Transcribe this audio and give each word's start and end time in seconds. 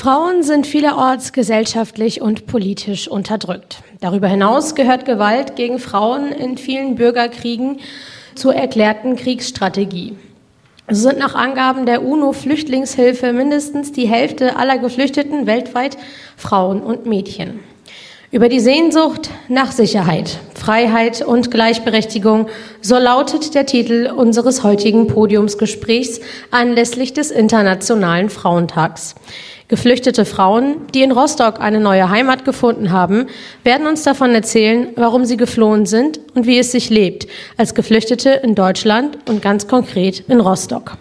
Frauen 0.00 0.42
sind 0.42 0.66
vielerorts 0.66 1.34
gesellschaftlich 1.34 2.22
und 2.22 2.46
politisch 2.46 3.06
unterdrückt. 3.06 3.82
Darüber 4.00 4.28
hinaus 4.28 4.74
gehört 4.74 5.04
Gewalt 5.04 5.56
gegen 5.56 5.78
Frauen 5.78 6.32
in 6.32 6.56
vielen 6.56 6.94
Bürgerkriegen 6.94 7.80
zur 8.34 8.54
erklärten 8.54 9.16
Kriegsstrategie. 9.16 10.16
So 10.88 11.10
sind 11.10 11.18
nach 11.18 11.34
Angaben 11.34 11.84
der 11.84 12.02
UNO-Flüchtlingshilfe 12.02 13.34
mindestens 13.34 13.92
die 13.92 14.08
Hälfte 14.08 14.56
aller 14.56 14.78
Geflüchteten 14.78 15.46
weltweit 15.46 15.98
Frauen 16.34 16.80
und 16.80 17.04
Mädchen. 17.04 17.60
Über 18.30 18.48
die 18.48 18.60
Sehnsucht 18.60 19.28
nach 19.48 19.70
Sicherheit, 19.70 20.38
Freiheit 20.54 21.20
und 21.20 21.50
Gleichberechtigung, 21.50 22.48
so 22.80 22.96
lautet 22.96 23.54
der 23.54 23.66
Titel 23.66 24.10
unseres 24.16 24.62
heutigen 24.62 25.08
Podiumsgesprächs 25.08 26.20
anlässlich 26.50 27.12
des 27.12 27.30
Internationalen 27.30 28.30
Frauentags. 28.30 29.14
Geflüchtete 29.70 30.24
Frauen, 30.24 30.88
die 30.94 31.02
in 31.02 31.12
Rostock 31.12 31.60
eine 31.60 31.78
neue 31.78 32.10
Heimat 32.10 32.44
gefunden 32.44 32.90
haben, 32.90 33.28
werden 33.62 33.86
uns 33.86 34.02
davon 34.02 34.34
erzählen, 34.34 34.88
warum 34.96 35.24
sie 35.24 35.36
geflohen 35.36 35.86
sind 35.86 36.18
und 36.34 36.44
wie 36.44 36.58
es 36.58 36.72
sich 36.72 36.90
lebt 36.90 37.28
als 37.56 37.76
Geflüchtete 37.76 38.30
in 38.30 38.56
Deutschland 38.56 39.16
und 39.28 39.42
ganz 39.42 39.68
konkret 39.68 40.24
in 40.26 40.40
Rostock. 40.40 40.96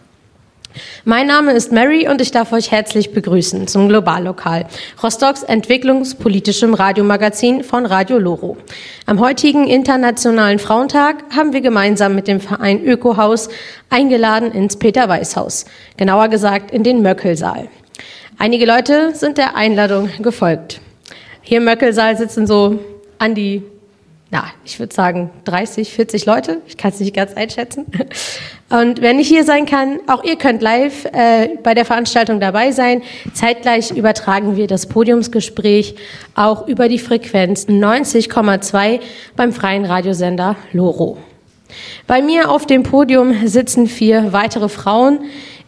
Mein 1.03 1.25
Name 1.25 1.53
ist 1.53 1.71
Mary 1.71 2.08
und 2.08 2.21
ich 2.21 2.30
darf 2.30 2.52
euch 2.52 2.69
herzlich 2.69 3.11
begrüßen 3.11 3.67
zum 3.67 3.89
Globallokal, 3.89 4.67
Rostocks 5.02 5.41
entwicklungspolitischem 5.41 6.75
Radiomagazin 6.75 7.63
von 7.63 7.88
Radio 7.88 8.19
Loro. 8.19 8.55
Am 9.08 9.19
heutigen 9.19 9.65
Internationalen 9.65 10.59
Frauentag 10.59 11.23
haben 11.36 11.53
wir 11.53 11.61
gemeinsam 11.61 12.13
mit 12.13 12.27
dem 12.27 12.39
Verein 12.39 12.86
Ökohaus 12.86 13.49
eingeladen 13.89 14.52
ins 14.52 14.77
Peter-Weiß-Haus, 14.77 15.65
genauer 15.97 16.27
gesagt 16.27 16.69
in 16.69 16.83
den 16.83 17.02
Möckelsaal. 17.02 17.67
Einige 18.41 18.65
Leute 18.65 19.13
sind 19.15 19.37
der 19.37 19.57
Einladung 19.57 20.09
gefolgt. 20.21 20.79
Hier 21.41 21.57
im 21.57 21.65
Möckelsaal 21.65 22.17
sitzen 22.17 22.47
so 22.47 22.79
an 23.17 23.35
die 23.35 23.63
na, 24.31 24.45
ich 24.63 24.79
würde 24.79 24.93
sagen 24.93 25.31
30, 25.45 25.91
40 25.91 26.25
Leute. 26.25 26.61
Ich 26.67 26.77
kann 26.77 26.91
es 26.91 26.99
nicht 27.01 27.15
ganz 27.15 27.33
einschätzen. 27.33 27.87
Und 28.69 29.01
wenn 29.01 29.19
ich 29.19 29.27
hier 29.27 29.43
sein 29.43 29.65
kann, 29.65 29.99
auch 30.07 30.23
ihr 30.23 30.37
könnt 30.37 30.61
live 30.61 31.05
äh, 31.05 31.57
bei 31.63 31.73
der 31.73 31.83
Veranstaltung 31.83 32.39
dabei 32.39 32.71
sein. 32.71 33.01
Zeitgleich 33.33 33.91
übertragen 33.91 34.55
wir 34.55 34.67
das 34.67 34.85
Podiumsgespräch 34.85 35.95
auch 36.35 36.67
über 36.67 36.87
die 36.87 36.99
Frequenz 36.99 37.67
90,2 37.67 38.99
beim 39.35 39.51
freien 39.51 39.83
Radiosender 39.83 40.55
Loro. 40.71 41.17
Bei 42.07 42.21
mir 42.21 42.49
auf 42.51 42.65
dem 42.65 42.83
Podium 42.83 43.47
sitzen 43.47 43.87
vier 43.87 44.31
weitere 44.31 44.69
Frauen. 44.69 45.19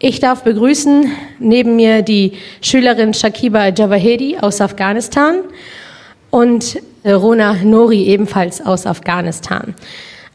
Ich 0.04 0.20
darf 0.20 0.44
begrüßen 0.44 1.12
neben 1.38 1.76
mir 1.76 2.02
die 2.02 2.34
Schülerin 2.62 3.14
Shakiba 3.14 3.68
Javahedi 3.68 4.36
aus 4.42 4.60
Afghanistan 4.60 5.42
und 6.32 6.82
Rona 7.06 7.58
Nori 7.64 8.06
ebenfalls 8.06 8.66
aus 8.66 8.88
Afghanistan. 8.88 9.76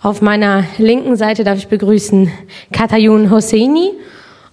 Auf 0.00 0.22
meiner 0.22 0.62
linken 0.78 1.16
Seite 1.16 1.42
darf 1.42 1.58
ich 1.58 1.66
begrüßen 1.66 2.30
Katayun 2.70 3.32
Hosseini 3.32 3.90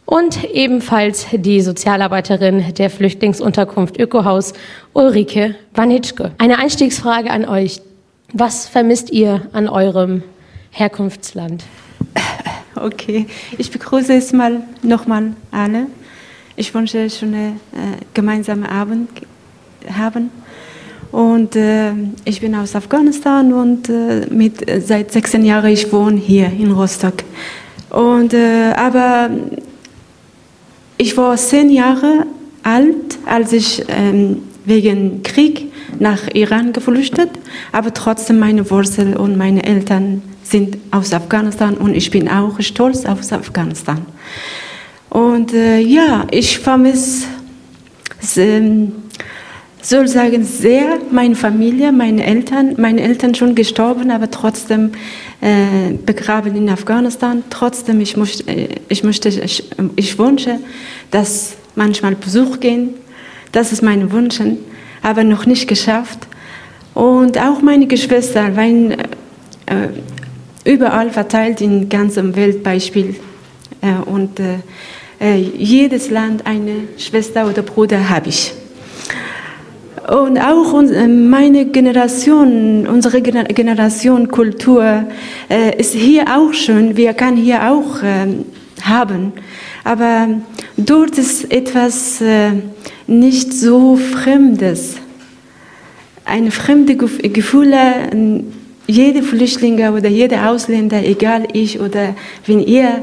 und 0.05 0.43
ebenfalls 0.45 1.27
die 1.31 1.61
Sozialarbeiterin 1.61 2.73
der 2.73 2.89
Flüchtlingsunterkunft 2.89 3.99
Ökohaus 3.99 4.53
Ulrike 4.93 5.53
Wanitschke. 5.75 6.31
Eine 6.39 6.57
Einstiegsfrage 6.57 7.29
an 7.29 7.45
euch. 7.45 7.81
Was 8.33 8.67
vermisst 8.67 9.11
ihr 9.11 9.43
an 9.53 9.69
eurem 9.69 10.23
Herkunftsland? 10.71 11.63
Okay, 12.75 13.27
ich 13.57 13.69
begrüße 13.71 14.13
es 14.13 14.33
mal 14.33 14.63
nochmal 14.81 15.33
alle. 15.51 15.87
Ich 16.55 16.73
wünsche 16.73 17.07
einen 17.21 17.33
äh, 17.33 17.57
gemeinsamen 18.13 18.65
Abend 18.65 19.09
haben. 19.91 20.31
Und 21.11 21.55
äh, 21.55 21.91
ich 22.25 22.41
bin 22.41 22.55
aus 22.55 22.75
Afghanistan 22.75 23.53
und 23.53 23.89
äh, 23.89 24.25
mit, 24.31 24.67
äh, 24.67 24.81
seit 24.81 25.11
16 25.11 25.45
Jahren 25.45 25.71
ich 25.71 25.93
wohne 25.93 26.17
hier 26.17 26.47
in 26.47 26.71
Rostock. 26.71 27.23
Und, 27.91 28.33
äh, 28.33 28.73
aber 28.75 29.29
ich 30.97 31.15
war 31.15 31.37
zehn 31.37 31.69
Jahre 31.69 32.25
alt, 32.63 33.19
als 33.27 33.53
ich 33.53 33.83
ähm, 33.87 34.41
wegen 34.65 35.21
Krieg 35.21 35.71
nach 35.99 36.27
Iran 36.33 36.73
geflüchtet, 36.73 37.29
aber 37.71 37.93
trotzdem 37.93 38.39
meine 38.39 38.69
Wurzeln 38.71 39.15
und 39.15 39.37
meine 39.37 39.63
Eltern 39.63 40.23
sind 40.53 40.77
aus 40.91 41.11
Afghanistan 41.13 41.73
und 41.75 41.95
ich 41.95 42.11
bin 42.11 42.29
auch 42.29 42.59
stolz 42.59 43.05
auf 43.05 43.19
Afghanistan. 43.31 44.05
Und 45.09 45.51
äh, 45.51 45.79
ja, 45.79 46.27
ich 46.29 46.59
vermisse 46.59 47.25
ähm, 48.37 48.91
soll 49.81 50.07
sagen, 50.07 50.43
sehr 50.43 50.99
meine 51.11 51.35
Familie, 51.35 51.91
meine 51.91 52.23
Eltern, 52.23 52.75
meine 52.77 53.01
Eltern 53.01 53.33
schon 53.33 53.55
gestorben, 53.55 54.11
aber 54.11 54.29
trotzdem 54.29 54.91
äh, 55.41 55.93
begraben 56.05 56.55
in 56.55 56.69
Afghanistan. 56.69 57.43
Trotzdem, 57.49 57.99
ich, 57.99 58.15
möchte, 58.15 58.47
äh, 58.47 58.67
ich, 58.89 59.03
möchte, 59.03 59.29
ich, 59.29 59.63
ich 59.95 60.19
wünsche, 60.19 60.59
dass 61.09 61.55
manchmal 61.75 62.13
Besuch 62.13 62.59
gehen. 62.59 62.89
Das 63.51 63.71
ist 63.71 63.81
mein 63.81 64.11
Wunsch, 64.11 64.39
aber 65.01 65.23
noch 65.23 65.47
nicht 65.47 65.67
geschafft. 65.67 66.27
Und 66.93 67.39
auch 67.39 67.63
meine 67.63 67.87
Geschwister, 67.87 68.55
weil 68.55 68.97
überall 70.63 71.11
verteilt 71.11 71.61
in 71.61 71.89
ganzer 71.89 72.35
Welt 72.35 72.63
Beispiel. 72.63 73.15
Äh, 73.81 74.09
und 74.09 74.39
äh, 74.39 74.59
äh, 75.19 75.37
jedes 75.37 76.09
Land 76.09 76.45
eine 76.45 76.87
Schwester 76.97 77.47
oder 77.47 77.61
Bruder 77.61 78.09
habe 78.09 78.29
ich. 78.29 78.53
Und 80.07 80.37
auch 80.37 80.81
äh, 80.83 81.07
meine 81.07 81.65
Generation, 81.65 82.87
unsere 82.87 83.21
Generation 83.21 84.27
Kultur 84.27 85.05
äh, 85.49 85.79
ist 85.79 85.93
hier 85.93 86.25
auch 86.27 86.53
schön. 86.53 86.97
Wir 86.97 87.13
können 87.13 87.37
hier 87.37 87.71
auch 87.71 88.03
äh, 88.03 88.27
haben. 88.81 89.33
Aber 89.85 90.27
dort 90.77 91.17
ist 91.17 91.51
etwas 91.51 92.21
nicht 93.05 93.53
so 93.53 93.97
Fremdes. 93.97 94.95
Eine 96.23 96.51
fremde 96.51 96.95
Gefühle, 96.95 97.77
jede 98.87 99.23
Flüchtlinge 99.23 99.93
oder 99.93 100.09
jeder 100.09 100.49
Ausländer, 100.49 101.03
egal 101.03 101.47
ich 101.53 101.79
oder 101.79 102.15
wenn 102.45 102.59
ihr 102.59 102.99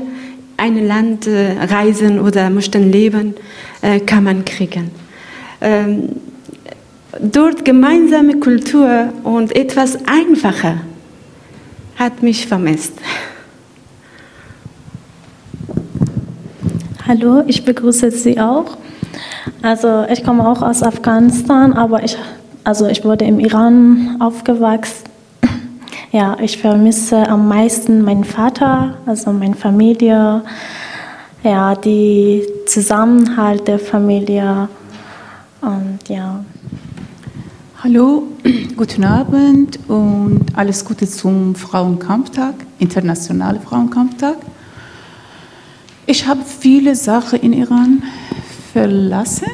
ein 0.57 0.87
Land 0.87 1.27
äh, 1.27 1.57
reisen 1.59 2.21
oder 2.21 2.51
möchten 2.51 2.93
leben, 2.93 3.35
äh, 3.81 4.01
kann 4.01 4.25
man 4.25 4.45
kriegen. 4.45 4.91
Ähm, 5.63 6.11
dort 7.19 7.65
gemeinsame 7.65 8.39
Kultur 8.39 9.13
und 9.25 9.57
etwas 9.57 9.99
einfacher 10.07 10.83
hat 11.97 12.23
mich 12.23 12.47
vermisst. 12.47 12.95
Hallo, 17.07 17.43
ich 17.47 17.65
begrüße 17.65 18.11
Sie 18.11 18.39
auch. 18.39 18.77
Also 19.63 20.05
ich 20.11 20.23
komme 20.23 20.47
auch 20.49 20.63
aus 20.63 20.83
Afghanistan, 20.83 21.73
aber 21.73 22.05
ich, 22.05 22.17
also 22.65 22.87
ich 22.87 23.05
wurde 23.05 23.25
im 23.25 23.41
Iran 23.41 24.17
aufgewachsen. 24.21 25.10
Ja, 26.13 26.37
ich 26.41 26.59
vermisse 26.59 27.29
am 27.29 27.47
meisten 27.47 28.03
meinen 28.03 28.25
Vater, 28.25 28.99
also 29.07 29.33
meine 29.33 29.55
Familie, 29.55 30.43
ja, 31.45 31.77
die 31.77 32.43
Zusammenhalt 32.67 33.69
der 33.69 33.79
Familie 33.79 34.69
und 35.61 36.01
ja. 36.09 36.45
Hallo, 37.85 38.25
guten 38.77 39.05
Abend 39.05 39.79
und 39.87 40.47
alles 40.55 40.85
Gute 40.85 41.09
zum 41.09 41.55
Frauenkampftag, 41.55 42.55
Internationale 42.81 43.61
Frauenkampftag. 43.61 44.39
Ich 46.07 46.27
habe 46.27 46.41
viele 46.45 46.97
Sachen 46.97 47.39
in 47.39 47.53
Iran 47.53 48.03
verlassen 48.73 49.47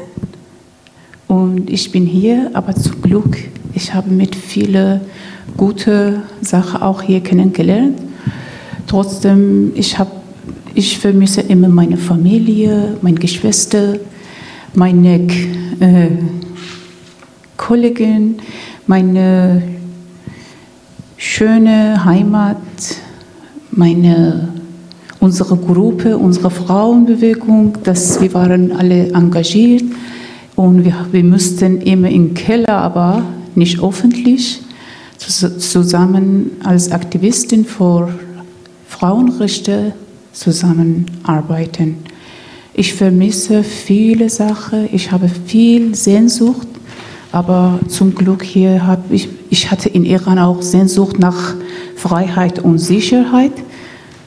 und 1.29 1.69
ich 1.69 1.93
bin 1.93 2.07
hier, 2.07 2.51
aber 2.55 2.75
zum 2.75 3.03
Glück, 3.03 3.37
ich 3.75 3.93
habe 3.93 4.09
mit 4.09 4.35
vielen 4.35 5.03
guten 5.57 6.23
Sachen 6.41 6.83
auch 6.83 7.03
hier 7.03 7.21
kennengelernt. 7.21 7.99
Trotzdem, 8.87 9.73
ich, 9.75 9.99
hab, 9.99 10.11
ich 10.75 10.99
vermisse 10.99 11.41
immer 11.41 11.69
meine 11.69 11.97
Familie, 11.97 12.97
meine 13.03 13.19
Geschwister, 13.19 13.97
meine 14.75 15.27
äh, 15.81 16.09
Kollegen, 17.57 18.37
meine 18.87 19.63
schöne 21.17 22.05
Heimat, 22.05 22.57
meine, 23.71 24.49
unsere 25.21 25.57
Gruppe, 25.57 26.17
unsere 26.17 26.51
Frauenbewegung, 26.51 27.79
dass 27.83 28.21
wir 28.21 28.33
waren 28.35 28.73
alle 28.73 29.11
engagiert 29.13 29.85
und 30.55 30.85
wir, 30.85 30.95
wir 31.11 31.25
mussten 31.25 31.81
immer 31.81 32.11
im 32.11 32.35
Keller, 32.35 32.79
aber 32.79 33.23
nicht 33.55 33.83
öffentlich, 33.83 34.61
zusammen 35.19 36.53
als 36.65 36.91
Aktivistin 36.91 37.65
für 37.65 38.09
Frauenrechte 38.89 39.95
zusammenarbeiten. 40.33 41.97
Ich 42.75 42.95
vermisse 42.95 43.63
viele 43.65 44.29
Sachen, 44.29 44.89
ich 44.93 45.11
habe 45.11 45.29
viel 45.29 45.95
Sehnsucht, 45.95 46.69
aber 47.33 47.81
zum 47.89 48.15
Glück 48.15 48.43
hier 48.43 48.87
habe 48.87 49.15
ich, 49.15 49.29
ich 49.51 49.71
hatte 49.71 49.89
in 49.89 50.05
Iran 50.05 50.39
auch 50.39 50.63
Sehnsucht 50.63 51.19
nach 51.19 51.55
Freiheit 51.97 52.59
und 52.59 52.79
Sicherheit. 52.79 53.53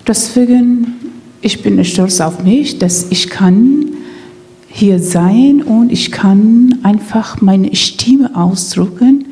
Deswegen, 0.07 0.95
ich 1.41 1.61
bin 1.61 1.83
stolz 1.85 2.19
auf 2.19 2.43
mich, 2.43 2.79
dass 2.79 3.07
ich 3.11 3.29
kann 3.29 3.85
hier 4.67 4.99
sein 4.99 5.61
und 5.61 5.91
ich 5.91 6.11
kann 6.11 6.79
einfach 6.83 7.41
meine 7.41 7.75
Stimme 7.75 8.35
ausdrücken 8.35 9.28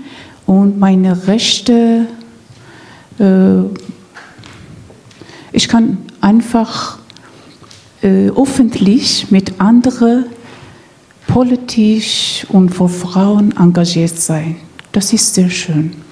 und 0.48 0.80
meine 0.80 1.28
Rechte, 1.28 2.08
äh, 3.20 3.60
ich 5.52 5.68
kann 5.68 6.00
einfach 6.22 6.98
äh, 8.02 8.30
öffentlich 8.30 9.30
mit 9.30 9.60
anderen 9.60 10.26
politisch 11.28 12.46
und 12.50 12.70
für 12.70 12.90
Frauen 12.90 13.56
engagiert 13.58 14.18
sein. 14.18 14.56
Das 14.92 15.14
ist 15.14 15.36
sehr 15.36 15.50
schön. 15.50 16.07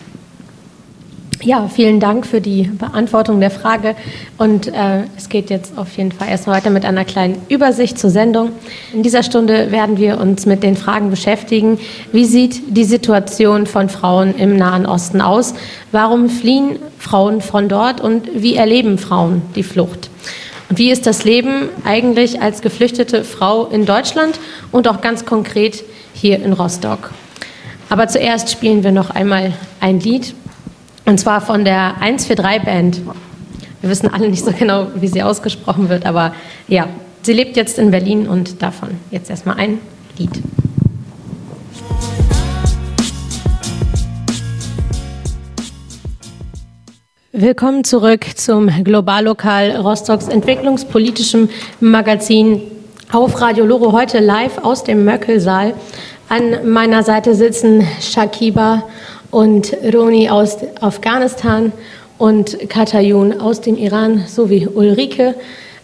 Ja, 1.45 1.67
vielen 1.67 1.99
Dank 1.99 2.25
für 2.25 2.41
die 2.41 2.63
Beantwortung 2.63 3.39
der 3.39 3.51
Frage. 3.51 3.95
Und 4.39 4.65
äh, 4.65 5.03
es 5.15 5.29
geht 5.29 5.51
jetzt 5.51 5.77
auf 5.77 5.95
jeden 5.95 6.11
Fall 6.11 6.27
erstmal 6.29 6.57
weiter 6.57 6.71
mit 6.71 6.85
einer 6.85 7.05
kleinen 7.05 7.39
Übersicht 7.49 7.99
zur 7.99 8.09
Sendung. 8.09 8.49
In 8.91 9.03
dieser 9.03 9.21
Stunde 9.21 9.71
werden 9.71 9.99
wir 9.99 10.19
uns 10.19 10.47
mit 10.47 10.63
den 10.63 10.75
Fragen 10.75 11.11
beschäftigen. 11.11 11.77
Wie 12.11 12.25
sieht 12.25 12.75
die 12.75 12.83
Situation 12.83 13.67
von 13.67 13.89
Frauen 13.89 14.33
im 14.35 14.57
Nahen 14.57 14.87
Osten 14.87 15.21
aus? 15.21 15.53
Warum 15.91 16.31
fliehen 16.31 16.79
Frauen 16.97 17.41
von 17.41 17.69
dort 17.69 18.01
und 18.01 18.27
wie 18.33 18.55
erleben 18.55 18.97
Frauen 18.97 19.43
die 19.55 19.61
Flucht? 19.61 20.09
Und 20.71 20.79
wie 20.79 20.89
ist 20.89 21.05
das 21.05 21.25
Leben 21.25 21.69
eigentlich 21.83 22.41
als 22.41 22.63
geflüchtete 22.63 23.23
Frau 23.23 23.67
in 23.67 23.85
Deutschland 23.85 24.39
und 24.71 24.87
auch 24.87 24.99
ganz 24.99 25.25
konkret 25.25 25.83
hier 26.11 26.41
in 26.41 26.53
Rostock? 26.53 27.11
Aber 27.87 28.07
zuerst 28.07 28.49
spielen 28.49 28.83
wir 28.83 28.91
noch 28.91 29.11
einmal 29.11 29.53
ein 29.79 29.99
Lied, 29.99 30.33
und 31.05 31.19
zwar 31.19 31.41
von 31.41 31.63
der 31.63 31.95
143 32.01 32.63
Band. 32.63 33.01
Wir 33.81 33.89
wissen 33.89 34.11
alle 34.11 34.29
nicht 34.29 34.43
so 34.43 34.51
genau, 34.51 34.87
wie 34.95 35.07
sie 35.07 35.21
ausgesprochen 35.21 35.89
wird, 35.89 36.05
aber 36.05 36.33
ja, 36.67 36.87
sie 37.21 37.33
lebt 37.33 37.55
jetzt 37.55 37.77
in 37.77 37.91
Berlin 37.91 38.27
und 38.27 38.61
davon 38.61 38.89
jetzt 39.11 39.29
erstmal 39.29 39.57
ein 39.57 39.79
Lied. 40.17 40.31
Willkommen 47.31 47.83
zurück 47.83 48.25
zum 48.35 48.69
Globallokal 48.83 49.75
Rostocks 49.75 50.29
entwicklungspolitischem 50.29 51.49
Magazin 51.81 52.61
auf 53.11 53.39
Radio 53.41 53.65
Loro 53.65 53.91
heute 53.91 54.19
live 54.19 54.57
aus 54.59 54.83
dem 54.83 55.05
Möckelsaal. 55.05 55.73
An 56.29 56.71
meiner 56.71 57.03
Seite 57.03 57.35
sitzen 57.35 57.85
Shakiba 58.01 58.83
und 59.35 59.75
Roni 59.93 60.29
aus 60.29 60.59
Afghanistan 60.79 61.73
und 62.17 62.57
Katayun 62.69 63.41
aus 63.41 63.59
dem 63.59 63.75
Iran 63.75 64.23
sowie 64.27 64.65
Ulrike, 64.65 65.35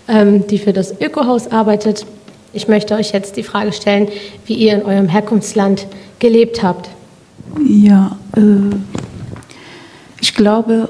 ähm, 0.07 0.47
die 0.47 0.57
für 0.57 0.71
das 0.71 1.01
Ökohaus 1.01 1.51
arbeitet. 1.51 2.05
Ich 2.53 2.69
möchte 2.69 2.95
euch 2.95 3.11
jetzt 3.11 3.35
die 3.35 3.43
Frage 3.43 3.73
stellen, 3.73 4.07
wie 4.45 4.53
ihr 4.53 4.75
in 4.75 4.83
eurem 4.83 5.09
Herkunftsland 5.09 5.85
gelebt 6.19 6.63
habt. 6.63 6.91
Ja, 7.67 8.15
äh, 8.37 8.41
ich 10.21 10.33
glaube, 10.33 10.87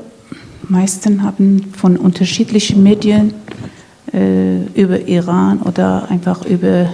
meisten 0.70 1.24
haben 1.24 1.74
von 1.76 1.98
unterschiedlichen 1.98 2.84
Medien 2.84 3.34
äh, 4.14 4.66
über 4.80 5.08
Iran 5.08 5.64
oder 5.64 6.12
einfach 6.12 6.46
über 6.46 6.92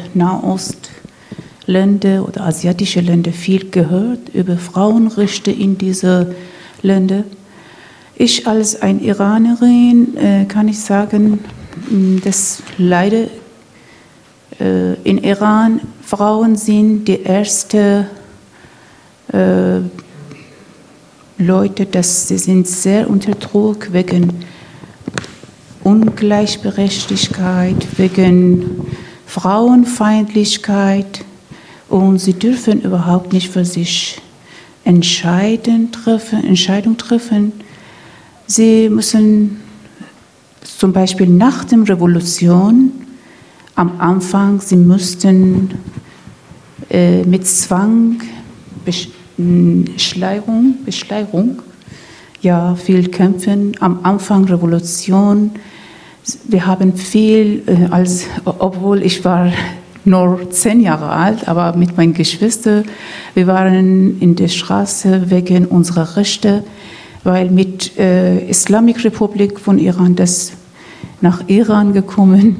Nahostländer 1.67 2.27
oder 2.27 2.45
asiatische 2.45 3.01
Länder 3.01 3.31
viel 3.31 3.69
gehört, 3.69 4.29
über 4.33 4.57
Frauenrechte 4.57 5.51
in 5.51 5.77
diese 5.77 6.33
Länder. 6.81 7.25
Ich 8.15 8.47
als 8.47 8.81
eine 8.81 9.01
Iranerin 9.01 10.17
äh, 10.17 10.45
kann 10.45 10.69
ich 10.69 10.79
sagen, 10.79 11.39
dass 12.23 12.63
leider 12.77 13.25
äh, 14.59 14.93
in 15.03 15.19
Iran 15.19 15.81
Frauen 16.01 16.55
sind 16.55 17.07
die 17.07 17.21
erste 17.21 18.07
äh, 19.31 19.81
Leute, 21.37 21.85
dass 21.85 22.29
sie 22.29 22.39
sind 22.39 22.67
sehr 22.67 23.07
unter 23.09 23.33
Druck 23.33 23.93
wegen 23.93 24.43
Ungleichberechtigkeit, 25.83 27.87
wegen 27.97 28.87
Frauenfeindlichkeit 29.27 31.23
und 31.89 32.19
sie 32.19 32.33
dürfen 32.33 32.81
überhaupt 32.81 33.33
nicht 33.33 33.49
für 33.49 33.65
sich 33.65 34.21
entscheiden, 34.83 35.91
treffen, 35.91 36.43
Entscheidung 36.43 36.97
treffen. 36.97 37.51
Sie 38.45 38.89
müssen 38.89 39.61
zum 40.63 40.93
Beispiel 40.93 41.27
nach 41.27 41.65
der 41.65 41.79
Revolution 41.87 42.91
am 43.75 43.99
Anfang, 43.99 44.59
sie 44.59 44.75
mussten 44.75 45.71
äh, 46.89 47.23
mit 47.23 47.45
Zwang 47.45 48.21
Schleierung, 49.97 50.75
Beschleierung, 50.85 51.61
ja, 52.41 52.75
viel 52.75 53.09
kämpfen. 53.09 53.73
Am 53.79 53.99
Anfang 54.03 54.45
Revolution, 54.45 55.51
wir 56.47 56.65
haben 56.65 56.95
viel, 56.95 57.63
äh, 57.67 57.91
als, 57.91 58.25
obwohl 58.45 59.03
ich 59.03 59.23
war 59.25 59.51
nur 60.07 60.49
zehn 60.51 60.79
Jahre 60.81 61.09
alt, 61.09 61.47
aber 61.47 61.75
mit 61.75 61.97
meinen 61.97 62.13
Geschwistern, 62.13 62.85
wir 63.33 63.45
waren 63.47 64.19
in 64.19 64.35
der 64.35 64.47
Straße 64.47 65.29
wegen 65.29 65.65
unserer 65.65 66.15
Rechte, 66.15 66.63
weil 67.23 67.51
mit 67.51 67.97
äh, 67.97 68.47
Islamic 68.49 69.03
Republik 69.03 69.59
von 69.59 69.77
Iran 69.77 70.15
das 70.15 70.53
nach 71.19 71.47
Iran 71.47 71.93
gekommen, 71.93 72.57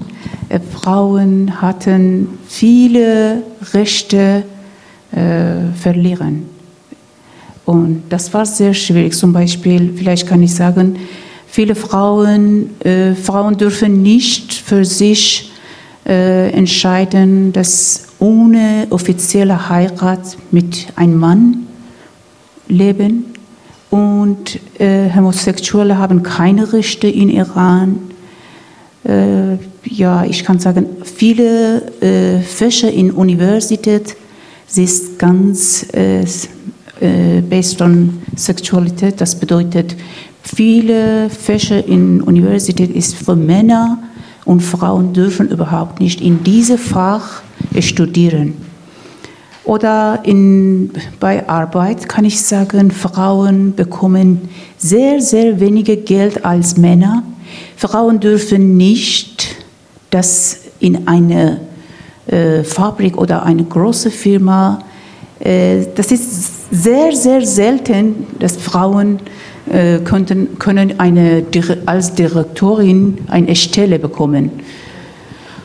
äh, 0.50 0.60
Frauen 0.60 1.62
hatten 1.62 2.27
viele 2.48 3.44
Rechte 3.74 4.44
äh, 5.12 5.72
verlieren. 5.75 6.50
Und 7.66 8.04
das 8.10 8.34
war 8.34 8.46
sehr 8.46 8.74
schwierig. 8.74 9.13
Zum 9.13 9.34
Beispiel, 9.34 9.94
vielleicht 9.96 10.27
kann 10.27 10.42
ich 10.42 10.54
sagen, 10.54 10.98
viele 11.48 11.75
Frauen, 11.75 12.70
äh, 12.82 13.13
Frauen 13.13 13.58
dürfen 13.58 14.01
nicht 14.01 14.54
für 14.54 14.86
sich 14.86 15.51
äh, 16.08 16.50
entscheiden, 16.52 17.52
dass 17.52 18.08
ohne 18.20 18.88
offizielle 18.90 19.70
Heirat 19.70 20.38
mit 20.52 20.88
einem 20.96 21.18
Mann 21.18 21.68
leben. 22.68 23.26
Und 23.90 24.60
äh, 24.80 25.10
Homosexuelle 25.14 25.98
haben 25.98 26.24
keine 26.24 26.72
Rechte 26.72 27.08
in 27.08 27.30
Iran. 27.30 28.00
Äh, 29.04 29.58
ja, 29.84 30.26
ich 30.26 30.44
kann 30.44 30.60
sagen, 30.60 30.86
viele 31.04 31.82
äh, 32.02 32.40
Fächer 32.42 32.92
in 32.92 33.12
Universität 33.12 34.16
sind 34.66 35.18
ganz 35.18 35.88
äh, 35.94 36.22
äh, 37.00 37.42
based 37.42 37.82
on 37.82 38.22
Sexualität. 38.36 39.22
Das 39.22 39.36
bedeutet, 39.36 39.96
viele 40.44 41.30
Fächer 41.30 41.86
in 41.86 42.22
Universität 42.22 42.92
ist 42.92 43.16
für 43.16 43.36
Männer 43.36 44.00
und 44.48 44.62
Frauen 44.62 45.12
dürfen 45.12 45.50
überhaupt 45.50 46.00
nicht 46.00 46.22
in 46.22 46.42
diesem 46.42 46.77
Fach 46.77 47.42
studieren. 47.82 48.54
Oder 49.66 50.22
in, 50.24 50.92
bei 51.20 51.48
Arbeit 51.50 52.08
kann 52.08 52.24
ich 52.24 52.42
sagen, 52.42 52.89
Frauen 52.89 53.75
bekommen 53.75 54.48
sehr, 54.77 55.20
sehr 55.20 55.60
weniger 55.60 55.98
Geld 55.98 56.46
als 56.46 56.77
Männer. 56.77 57.24
Frauen 57.75 58.22
dürfen 58.22 58.77
nicht 58.77 59.58
das 60.12 60.60
in 60.80 61.10
eine 61.10 61.60
äh, 62.27 62.63
Fabrik 62.63 63.18
oder 63.18 63.44
eine 63.44 63.66
große 63.66 64.10
Firma, 64.12 64.80
äh, 65.42 65.88
das 65.94 66.13
ist 66.13 66.72
sehr, 66.72 67.13
sehr 67.13 67.46
selten, 67.46 68.27
dass 68.39 68.56
Frauen 68.56 69.20
könnten, 70.04 70.60
können 70.60 71.00
eine, 71.00 71.46
als 71.86 72.16
Direktorin 72.16 73.20
eine 73.28 73.56
Stelle 73.56 74.00
bekommen. 74.00 74.52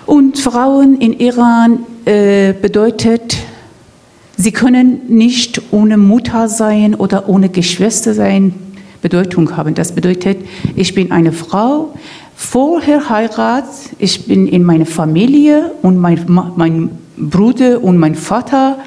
Und 0.06 0.38
Frauen 0.38 1.00
in 1.00 1.18
Iran 1.18 1.80
äh, 2.04 2.52
bedeutet, 2.52 3.36
sie 4.36 4.52
können 4.52 5.02
nicht 5.08 5.62
ohne 5.70 5.96
Mutter 5.96 6.48
sein 6.48 6.94
oder 6.94 7.28
ohne 7.28 7.48
Geschwister 7.48 8.14
sein, 8.14 8.54
Bedeutung 9.00 9.56
haben. 9.56 9.74
Das 9.74 9.92
bedeutet, 9.92 10.38
ich 10.76 10.94
bin 10.94 11.10
eine 11.10 11.32
Frau, 11.32 11.94
vorher 12.36 13.08
Heirat, 13.10 13.64
ich 13.98 14.26
bin 14.26 14.46
in 14.46 14.62
meiner 14.64 14.86
Familie 14.86 15.72
und 15.82 15.98
mein, 15.98 16.24
mein 16.28 16.90
Bruder 17.16 17.82
und 17.82 17.98
mein 17.98 18.14
Vater 18.14 18.78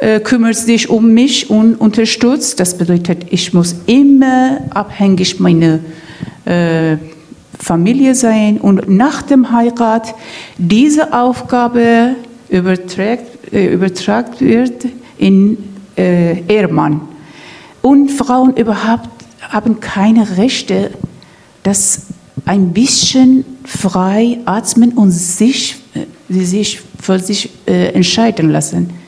äh, 0.00 0.20
kümmert 0.20 0.56
sich 0.56 0.88
um 0.88 1.12
mich 1.12 1.50
und 1.50 1.74
unterstützt. 1.76 2.58
Das 2.58 2.76
bedeutet, 2.76 3.26
ich 3.30 3.52
muss 3.52 3.76
immer 3.86 4.60
abhängig 4.70 5.38
meiner 5.40 5.80
äh, 6.46 6.96
Familie 7.58 8.14
sein 8.14 8.56
und 8.58 8.88
nach 8.88 9.22
dem 9.22 9.52
Heirat 9.52 10.14
diese 10.56 11.12
Aufgabe 11.12 12.16
überträgt, 12.48 13.52
äh, 13.52 13.74
übertragt 13.74 14.40
wird 14.40 14.86
in 15.18 15.58
äh, 15.96 16.40
Ehemann. 16.48 17.02
Und 17.82 18.10
Frauen 18.10 18.56
überhaupt 18.56 19.10
haben 19.40 19.80
keine 19.80 20.38
Rechte, 20.38 20.92
das 21.62 22.06
ein 22.46 22.72
bisschen 22.72 23.44
frei 23.64 24.38
atmen 24.46 24.92
und 24.92 25.10
sich, 25.10 25.76
sich 26.28 26.80
für 27.00 27.18
sich 27.18 27.50
äh, 27.66 27.92
entscheiden 27.92 28.50
lassen. 28.50 28.99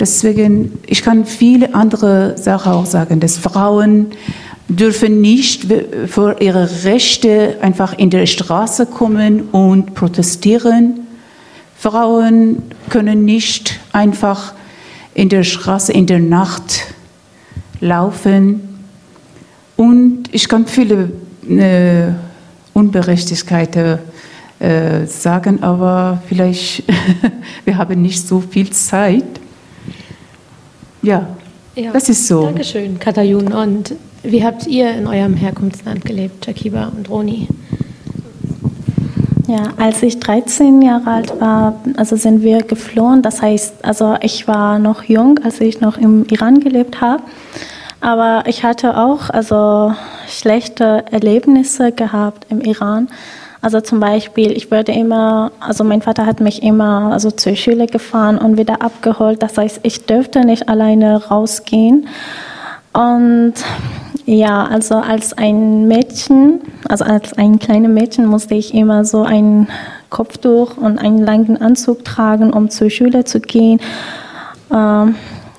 Deswegen, 0.00 0.78
ich 0.86 1.02
kann 1.02 1.24
viele 1.24 1.74
andere 1.74 2.36
Sachen 2.36 2.72
auch 2.72 2.86
sagen, 2.86 3.20
dass 3.20 3.38
Frauen 3.38 4.08
dürfen 4.68 5.20
nicht 5.20 5.66
für 6.06 6.40
ihre 6.40 6.84
Rechte 6.84 7.58
einfach 7.60 7.96
in 7.98 8.10
der 8.10 8.26
Straße 8.26 8.86
kommen 8.86 9.48
und 9.50 9.94
protestieren. 9.94 11.06
Frauen 11.78 12.62
können 12.88 13.24
nicht 13.24 13.78
einfach 13.92 14.54
in 15.14 15.28
der 15.28 15.44
Straße 15.44 15.92
in 15.92 16.06
der 16.06 16.20
Nacht 16.20 16.84
laufen. 17.80 18.60
Und 19.76 20.24
ich 20.32 20.48
kann 20.48 20.66
viele 20.66 21.10
äh, 21.48 22.12
Unberechtigkeiten 22.72 23.98
äh, 24.58 25.06
sagen, 25.06 25.62
aber 25.62 26.22
vielleicht 26.28 26.84
wir 27.64 27.76
haben 27.76 28.00
nicht 28.00 28.26
so 28.26 28.40
viel 28.40 28.70
Zeit. 28.70 29.41
Ja, 31.02 31.26
ja 31.74 31.92
das 31.92 32.08
ist 32.08 32.26
so. 32.26 32.44
Dankeschön, 32.44 32.98
Katayun. 32.98 33.52
Und 33.52 33.94
wie 34.22 34.44
habt 34.44 34.66
ihr 34.66 34.90
in 34.94 35.06
eurem 35.06 35.34
Herkunftsland 35.34 36.04
gelebt, 36.04 36.46
Jakiba 36.46 36.92
und 36.96 37.10
Roni? 37.10 37.48
Ja, 39.48 39.74
als 39.76 40.02
ich 40.02 40.20
13 40.20 40.80
Jahre 40.82 41.10
alt 41.10 41.40
war, 41.40 41.74
also 41.96 42.16
sind 42.16 42.42
wir 42.42 42.62
geflohen. 42.62 43.22
Das 43.22 43.42
heißt, 43.42 43.84
also 43.84 44.16
ich 44.22 44.46
war 44.46 44.78
noch 44.78 45.02
jung, 45.02 45.40
als 45.42 45.60
ich 45.60 45.80
noch 45.80 45.98
im 45.98 46.24
Iran 46.30 46.60
gelebt 46.60 47.00
habe. 47.00 47.22
Aber 48.00 48.44
ich 48.46 48.64
hatte 48.64 48.96
auch 48.96 49.30
also 49.30 49.94
schlechte 50.28 51.04
Erlebnisse 51.10 51.92
gehabt 51.92 52.46
im 52.50 52.60
Iran. 52.60 53.08
Also 53.62 53.80
zum 53.80 54.00
Beispiel, 54.00 54.50
ich 54.50 54.72
würde 54.72 54.90
immer, 54.90 55.52
also 55.60 55.84
mein 55.84 56.02
Vater 56.02 56.26
hat 56.26 56.40
mich 56.40 56.64
immer 56.64 57.12
also 57.12 57.30
zur 57.30 57.54
Schule 57.54 57.86
gefahren 57.86 58.36
und 58.36 58.58
wieder 58.58 58.82
abgeholt. 58.82 59.40
Das 59.40 59.56
heißt, 59.56 59.80
ich 59.84 60.04
dürfte 60.04 60.44
nicht 60.44 60.68
alleine 60.68 61.28
rausgehen. 61.28 62.08
Und 62.92 63.54
ja, 64.26 64.64
also 64.64 64.96
als 64.96 65.32
ein 65.32 65.86
Mädchen, 65.86 66.60
also 66.88 67.04
als 67.04 67.34
ein 67.34 67.60
kleines 67.60 67.90
Mädchen 67.90 68.26
musste 68.26 68.56
ich 68.56 68.74
immer 68.74 69.04
so 69.04 69.22
ein 69.22 69.68
Kopftuch 70.10 70.76
und 70.76 70.98
einen 70.98 71.24
langen 71.24 71.56
Anzug 71.56 72.04
tragen, 72.04 72.52
um 72.52 72.68
zur 72.68 72.90
Schule 72.90 73.24
zu 73.24 73.40
gehen. 73.40 73.80
Ähm, 74.72 75.14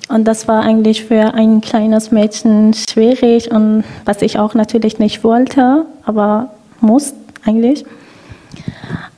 und 0.09 0.25
das 0.25 0.49
war 0.49 0.61
eigentlich 0.61 1.05
für 1.05 1.33
ein 1.33 1.61
kleines 1.61 2.11
Mädchen 2.11 2.73
schwierig 2.73 3.49
und 3.49 3.85
was 4.03 4.21
ich 4.21 4.37
auch 4.37 4.53
natürlich 4.53 4.99
nicht 4.99 5.23
wollte, 5.23 5.85
aber 6.05 6.49
musste 6.81 7.22
eigentlich. 7.45 7.85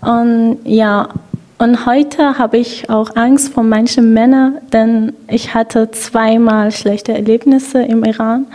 Und 0.02 0.60
ja, 0.64 1.10
und 1.58 1.86
heute 1.86 2.38
habe 2.38 2.58
ich 2.58 2.90
auch 2.90 3.16
Angst 3.16 3.54
vor 3.54 3.64
manchen 3.64 4.14
Männern, 4.14 4.58
denn 4.74 5.14
ich 5.28 5.54
hatte 5.54 5.90
zweimal 5.92 6.72
schlechte 6.72 7.14
Erlebnisse 7.14 7.82
im 7.82 8.04
Iran. 8.04 8.48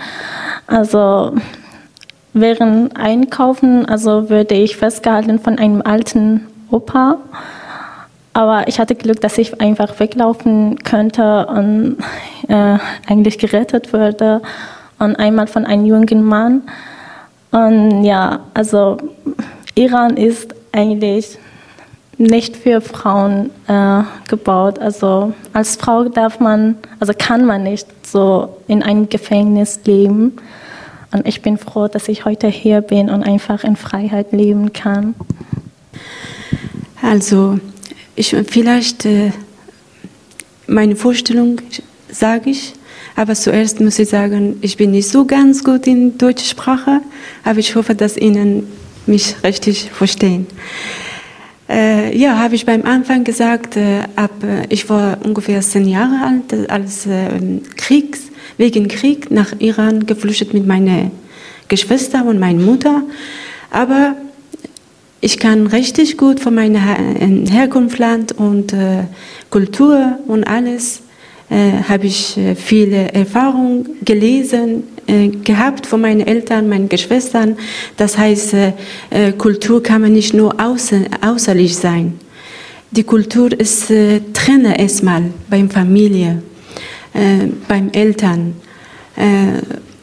Also 0.67 1.33
während 2.35 2.97
Einkaufen, 2.97 3.87
also 3.87 4.29
würde 4.29 4.55
ich 4.55 4.77
festgehalten 4.77 5.39
von 5.39 5.59
einem 5.59 5.81
alten 5.83 6.47
Opa. 6.71 7.17
Aber 8.33 8.69
ich 8.69 8.79
hatte 8.79 8.95
Glück, 8.95 9.21
dass 9.21 9.39
ich 9.39 9.61
einfach 9.61 9.99
weglaufen 9.99 10.79
könnte 10.85 11.47
und 11.47 11.97
äh, 12.49 12.79
eigentlich 13.09 13.39
gerettet 13.39 13.93
wurde. 13.93 14.43
Und 14.99 15.17
einmal 15.17 15.47
von 15.47 15.65
einem 15.65 15.87
jungen 15.87 16.23
Mann. 16.23 16.63
Und 17.51 18.05
ja, 18.05 18.41
also 18.55 18.99
Iran 19.81 20.19
ist 20.19 20.55
eigentlich 20.73 21.39
nicht 22.19 22.55
für 22.55 22.83
Frauen 22.83 23.49
äh, 23.67 24.03
gebaut. 24.29 24.79
Also 24.79 25.33
als 25.55 25.77
Frau 25.77 26.05
darf 26.05 26.39
man, 26.39 26.77
also 26.99 27.15
kann 27.17 27.47
man 27.47 27.63
nicht 27.63 27.87
so 28.07 28.59
in 28.69 28.83
einem 28.83 29.09
Gefängnis 29.09 29.81
leben. 29.87 30.37
Und 31.13 31.27
ich 31.27 31.41
bin 31.41 31.57
froh, 31.57 31.89
dass 31.89 32.09
ich 32.09 32.27
heute 32.27 32.49
hier 32.49 32.83
bin 32.83 33.09
und 33.09 33.23
einfach 33.23 33.65
in 33.65 33.75
Freiheit 33.75 34.33
leben 34.33 34.75
kann. 34.75 35.15
Also 37.01 37.59
ich 38.17 38.37
vielleicht 38.49 39.07
äh, 39.07 39.33
meine 40.67 40.95
Vorstellung 40.95 41.57
sage 42.11 42.51
ich, 42.51 42.75
aber 43.17 43.35
zuerst 43.35 43.81
muss 43.81 43.99
ich 43.99 44.11
sagen, 44.11 44.59
ich 44.61 44.77
bin 44.77 44.91
nicht 44.91 45.09
so 45.09 45.25
ganz 45.25 45.65
gut 45.65 45.87
in 45.87 46.19
deutscher 46.19 46.45
Sprache, 46.45 47.01
aber 47.45 47.59
ich 47.59 47.75
hoffe, 47.77 47.95
dass 47.95 48.19
Ihnen 48.19 48.67
mich 49.07 49.37
richtig 49.43 49.91
verstehen. 49.91 50.47
Äh, 51.69 52.17
ja, 52.17 52.39
habe 52.39 52.57
ich 52.57 52.67
beim 52.67 52.85
Anfang 52.85 53.23
gesagt, 53.23 53.77
äh, 53.77 54.01
ab, 54.17 54.33
äh, 54.43 54.67
ich 54.71 54.89
war 54.91 55.19
ungefähr 55.23 55.61
zehn 55.61 55.87
Jahre 55.87 56.27
alt, 56.27 56.53
äh, 56.53 56.67
als 56.67 57.07
ähm, 57.07 57.63
Kriegs, 57.77 58.23
wegen 58.57 58.89
Krieg 58.89 59.31
nach 59.31 59.53
Iran 59.61 60.05
geflüchtet 60.05 60.53
mit 60.53 60.67
meiner 60.67 61.13
Geschwister 61.69 62.27
und 62.27 62.41
meiner 62.41 62.61
Mutter. 62.61 63.03
Aber 63.71 64.17
ich 65.21 65.39
kann 65.39 65.69
richtig 65.69 66.17
gut 66.17 66.41
von 66.41 66.55
meinem 66.55 66.83
Her 66.83 66.99
äh, 66.99 67.47
Herkunftsland 67.51 68.33
und 68.33 68.73
äh, 68.73 69.05
Kultur 69.51 70.19
und 70.27 70.45
alles 70.45 71.03
äh, 71.51 71.83
habe 71.89 72.07
ich 72.07 72.37
äh, 72.37 72.55
viele 72.55 73.13
Erfahrungen 73.13 73.99
gelesen, 74.05 74.85
äh, 74.97 75.00
gehabt 75.43 75.87
von 75.87 76.01
meinen 76.01 76.21
Eltern, 76.21 76.69
meinen 76.69 76.89
Geschwistern. 76.89 77.57
Das 77.97 78.17
heißt, 78.17 78.55
äh, 78.55 78.73
äh, 79.11 79.33
Kultur 79.33 79.83
kann 79.83 80.03
man 80.03 80.13
nicht 80.13 80.35
nur 80.35 80.61
außer, 80.61 81.01
außerlich 81.21 81.77
sein. 81.77 82.19
Die 82.91 83.05
Kultur 83.05 83.53
ist 83.53 83.91
äh, 83.91 84.21
Trainer 84.33 84.79
erstmal 84.79 85.23
beim 85.49 85.71
Familie, 85.71 86.43
beim 87.67 87.91
Eltern. 87.91 88.55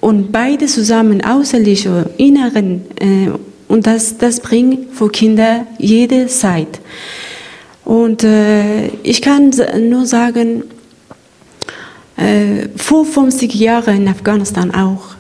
und 0.01 0.31
beide 0.31 0.65
zusammen, 0.65 1.23
außerlich 1.23 1.87
und 1.87 2.07
inneren, 2.17 2.81
und 3.69 3.87
das, 3.87 4.17
das 4.17 4.41
bringt 4.41 4.93
für 4.93 5.09
Kinder 5.09 5.65
jede 5.79 6.27
Zeit. 6.27 6.81
Und 7.85 8.25
ich 9.03 9.21
kann 9.21 9.53
nur 9.89 10.05
sagen, 10.05 10.63
äh, 12.17 12.67
vor 12.75 13.05
50 13.05 13.53
Jahren 13.55 13.97
in 13.97 14.07
Afghanistan 14.07 14.71
auch. 14.73 15.15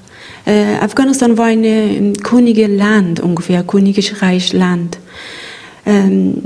Äh, 0.45 0.75
Afghanistan 0.81 1.37
war 1.37 1.45
ein 1.45 1.63
äh, 1.63 2.13
königes 2.23 2.69
Land, 2.69 3.19
ungefähr 3.19 3.63
königsreich 3.63 4.53
Land. 4.53 4.97
Ähm, 5.85 6.43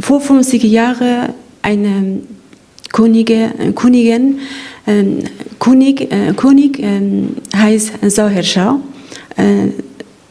vor 0.00 0.20
50 0.20 0.62
Jahren 0.64 1.32
eine 1.62 2.20
Könige, 2.92 3.50
Königin, 3.74 4.38
ähm, 4.86 5.24
König, 5.58 6.12
äh, 6.12 6.32
König 6.36 6.78
ähm, 6.78 7.36
heißt 7.54 7.92
Zahir 8.08 8.42
Shah, 8.42 8.80
äh, 9.36 9.68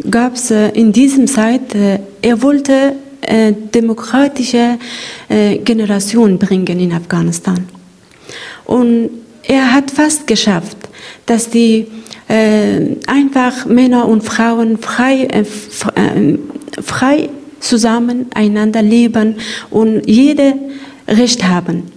gab 0.09 0.35
es 0.35 0.51
äh, 0.51 0.69
in 0.69 0.91
diesem 0.93 1.27
Zeit, 1.27 1.75
äh, 1.75 1.99
er 2.21 2.41
wollte 2.41 2.93
äh, 3.21 3.53
demokratische 3.53 4.77
äh, 5.29 5.57
Generation 5.57 6.37
bringen 6.37 6.79
in 6.79 6.93
Afghanistan. 6.93 7.67
Und 8.65 9.09
er 9.43 9.73
hat 9.73 9.91
fast 9.91 10.27
geschafft, 10.27 10.77
dass 11.25 11.49
die 11.49 11.87
äh, 12.27 12.95
einfach 13.07 13.65
Männer 13.65 14.07
und 14.07 14.23
Frauen 14.23 14.77
frei, 14.77 15.23
äh, 15.25 15.41
äh, 15.41 16.37
frei 16.81 17.29
zusammen 17.59 18.27
einander 18.33 18.81
leben 18.81 19.37
und 19.69 20.07
jede 20.07 20.55
Recht 21.07 21.43
haben. 21.43 21.91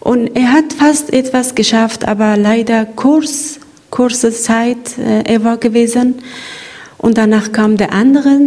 Und 0.00 0.36
er 0.36 0.52
hat 0.52 0.72
fast 0.74 1.12
etwas 1.12 1.54
geschafft, 1.54 2.06
aber 2.06 2.36
leider 2.36 2.84
kurz, 2.84 3.58
kurze 3.90 4.32
Zeit 4.32 4.98
äh, 4.98 5.22
er 5.24 5.44
war 5.44 5.56
gewesen. 5.56 6.16
Und 6.98 7.16
danach 7.18 7.52
kam 7.52 7.76
der 7.76 7.92
andere 7.92 8.38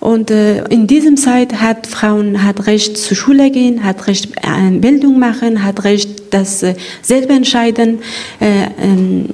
Und 0.00 0.30
äh, 0.30 0.64
in 0.68 0.86
diesem 0.86 1.18
Zeit 1.18 1.60
hat 1.60 1.86
Frauen 1.86 2.42
hat 2.42 2.66
Recht 2.66 2.96
zur 2.96 3.16
Schule 3.16 3.50
gehen, 3.50 3.84
hat 3.84 4.06
Recht 4.06 4.32
äh, 4.36 4.70
Bildung 4.78 5.18
machen, 5.18 5.62
hat 5.62 5.84
Recht 5.84 6.34
das 6.34 6.62
äh, 6.62 6.74
selber 7.02 7.34
entscheiden, 7.34 7.98
äh, 8.40 8.64
ähm, 8.82 9.26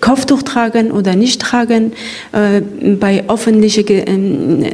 Kopftuch 0.00 0.42
tragen 0.42 0.92
oder 0.92 1.16
nicht 1.16 1.40
tragen, 1.40 1.92
äh, 2.32 2.60
bei 2.94 3.28
öffentlichen 3.28 3.84
ähm, 3.88 4.64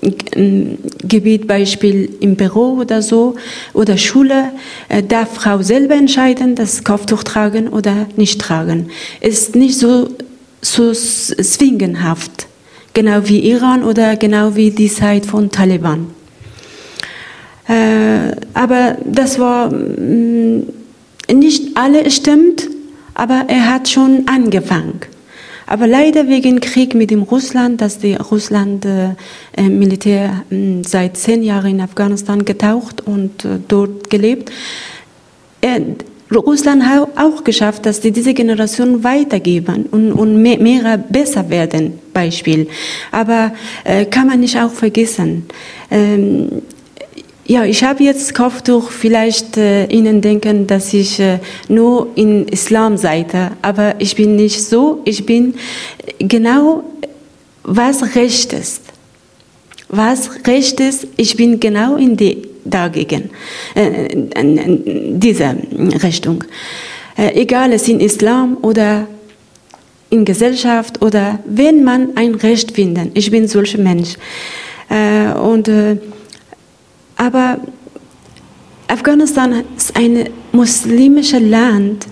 äh, 0.00 0.76
Gebiet, 1.06 1.46
Beispiel 1.46 2.10
im 2.20 2.36
Büro 2.36 2.78
oder 2.80 3.02
so, 3.02 3.36
oder 3.74 3.98
Schule, 3.98 4.50
äh, 4.88 5.02
darf 5.02 5.34
Frau 5.34 5.60
selber 5.60 5.94
entscheiden, 5.94 6.54
das 6.54 6.84
Kopftuch 6.84 7.22
tragen 7.22 7.68
oder 7.68 8.06
nicht 8.16 8.40
tragen. 8.40 8.88
Ist 9.20 9.56
nicht 9.56 9.78
so, 9.78 10.08
so 10.62 10.92
zwingenhaft 10.92 12.46
genau 12.94 13.28
wie 13.28 13.40
Iran 13.50 13.84
oder 13.84 14.16
genau 14.16 14.54
wie 14.56 14.70
die 14.70 14.88
Zeit 14.88 15.26
von 15.26 15.50
Taliban. 15.50 16.06
Äh, 17.68 18.36
aber 18.54 18.96
das 19.04 19.38
war 19.38 19.70
mh, 19.70 20.62
nicht 21.32 21.76
alle 21.76 22.10
stimmt, 22.10 22.68
aber 23.14 23.44
er 23.48 23.72
hat 23.72 23.88
schon 23.88 24.24
angefangen. 24.26 25.00
Aber 25.66 25.86
leider 25.86 26.28
wegen 26.28 26.60
Krieg 26.60 26.94
mit 26.94 27.10
dem 27.10 27.22
Russland, 27.22 27.80
dass 27.80 27.98
die 27.98 28.14
Russland 28.14 28.84
äh, 28.84 29.62
Militär 29.62 30.42
äh, 30.50 30.82
seit 30.84 31.16
zehn 31.16 31.42
Jahren 31.42 31.70
in 31.70 31.80
Afghanistan 31.80 32.44
getaucht 32.44 33.00
und 33.00 33.44
äh, 33.44 33.58
dort 33.66 34.10
gelebt, 34.10 34.52
er, 35.62 35.80
Russland 36.40 36.84
hat 36.84 37.08
auch 37.16 37.44
geschafft, 37.44 37.86
dass 37.86 38.00
die 38.00 38.10
diese 38.10 38.34
Generation 38.34 39.02
weitergeben 39.04 39.86
und, 39.90 40.12
und 40.12 40.40
mehr, 40.40 40.58
mehr 40.58 40.98
besser 40.98 41.48
werden, 41.50 41.98
Beispiel. 42.12 42.68
Aber 43.12 43.52
äh, 43.84 44.04
kann 44.06 44.26
man 44.26 44.40
nicht 44.40 44.58
auch 44.58 44.70
vergessen. 44.70 45.46
Ähm, 45.90 46.62
ja, 47.46 47.64
ich 47.64 47.84
habe 47.84 48.02
jetzt 48.02 48.34
Kopftuch, 48.34 48.90
vielleicht 48.90 49.58
äh, 49.58 49.86
Ihnen 49.86 50.22
denken, 50.22 50.66
dass 50.66 50.94
ich 50.94 51.20
äh, 51.20 51.40
nur 51.68 52.08
in 52.14 52.48
Islam 52.48 52.96
seite, 52.96 53.50
aber 53.60 53.96
ich 53.98 54.16
bin 54.16 54.36
nicht 54.36 54.62
so, 54.62 55.02
ich 55.04 55.26
bin 55.26 55.54
genau, 56.18 56.84
was 57.62 58.14
recht 58.14 58.52
ist. 58.54 58.82
Was 59.88 60.30
recht 60.46 60.80
ist, 60.80 61.06
ich 61.16 61.36
bin 61.36 61.60
genau 61.60 61.96
in 61.96 62.16
die 62.16 62.53
dagegen, 62.64 63.30
äh, 63.74 64.06
in 64.12 65.20
dieser 65.20 65.54
Richtung. 66.02 66.44
Äh, 67.16 67.40
egal, 67.40 67.72
es 67.72 67.88
in 67.88 68.00
Islam 68.00 68.58
oder 68.62 69.06
in 70.10 70.24
Gesellschaft 70.24 71.02
oder 71.02 71.38
wenn 71.46 71.84
man 71.84 72.16
ein 72.16 72.34
Recht 72.34 72.72
findet. 72.72 73.16
Ich 73.16 73.30
bin 73.30 73.48
solcher 73.48 73.78
Mensch. 73.78 74.14
Äh, 74.88 75.32
und, 75.38 75.68
äh, 75.68 75.96
aber 77.16 77.60
Afghanistan 78.88 79.64
ist 79.76 79.96
ein 79.96 80.28
muslimisches 80.52 81.40
Land. 81.40 82.06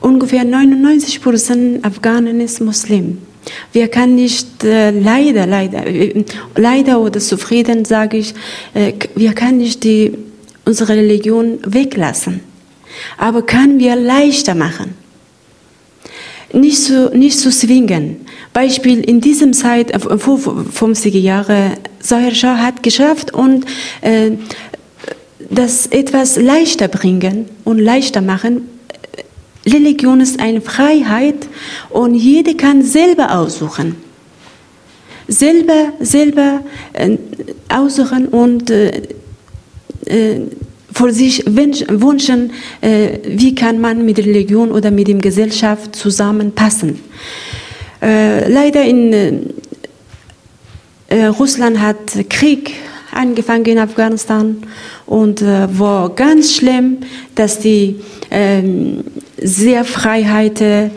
Ungefähr 0.00 0.44
99 0.44 1.22
Prozent 1.22 1.84
Afghanen 1.84 2.40
ist 2.40 2.60
Muslim. 2.60 3.18
Wir 3.72 3.88
können 3.88 4.14
nicht 4.14 4.64
äh, 4.64 4.90
leider, 4.90 5.46
leider, 5.46 5.86
äh, 5.86 6.24
leider 6.56 7.00
oder 7.00 7.20
zufrieden 7.20 7.84
sage 7.84 8.18
ich, 8.18 8.34
äh, 8.74 8.92
wir 9.14 9.32
können 9.34 9.58
nicht 9.58 9.84
die, 9.84 10.12
unsere 10.64 10.94
Religion 10.94 11.58
weglassen. 11.64 12.40
Aber 13.16 13.42
können 13.42 13.78
wir 13.78 13.96
leichter 13.96 14.54
machen. 14.54 14.94
Nicht 16.52 16.82
zu, 16.82 17.10
nicht 17.14 17.38
zu 17.38 17.50
zwingen. 17.50 18.26
Beispiel 18.54 19.00
in 19.00 19.20
diesem 19.20 19.52
Zeit, 19.52 19.94
50er 19.94 21.14
äh, 21.14 21.18
Jahre, 21.18 21.72
Zahir 22.00 22.34
Shah 22.34 22.56
hat 22.56 22.82
geschafft 22.82 23.34
und 23.34 23.66
äh, 24.00 24.32
das 25.50 25.86
etwas 25.86 26.36
leichter 26.36 26.88
bringen 26.88 27.46
und 27.64 27.78
leichter 27.78 28.20
machen, 28.20 28.62
Religion 29.72 30.20
ist 30.20 30.40
eine 30.40 30.60
Freiheit 30.60 31.48
und 31.90 32.14
jeder 32.14 32.54
kann 32.54 32.82
selber 32.82 33.36
aussuchen. 33.36 33.96
Selber, 35.28 35.92
selber 36.00 36.62
äh, 36.94 37.18
aussuchen 37.68 38.28
und 38.28 38.70
äh, 38.70 39.02
äh, 40.06 40.40
für 40.92 41.12
sich 41.12 41.44
wünschen, 41.46 42.52
äh, 42.80 43.18
wie 43.24 43.54
kann 43.54 43.80
man 43.80 44.04
mit 44.04 44.18
Religion 44.18 44.72
oder 44.72 44.90
mit 44.90 45.08
der 45.08 45.16
Gesellschaft 45.16 45.94
zusammenpassen. 45.94 46.98
Äh, 48.00 48.50
leider 48.50 48.82
in 48.82 49.12
äh, 51.08 51.24
Russland 51.26 51.80
hat 51.80 52.18
Krieg 52.30 52.74
angefangen 53.18 53.66
in 53.66 53.78
Afghanistan 53.78 54.58
und 55.06 55.42
war 55.42 56.10
ganz 56.14 56.54
schlimm, 56.54 56.98
dass 57.34 57.58
die 57.58 57.96
ähm, 58.30 59.04
sehr 59.40 59.84
Freiheit 59.84 60.60
äh, 60.60 60.90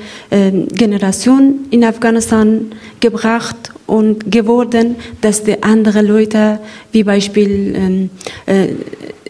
Generation 0.74 1.66
in 1.72 1.84
Afghanistan 1.84 2.72
gebracht 3.00 3.72
und 3.88 4.32
geworden, 4.32 4.96
dass 5.22 5.44
die 5.44 5.62
andere 5.64 6.02
Leute, 6.02 6.60
wie 6.92 7.04
Beispiel 7.04 7.76
ähm, 7.76 8.10
äh, 8.46 8.68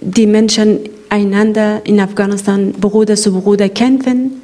die 0.01 0.27
Menschen 0.27 0.79
einander 1.09 1.81
in 1.83 1.99
Afghanistan 1.99 2.71
Bruder 2.71 3.15
zu 3.15 3.33
Bruder 3.33 3.69
kämpfen. 3.69 4.41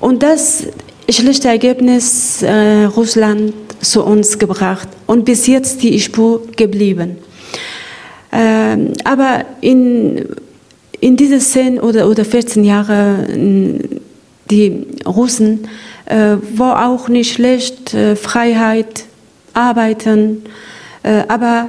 Und 0.00 0.22
das 0.22 0.64
schlechte 1.08 1.48
Ergebnis 1.48 2.42
äh, 2.42 2.84
Russland 2.84 3.52
zu 3.80 4.04
uns 4.04 4.38
gebracht 4.38 4.88
und 5.06 5.24
bis 5.24 5.46
jetzt 5.46 5.82
die 5.82 5.98
Spur 6.00 6.42
geblieben. 6.56 7.18
Ähm, 8.38 8.92
aber 9.04 9.46
in 9.62 10.26
in 11.00 11.16
diese 11.16 11.38
10 11.38 11.80
oder, 11.80 12.08
oder 12.08 12.24
14 12.24 12.64
Jahre 12.64 13.26
die 14.50 14.86
Russen 15.04 15.68
äh, 16.06 16.36
war 16.54 16.88
auch 16.88 17.08
nicht 17.08 17.32
schlecht, 17.32 17.94
äh, 17.94 18.16
Freiheit, 18.16 19.04
Arbeiten, 19.52 20.42
äh, 21.02 21.24
aber 21.28 21.68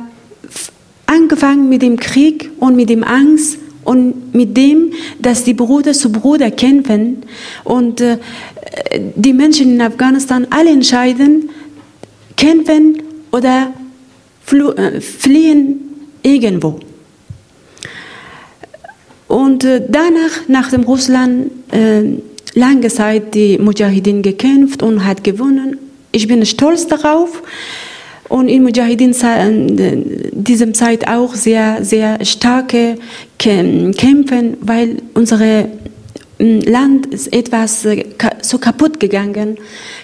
angefangen 1.05 1.69
mit 1.69 1.81
dem 1.81 1.97
Krieg 1.97 2.51
und 2.59 2.75
mit 2.75 2.89
dem 2.89 3.03
Angst 3.03 3.57
und 3.83 4.35
mit 4.35 4.55
dem, 4.55 4.91
dass 5.19 5.43
die 5.43 5.53
Bruder 5.53 5.93
zu 5.93 6.11
Bruder 6.11 6.51
kämpfen 6.51 7.23
und 7.63 8.01
äh, 8.01 8.17
die 9.15 9.33
Menschen 9.33 9.73
in 9.73 9.81
Afghanistan 9.81 10.45
alle 10.49 10.69
entscheiden, 10.69 11.49
kämpfen 12.35 13.01
oder 13.31 13.71
äh, 14.51 15.01
fliehen 15.01 15.86
irgendwo. 16.23 16.79
Und 19.27 19.63
äh, 19.63 19.81
danach, 19.87 20.47
nach 20.47 20.69
dem 20.69 20.83
Russland, 20.83 21.51
äh, 21.71 22.03
lange 22.53 22.87
Zeit 22.87 23.35
die 23.35 23.57
Mujahideen 23.57 24.21
gekämpft 24.21 24.81
und 24.81 25.05
hat 25.05 25.23
gewonnen. 25.23 25.77
Ich 26.11 26.27
bin 26.27 26.45
stolz 26.45 26.87
darauf. 26.87 27.41
Und 28.29 28.49
in 28.49 28.63
Mujahideen 28.63 29.13
äh, 29.13 29.97
diesem 30.31 30.73
Zeit 30.73 31.07
auch 31.07 31.33
sehr, 31.35 31.83
sehr 31.85 32.23
starke 32.25 32.97
Kämpfen, 33.37 34.57
weil 34.61 34.97
unser 35.13 35.67
Land 36.39 37.07
ist 37.07 37.33
etwas 37.33 37.87
so 38.41 38.57
kaputt 38.57 38.99
gegangen. 38.99 39.57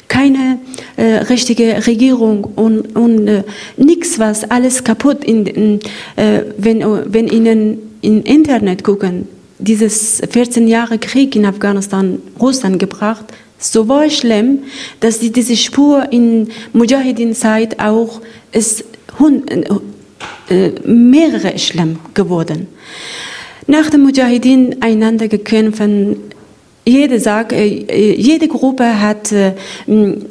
Keine 0.07 0.59
äh, 0.95 1.17
richtige 1.29 1.85
Regierung 1.87 2.43
und, 2.43 2.95
und 2.95 3.27
äh, 3.27 3.43
nichts, 3.77 4.19
was 4.19 4.49
alles 4.49 4.83
kaputt, 4.83 5.23
in, 5.23 5.45
in, 5.45 5.79
äh, 6.15 6.43
wenn, 6.57 6.81
wenn 6.81 7.27
Ihnen 7.27 7.77
im 8.01 8.23
Internet 8.23 8.83
gucken, 8.83 9.27
dieses 9.59 10.21
14 10.29 10.67
Jahre 10.67 10.99
Krieg 10.99 11.35
in 11.35 11.45
Afghanistan 11.45 12.19
Russland 12.39 12.79
gebracht, 12.79 13.25
so 13.57 13.87
war 13.87 14.09
schlimm, 14.09 14.59
dass 14.99 15.19
die, 15.19 15.31
diese 15.31 15.55
Spur 15.55 16.11
in 16.11 16.49
Mujahideen-Zeit 16.73 17.79
auch 17.79 18.21
ist 18.51 18.83
äh, 20.49 20.69
mehrere 20.85 21.57
schlimm 21.57 21.99
geworden. 22.13 22.67
Nach 23.67 23.89
dem 23.89 24.01
Mujahideen 24.01 24.81
einander 24.81 25.29
gekämpft, 25.29 25.81
jede, 26.85 27.19
sagt, 27.19 27.53
äh, 27.53 28.15
jede 28.15 28.47
Gruppe 28.47 28.99
hat 28.99 29.31
äh, 29.31 29.53
ein 29.87 30.25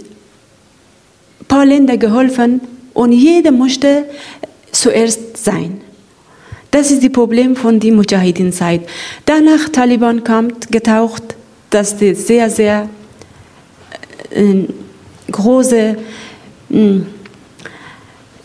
paar 1.48 1.64
Länder 1.64 1.96
geholfen 1.96 2.60
und 2.94 3.12
jeder 3.12 3.52
musste 3.52 4.04
zuerst 4.70 5.36
sein. 5.36 5.80
Das 6.70 6.90
ist 6.90 7.02
das 7.02 7.12
Problem 7.12 7.54
von 7.54 7.78
der 7.80 7.92
Mujahideen-Zeit. 7.92 8.82
Danach 9.26 9.68
Taliban 9.68 10.24
kommt, 10.24 10.72
getaucht, 10.72 11.36
das 11.68 11.92
ist 11.92 12.00
die 12.00 12.14
sehr, 12.14 12.48
sehr 12.48 12.88
äh, 14.30 14.64
große 15.30 15.96
äh, 16.70 17.00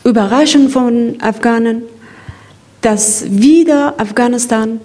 Überraschung 0.03 0.69
von 0.69 1.15
Afghanen, 1.21 1.83
dass 2.81 3.25
wieder 3.29 3.95
Afghanistan 3.97 4.79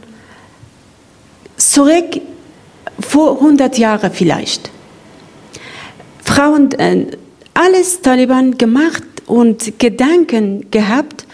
zurück 1.56 2.20
vor 3.00 3.36
100 3.36 3.78
Jahren 3.78 4.10
vielleicht. 4.12 4.70
Frauen, 6.24 6.72
äh, 6.72 7.06
alles 7.54 8.00
Taliban 8.00 8.56
gemacht 8.58 9.02
und 9.26 9.78
Gedanken 9.78 10.70
gehabt, 10.70 11.26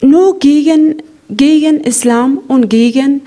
nur 0.00 0.38
gegen, 0.38 1.02
gegen 1.28 1.80
Islam 1.80 2.38
und 2.48 2.68
gegen 2.68 3.22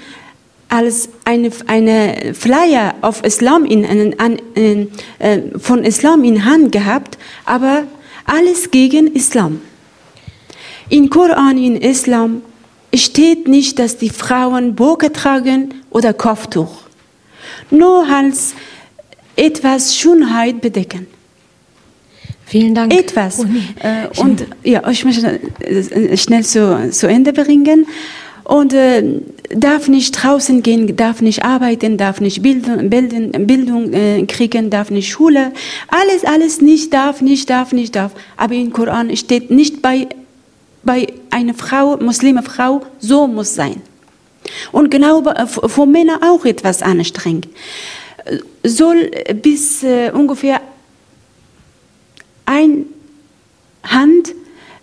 als 0.69 1.09
eine, 1.25 1.49
eine 1.65 2.33
Flyer 2.33 2.93
auf 3.01 3.23
Islam 3.23 3.65
in, 3.65 3.83
in, 3.83 4.39
in, 4.53 4.91
äh, 5.17 5.39
von 5.57 5.83
Islam 5.83 6.23
in 6.23 6.45
Hand 6.45 6.71
gehabt, 6.71 7.17
aber 7.45 7.83
alles 8.25 8.69
gegen 8.69 9.13
Islam. 9.15 9.61
In 10.89 11.09
Koran, 11.09 11.57
in 11.57 11.75
Islam 11.75 12.41
steht 12.93 13.47
nicht, 13.47 13.79
dass 13.79 13.97
die 13.97 14.09
Frauen 14.09 14.75
Burka 14.75 15.09
tragen 15.09 15.73
oder 15.89 16.13
Kopftuch. 16.13 16.88
Nur 17.69 18.07
als 18.07 18.53
etwas 19.35 19.95
Schönheit 19.95 20.61
bedecken. 20.61 21.07
Vielen 22.45 22.73
Dank. 22.73 22.93
Etwas. 22.93 23.39
Äh, 23.39 24.07
und 24.19 24.45
ja, 24.63 24.87
ich 24.89 25.05
möchte 25.05 25.39
äh, 25.59 26.17
schnell 26.17 26.43
zu, 26.43 26.89
zu 26.91 27.07
Ende 27.07 27.31
bringen. 27.31 27.85
Und 28.43 28.73
äh, 28.73 29.03
darf 29.49 29.87
nicht 29.87 30.11
draußen 30.13 30.63
gehen, 30.63 30.95
darf 30.95 31.21
nicht 31.21 31.45
arbeiten, 31.45 31.97
darf 31.97 32.19
nicht 32.19 32.41
Bildung, 32.41 32.89
Bildung, 32.89 33.45
Bildung 33.45 33.93
äh, 33.93 34.25
kriegen, 34.25 34.71
darf 34.71 34.89
nicht 34.89 35.09
Schule. 35.09 35.51
Alles, 35.87 36.25
alles 36.25 36.59
nicht, 36.59 36.91
darf 36.91 37.21
nicht, 37.21 37.47
darf 37.51 37.71
nicht, 37.71 37.95
darf. 37.95 38.13
Aber 38.37 38.55
im 38.55 38.73
Koran 38.73 39.15
steht 39.15 39.51
nicht 39.51 39.83
bei, 39.83 40.07
bei 40.83 41.05
einer 41.29 41.53
Frau, 41.53 41.97
muslime 41.97 42.41
Frau, 42.41 42.81
so 42.97 43.27
muss 43.27 43.53
sein. 43.53 43.83
Und 44.71 44.89
genau 44.89 45.23
für 45.45 45.85
Männer 45.85 46.19
auch 46.23 46.45
etwas 46.45 46.81
anstrengend. 46.81 47.47
Soll 48.63 49.11
bis 49.41 49.83
äh, 49.83 50.11
ungefähr 50.11 50.61
ein 52.45 52.85
Hand 53.83 54.33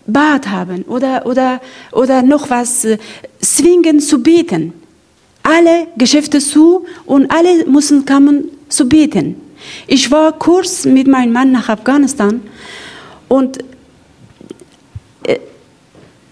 Bad 0.07 0.47
haben 0.47 0.83
oder, 0.83 1.25
oder, 1.25 1.61
oder 1.91 2.21
noch 2.21 2.49
was 2.49 2.85
äh, 2.85 2.97
zwingen 3.41 3.99
zu 3.99 4.23
beten. 4.23 4.73
Alle 5.43 5.87
Geschäfte 5.97 6.39
zu 6.39 6.85
und 7.05 7.29
alle 7.29 7.65
müssen 7.65 8.05
kommen 8.05 8.49
zu 8.69 8.87
beten. 8.87 9.35
Ich 9.85 10.09
war 10.11 10.31
kurz 10.33 10.85
mit 10.85 11.07
meinem 11.07 11.33
Mann 11.33 11.51
nach 11.51 11.69
Afghanistan 11.69 12.41
und 13.27 13.59
äh, 15.23 15.39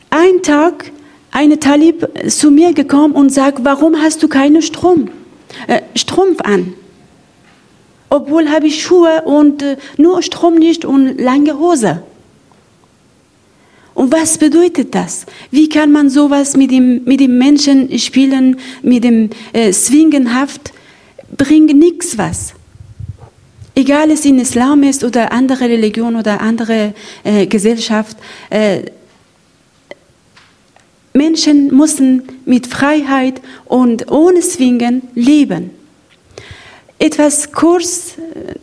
ein 0.09 0.41
Tag 0.41 0.91
eine 1.35 1.59
Talib 1.59 2.07
zu 2.29 2.49
mir 2.49 2.71
gekommen 2.71 3.13
und 3.13 3.29
sagt, 3.29 3.65
warum 3.65 3.97
hast 3.97 4.23
du 4.23 4.29
keinen 4.29 4.61
Strom, 4.61 5.09
äh, 5.67 5.81
Strumpf 5.93 6.39
an? 6.41 6.73
Obwohl 8.09 8.49
habe 8.49 8.67
ich 8.67 8.81
Schuhe 8.81 9.23
und 9.25 9.61
äh, 9.61 9.75
nur 9.97 10.23
Strom 10.23 10.55
nicht 10.55 10.85
und 10.85 11.19
lange 11.19 11.59
Hose. 11.59 12.03
Und 13.93 14.13
was 14.13 14.37
bedeutet 14.37 14.95
das? 14.95 15.25
Wie 15.51 15.67
kann 15.67 15.91
man 15.91 16.09
sowas 16.09 16.55
mit 16.55 16.71
dem, 16.71 17.03
mit 17.03 17.19
dem 17.19 17.37
Menschen 17.37 17.99
spielen, 17.99 18.57
mit 18.81 19.03
dem 19.03 19.29
äh, 19.51 19.71
Zwingenhaft? 19.71 20.71
Bringt 21.35 21.75
nichts 21.75 22.17
was. 22.17 22.53
Egal 23.73 24.09
es 24.09 24.23
in 24.23 24.39
Islam 24.39 24.83
ist 24.83 25.03
oder 25.03 25.33
andere 25.33 25.65
Religion 25.65 26.15
oder 26.15 26.39
andere 26.39 26.93
äh, 27.25 27.45
Gesellschaft, 27.45 28.15
äh, 28.49 28.83
Menschen 31.15 31.75
müssen 31.75 32.23
mit 32.45 32.67
Freiheit 32.67 33.41
und 33.65 34.11
ohne 34.11 34.41
Zwingen 34.41 35.03
leben. 35.15 35.71
Etwas 36.99 37.51
kurz 37.51 38.17
äh, 38.17 38.55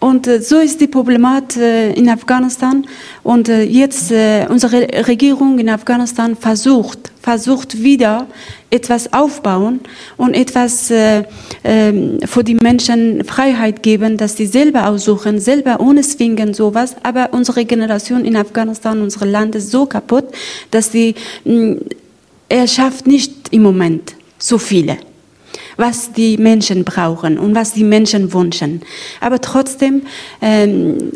und 0.00 0.26
äh, 0.26 0.40
so 0.40 0.58
ist 0.58 0.80
die 0.80 0.86
Problematik 0.86 1.60
äh, 1.60 1.92
in 1.92 2.08
Afghanistan. 2.08 2.86
Und 3.22 3.48
äh, 3.48 3.62
jetzt 3.62 4.12
unsere 4.48 5.06
Regierung 5.06 5.58
in 5.58 5.68
Afghanistan 5.68 6.36
versucht, 6.36 7.12
versucht 7.20 7.82
wieder 7.82 8.26
etwas 8.70 9.12
aufbauen 9.12 9.80
und 10.16 10.34
etwas 10.34 10.90
ähm, 10.90 12.18
für 12.24 12.44
die 12.44 12.54
Menschen 12.54 13.24
Freiheit 13.24 13.82
geben, 13.82 14.16
dass 14.16 14.36
sie 14.36 14.46
selber 14.46 14.88
aussuchen, 14.88 15.38
selber 15.38 15.80
ohne 15.80 16.02
Zwingen 16.02 16.54
sowas. 16.54 16.96
Aber 17.02 17.30
unsere 17.32 17.64
Generation 17.64 18.24
in 18.24 18.36
Afghanistan, 18.36 19.02
unser 19.02 19.26
Land 19.26 19.54
ist 19.54 19.70
so 19.70 19.86
kaputt, 19.86 20.26
dass 20.70 20.92
sie, 20.92 21.14
mm, 21.44 21.74
er 22.48 22.66
schafft 22.66 23.06
nicht 23.06 23.32
im 23.50 23.62
Moment 23.62 24.14
so 24.38 24.58
viele 24.58 24.96
was 25.76 26.12
die 26.12 26.36
Menschen 26.36 26.84
brauchen 26.84 27.38
und 27.38 27.54
was 27.54 27.72
die 27.72 27.84
Menschen 27.84 28.32
wünschen. 28.34 28.82
Aber 29.20 29.40
trotzdem, 29.40 30.02
ähm, 30.42 31.12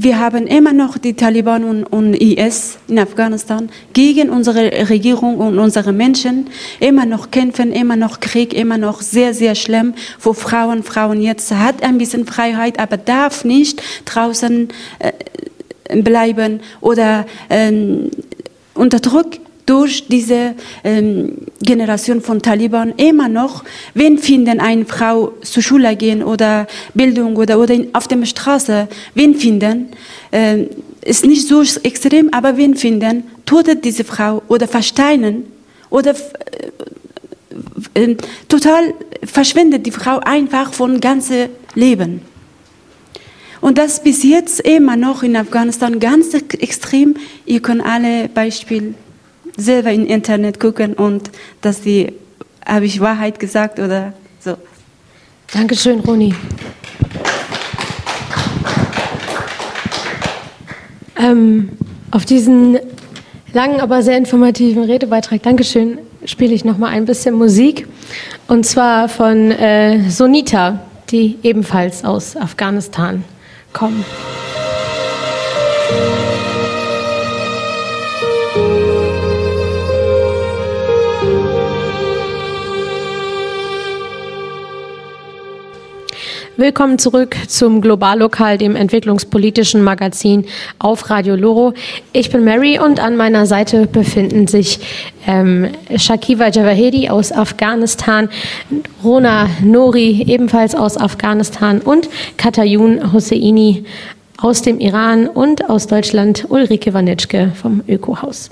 wir 0.00 0.20
haben 0.20 0.46
immer 0.46 0.72
noch 0.72 0.96
die 0.96 1.14
Taliban 1.14 1.64
und, 1.64 1.84
und, 1.84 2.14
IS 2.14 2.78
in 2.86 3.00
Afghanistan 3.00 3.68
gegen 3.92 4.30
unsere 4.30 4.88
Regierung 4.88 5.38
und 5.38 5.58
unsere 5.58 5.92
Menschen. 5.92 6.50
Immer 6.78 7.04
noch 7.04 7.32
kämpfen, 7.32 7.72
immer 7.72 7.96
noch 7.96 8.20
Krieg, 8.20 8.54
immer 8.54 8.78
noch 8.78 9.00
sehr, 9.00 9.34
sehr 9.34 9.56
schlimm. 9.56 9.94
Wo 10.20 10.34
Frauen, 10.34 10.84
Frauen 10.84 11.20
jetzt 11.20 11.50
hat 11.50 11.82
ein 11.82 11.98
bisschen 11.98 12.26
Freiheit, 12.26 12.78
aber 12.78 12.96
darf 12.96 13.44
nicht 13.44 13.82
draußen 14.04 14.68
äh, 15.00 16.00
bleiben 16.00 16.60
oder 16.80 17.26
ähm, 17.50 18.12
unter 18.74 19.00
Druck 19.00 19.40
durch 19.68 20.08
diese 20.08 20.54
ähm, 20.82 21.32
Generation 21.60 22.22
von 22.22 22.40
Taliban 22.40 22.94
immer 22.96 23.28
noch, 23.28 23.64
wen 23.92 24.16
finden 24.16 24.60
eine 24.60 24.86
Frau 24.86 25.34
zur 25.42 25.62
Schule 25.62 25.94
gehen 25.94 26.22
oder 26.22 26.66
Bildung 26.94 27.36
oder, 27.36 27.58
oder 27.58 27.74
in, 27.74 27.94
auf 27.94 28.08
der 28.08 28.24
Straße, 28.24 28.88
wen 29.14 29.34
finden, 29.34 29.88
äh, 30.30 30.64
ist 31.04 31.26
nicht 31.26 31.46
so 31.46 31.62
extrem, 31.82 32.32
aber 32.32 32.56
wen 32.56 32.76
finden, 32.76 33.24
totet 33.44 33.84
diese 33.84 34.04
Frau 34.04 34.42
oder 34.48 34.66
versteinen 34.66 35.44
oder 35.90 36.14
äh, 37.94 38.02
äh, 38.02 38.16
total 38.48 38.94
verschwendet 39.22 39.84
die 39.84 39.90
Frau 39.90 40.18
einfach 40.20 40.72
von 40.72 40.98
ganzem 40.98 41.50
Leben. 41.74 42.22
Und 43.60 43.76
das 43.76 44.02
bis 44.02 44.22
jetzt 44.22 44.60
immer 44.60 44.96
noch 44.96 45.22
in 45.22 45.36
Afghanistan 45.36 45.98
ganz 45.98 46.32
extrem. 46.32 47.16
Ihr 47.44 47.60
könnt 47.60 47.84
alle 47.84 48.28
Beispiele 48.28 48.94
selber 49.58 49.92
im 49.92 50.06
Internet 50.06 50.58
gucken 50.60 50.94
und 50.94 51.30
dass 51.60 51.82
die, 51.82 52.14
habe 52.64 52.86
ich 52.86 53.00
Wahrheit 53.00 53.38
gesagt 53.38 53.78
oder 53.78 54.14
so. 54.40 54.56
Dankeschön, 55.52 56.00
Roni. 56.00 56.34
Ähm, 61.18 61.70
auf 62.10 62.24
diesen 62.24 62.78
langen, 63.52 63.80
aber 63.80 64.02
sehr 64.02 64.16
informativen 64.16 64.84
Redebeitrag, 64.84 65.42
Dankeschön, 65.42 65.98
spiele 66.24 66.54
ich 66.54 66.64
noch 66.64 66.78
mal 66.78 66.90
ein 66.90 67.04
bisschen 67.04 67.34
Musik. 67.34 67.88
Und 68.46 68.64
zwar 68.64 69.08
von 69.08 69.50
äh, 69.50 70.08
Sonita, 70.08 70.80
die 71.10 71.38
ebenfalls 71.42 72.04
aus 72.04 72.36
Afghanistan 72.36 73.24
kommen. 73.72 74.04
Willkommen 86.60 86.98
zurück 86.98 87.36
zum 87.46 87.80
Globallokal, 87.80 88.58
dem 88.58 88.74
entwicklungspolitischen 88.74 89.80
Magazin 89.80 90.44
auf 90.80 91.08
Radio 91.08 91.36
Loro. 91.36 91.72
Ich 92.12 92.30
bin 92.30 92.42
Mary 92.42 92.80
und 92.80 92.98
an 92.98 93.16
meiner 93.16 93.46
Seite 93.46 93.86
befinden 93.86 94.48
sich 94.48 94.80
ähm, 95.28 95.68
Shakiva 95.96 96.48
Javahedi 96.48 97.10
aus 97.10 97.30
Afghanistan, 97.30 98.28
Rona 99.04 99.48
Nori 99.62 100.24
ebenfalls 100.26 100.74
aus 100.74 100.96
Afghanistan 100.96 101.80
und 101.80 102.08
Katayun 102.38 103.12
Hosseini 103.12 103.84
aus 104.36 104.60
dem 104.60 104.80
Iran 104.80 105.28
und 105.28 105.70
aus 105.70 105.86
Deutschland 105.86 106.46
Ulrike 106.48 106.92
Wanitschke 106.92 107.52
vom 107.54 107.84
Ökohaus. 107.86 108.50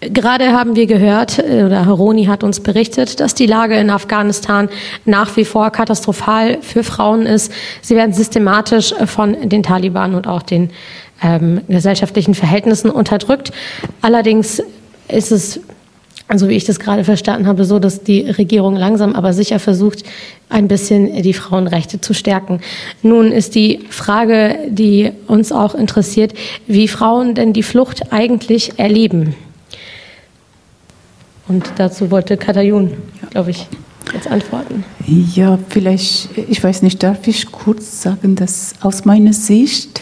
Gerade 0.00 0.52
haben 0.52 0.76
wir 0.76 0.86
gehört, 0.86 1.38
äh, 1.38 1.64
oder 1.64 1.86
Roni 1.86 2.26
hat 2.26 2.44
uns 2.44 2.60
berichtet, 2.60 3.20
dass 3.20 3.34
die 3.34 3.46
Lage 3.46 3.76
in 3.76 3.90
Afghanistan 3.90 4.68
nach 5.04 5.36
wie 5.36 5.44
vor 5.44 5.70
katastrophal 5.70 6.58
für 6.62 6.84
Frauen 6.84 7.26
ist. 7.26 7.52
Sie 7.80 7.96
werden 7.96 8.12
systematisch 8.12 8.94
von 9.06 9.48
den 9.48 9.62
Taliban 9.62 10.14
und 10.14 10.26
auch 10.26 10.42
den 10.42 10.70
ähm, 11.22 11.62
gesellschaftlichen 11.68 12.34
Verhältnissen 12.34 12.90
unterdrückt. 12.90 13.52
Allerdings 14.02 14.62
ist 15.08 15.32
es, 15.32 15.60
so 16.34 16.48
wie 16.48 16.54
ich 16.54 16.64
das 16.64 16.80
gerade 16.80 17.04
verstanden 17.04 17.46
habe, 17.46 17.64
so, 17.64 17.78
dass 17.78 18.02
die 18.02 18.22
Regierung 18.22 18.76
langsam 18.76 19.14
aber 19.14 19.32
sicher 19.32 19.58
versucht, 19.58 20.04
ein 20.48 20.68
bisschen 20.68 21.22
die 21.22 21.34
Frauenrechte 21.34 22.00
zu 22.00 22.14
stärken. 22.14 22.60
Nun 23.02 23.30
ist 23.30 23.54
die 23.54 23.80
Frage, 23.90 24.56
die 24.68 25.12
uns 25.26 25.52
auch 25.52 25.74
interessiert, 25.74 26.32
wie 26.66 26.88
Frauen 26.88 27.34
denn 27.34 27.52
die 27.52 27.62
Flucht 27.62 28.12
eigentlich 28.12 28.78
erleben. 28.78 29.34
Und 31.46 31.72
dazu 31.76 32.10
wollte 32.10 32.38
Katayun, 32.38 32.92
glaube 33.30 33.50
ich, 33.50 33.66
jetzt 34.14 34.26
antworten. 34.26 34.84
Ja, 35.06 35.58
vielleicht, 35.68 36.30
ich 36.48 36.62
weiß 36.62 36.82
nicht, 36.82 37.02
darf 37.02 37.26
ich 37.26 37.52
kurz 37.52 38.02
sagen, 38.02 38.34
dass 38.34 38.74
aus 38.80 39.04
meiner 39.04 39.34
Sicht 39.34 40.00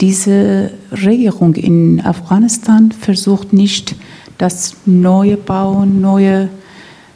diese 0.00 0.72
Regierung 0.90 1.54
in 1.54 2.00
Afghanistan 2.04 2.92
versucht 2.92 3.52
nicht, 3.52 3.94
das 4.38 4.74
neue 4.84 5.36
Bauen, 5.36 6.00
neue 6.00 6.48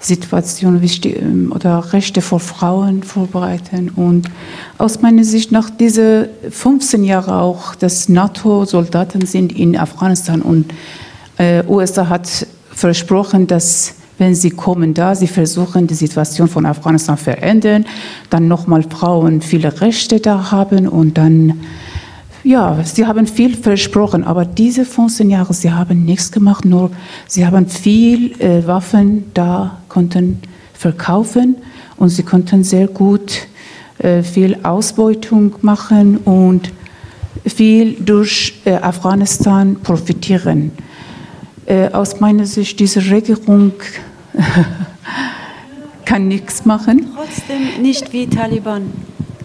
Situationen 0.01 0.81
ähm, 1.05 1.53
oder 1.53 1.93
Rechte 1.93 2.21
für 2.21 2.39
Frauen 2.39 3.03
vorbereiten. 3.03 3.91
Und 3.91 4.29
aus 4.79 5.03
meiner 5.03 5.25
Sicht 5.25 5.51
nach 5.51 5.71
diesen 5.71 6.27
15 6.49 7.03
Jahren 7.03 7.35
auch, 7.35 7.75
dass 7.75 8.09
NATO-Soldaten 8.09 9.27
sind 9.27 9.53
in 9.53 9.77
Afghanistan 9.77 10.43
und 10.43 10.73
äh, 11.37 11.65
USA 11.67 12.09
hat 12.09 12.47
versprochen, 12.71 13.47
dass 13.47 13.95
wenn 14.19 14.35
sie 14.35 14.51
kommen 14.51 14.95
da, 14.95 15.15
sie 15.15 15.29
versuchen 15.29 15.87
die 15.87 15.95
Situation 15.95 16.49
von 16.49 16.67
Afghanistan 16.67 17.17
verändern, 17.17 17.87
dann 18.31 18.49
nochmal 18.49 18.83
Frauen 18.83 19.41
viele 19.41 19.81
Rechte 19.81 20.21
da 20.21 20.51
haben 20.51 20.89
und 20.89 21.17
dann, 21.17 21.61
ja, 22.45 22.83
sie 22.85 23.07
haben 23.07 23.27
viel 23.27 23.57
versprochen, 23.57 24.25
aber 24.25 24.45
diese 24.45 24.85
15 24.85 25.31
Jahre, 25.31 25.53
sie 25.55 25.73
haben 25.73 26.05
nichts 26.05 26.31
gemacht, 26.31 26.65
nur 26.65 26.91
sie 27.27 27.47
haben 27.47 27.67
viel 27.67 28.33
äh, 28.41 28.67
Waffen 28.67 29.31
da, 29.35 29.79
konnten 29.89 30.41
verkaufen 30.73 31.57
und 31.97 32.11
sie 32.11 32.23
konnten 32.23 32.63
sehr 32.63 32.87
gut 32.87 33.49
äh, 33.99 34.23
viel 34.23 34.59
Ausbeutung 34.63 35.57
machen 35.63 36.19
und 36.19 36.71
viel 37.45 37.95
durch 37.95 38.61
äh, 38.65 38.75
Afghanistan 38.75 39.77
profitieren. 39.83 40.71
Äh, 41.67 41.89
aus 41.91 42.21
meiner 42.21 42.47
Sicht, 42.47 42.79
diese 42.81 43.11
Regierung 43.11 43.73
kann 46.05 46.29
nichts 46.29 46.65
machen. 46.65 47.07
Trotzdem 47.15 47.83
nicht 47.83 48.13
wie 48.13 48.27
Taliban. 48.27 48.93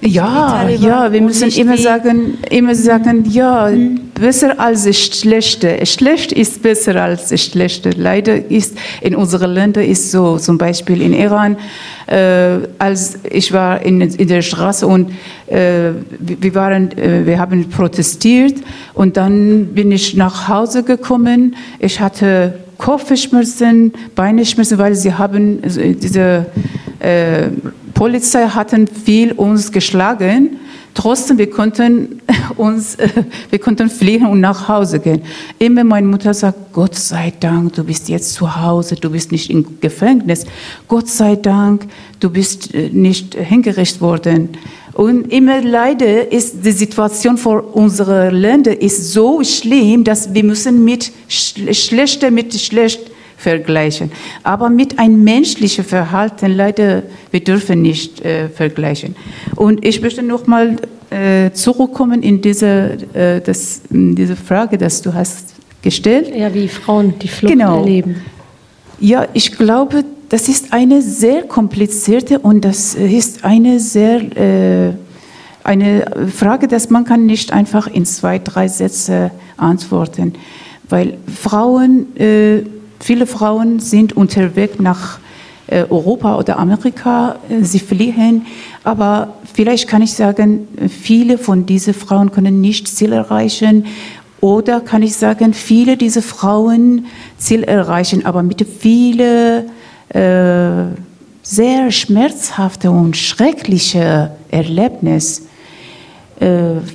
Ja, 0.05 0.67
ja, 0.67 1.11
wir 1.11 1.19
und 1.19 1.27
müssen 1.27 1.49
immer 1.49 1.77
sagen, 1.77 2.37
immer 2.49 2.75
sagen, 2.75 3.25
ja, 3.29 3.69
besser 4.13 4.59
als 4.59 4.83
das 4.85 4.97
Schlechte. 4.97 5.85
Schlecht 5.85 6.31
ist 6.31 6.61
besser 6.61 7.01
als 7.01 7.29
das 7.29 7.43
Schlechte. 7.43 7.91
Leider 7.91 8.49
ist 8.51 8.77
in 9.01 9.15
unseren 9.15 9.51
Ländern 9.51 9.83
ist 9.83 10.11
so, 10.11 10.37
zum 10.37 10.57
Beispiel 10.57 11.01
in 11.01 11.13
Iran, 11.13 11.57
äh, 12.07 12.59
als 12.79 13.19
ich 13.29 13.51
war 13.53 13.81
in, 13.81 14.01
in 14.01 14.27
der 14.27 14.41
Straße 14.41 14.85
und 14.85 15.11
äh, 15.47 15.91
wir 16.19 16.55
waren, 16.55 16.91
äh, 16.97 17.25
wir 17.25 17.39
haben 17.39 17.69
protestiert 17.69 18.55
und 18.93 19.17
dann 19.17 19.67
bin 19.67 19.91
ich 19.91 20.15
nach 20.15 20.47
Hause 20.47 20.83
gekommen. 20.83 21.55
Ich 21.79 21.99
hatte 21.99 22.59
Kopfschmerzen, 22.77 23.93
Beinschmerzen, 24.15 24.77
weil 24.77 24.95
sie 24.95 25.13
haben 25.13 25.59
also 25.63 25.81
diese 25.81 26.45
äh, 26.99 27.47
Polizei 27.93 28.47
hatten 28.47 28.87
viel 28.87 29.31
uns 29.33 29.71
geschlagen. 29.71 30.57
Trotzdem, 30.93 31.37
wir 31.37 31.49
konnten 31.49 32.21
uns, 32.57 32.95
äh, 32.95 33.09
wir 33.49 33.59
konnten 33.59 33.89
fliehen 33.89 34.25
und 34.25 34.39
nach 34.39 34.67
Hause 34.67 34.99
gehen. 34.99 35.23
Immer 35.57 35.83
meine 35.83 36.07
Mutter 36.07 36.33
sagt, 36.33 36.71
Gott 36.71 36.95
sei 36.95 37.33
Dank, 37.39 37.73
du 37.73 37.83
bist 37.83 38.09
jetzt 38.09 38.33
zu 38.33 38.55
Hause, 38.61 38.95
du 38.95 39.09
bist 39.09 39.31
nicht 39.31 39.49
im 39.49 39.79
Gefängnis. 39.79 40.45
Gott 40.87 41.07
sei 41.07 41.35
Dank, 41.35 41.87
du 42.19 42.29
bist 42.29 42.73
äh, 42.73 42.89
nicht 42.89 43.35
hingerichtet 43.35 44.01
worden. 44.01 44.49
Und 44.93 45.33
immer 45.33 45.61
leider 45.61 46.31
ist 46.31 46.63
die 46.63 46.71
Situation 46.71 47.37
für 47.37 47.63
unsere 47.63 48.29
Länder 48.29 48.79
ist 48.79 49.11
so 49.11 49.43
schlimm, 49.43 50.03
dass 50.03 50.31
wir 50.33 50.43
müssen 50.43 50.85
mit 50.85 51.11
schl 51.27 51.73
schlechter 51.73 52.29
mit 52.29 52.53
schlecht 52.53 53.12
vergleichen. 53.43 54.11
Aber 54.43 54.69
mit 54.69 54.97
einem 54.99 55.23
menschlichen 55.23 55.83
Verhalten 55.83 56.51
leider 56.63 57.03
wir 57.31 57.43
dürfen 57.43 57.81
nicht 57.81 58.21
äh, 58.21 58.49
vergleichen. 58.49 59.15
Und 59.55 59.85
ich 59.85 60.01
möchte 60.01 60.23
noch 60.23 60.47
mal 60.47 60.77
äh, 61.09 61.51
zurückkommen 61.51 62.23
in 62.23 62.41
diese 62.41 62.97
äh, 63.13 63.41
das, 63.41 63.81
in 63.91 64.15
diese 64.15 64.35
Frage, 64.35 64.77
dass 64.77 65.01
du 65.01 65.13
hast 65.13 65.53
gestellt. 65.81 66.33
Ja, 66.35 66.53
wie 66.53 66.67
Frauen 66.67 67.13
die 67.21 67.27
Flucht 67.27 67.53
Genau. 67.53 67.79
erleben. 67.81 68.15
Ja, 68.99 69.27
ich 69.33 69.51
glaube, 69.57 70.05
das 70.29 70.47
ist 70.47 70.71
eine 70.71 71.01
sehr 71.01 71.43
komplizierte 71.43 72.39
und 72.39 72.63
das 72.63 72.95
ist 72.95 73.43
eine 73.43 73.79
sehr 73.79 74.21
äh, 74.37 74.93
eine 75.63 76.05
Frage, 76.35 76.67
dass 76.67 76.89
man 76.89 77.03
kann 77.05 77.25
nicht 77.25 77.51
einfach 77.53 77.87
in 77.87 78.05
zwei, 78.05 78.39
drei 78.39 78.67
Sätze 78.67 79.31
antworten, 79.57 80.33
weil 80.89 81.17
Frauen, 81.43 82.05
äh, 82.17 82.63
viele 83.03 83.27
Frauen 83.27 83.79
sind 83.79 84.15
unterwegs 84.15 84.79
nach 84.79 85.19
äh, 85.67 85.83
Europa 85.89 86.37
oder 86.37 86.57
Amerika, 86.57 87.35
äh, 87.49 87.63
sie 87.63 87.79
fliehen, 87.79 88.45
aber 88.83 89.33
vielleicht 89.53 89.87
kann 89.87 90.01
ich 90.01 90.13
sagen, 90.13 90.67
viele 90.89 91.37
von 91.37 91.65
diesen 91.65 91.93
Frauen 91.93 92.31
können 92.31 92.61
nicht 92.61 92.87
Ziel 92.87 93.13
erreichen. 93.13 93.85
Oder 94.41 94.81
kann 94.81 95.03
ich 95.03 95.15
sagen, 95.15 95.53
viele 95.53 95.95
dieser 95.95 96.21
Frauen 96.21 97.05
Ziel 97.37 97.63
erreichen, 97.63 98.25
aber 98.25 98.43
mit 98.43 98.65
vielen 98.79 99.69
äh, 100.09 100.83
sehr 101.43 101.91
schmerzhafte 101.91 102.91
und 102.91 103.15
schreckliche 103.15 104.31
Erlebnis, 104.51 105.43
äh, 106.41 106.47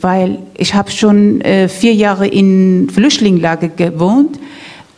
weil 0.03 0.40
ich 0.59 0.75
habe 0.75 0.90
schon 0.90 1.42
vier 1.68 1.94
Jahre 1.94 2.27
in 2.27 2.90
Flüchtlingslager 2.90 3.68
gewohnt 3.68 4.38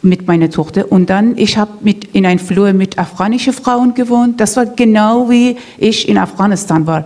mit 0.02 0.26
meiner 0.26 0.48
Tochter 0.48 0.90
und 0.90 1.10
dann 1.10 1.36
ich 1.36 1.58
habe 1.58 1.72
in 2.12 2.24
ein 2.24 2.38
Flur 2.38 2.72
mit 2.72 2.98
afghanischen 2.98 3.52
Frauen 3.52 3.94
gewohnt. 3.94 4.40
Das 4.40 4.56
war 4.56 4.66
genau 4.66 5.28
wie 5.28 5.56
ich 5.78 6.08
in 6.08 6.16
Afghanistan 6.16 6.86
war. 6.86 7.04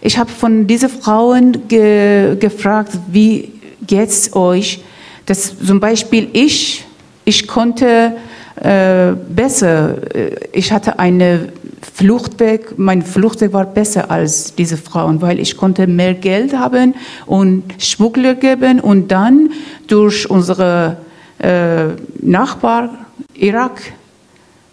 Ich 0.00 0.16
habe 0.16 0.30
von 0.30 0.66
diesen 0.66 0.88
Frauen 0.88 1.66
ge 1.68 2.36
gefragt, 2.38 2.92
wie 3.10 3.50
geht's 3.86 4.34
euch? 4.34 4.80
Das 5.26 5.54
zum 5.58 5.80
Beispiel 5.80 6.28
ich, 6.32 6.84
ich 7.24 7.48
konnte 7.48 8.16
äh, 8.62 9.12
besser. 9.28 9.96
äh, 10.14 10.30
Ich 10.52 10.70
hatte 10.70 10.98
eine 10.98 11.48
Fluchtweg, 11.94 12.78
mein 12.78 13.02
Fluchtweg 13.02 13.52
war 13.52 13.64
besser 13.66 14.10
als 14.10 14.54
diese 14.54 14.76
Frauen, 14.76 15.20
weil 15.20 15.40
ich 15.40 15.56
konnte 15.56 15.86
mehr 15.86 16.14
Geld 16.14 16.56
haben 16.56 16.94
und 17.26 17.64
Schmuggler 17.78 18.34
geben 18.34 18.80
und 18.80 19.08
dann 19.08 19.50
durch 19.86 20.28
unsere 20.30 20.98
äh, 21.38 21.88
Nachbar 22.20 23.06
Irak 23.34 23.80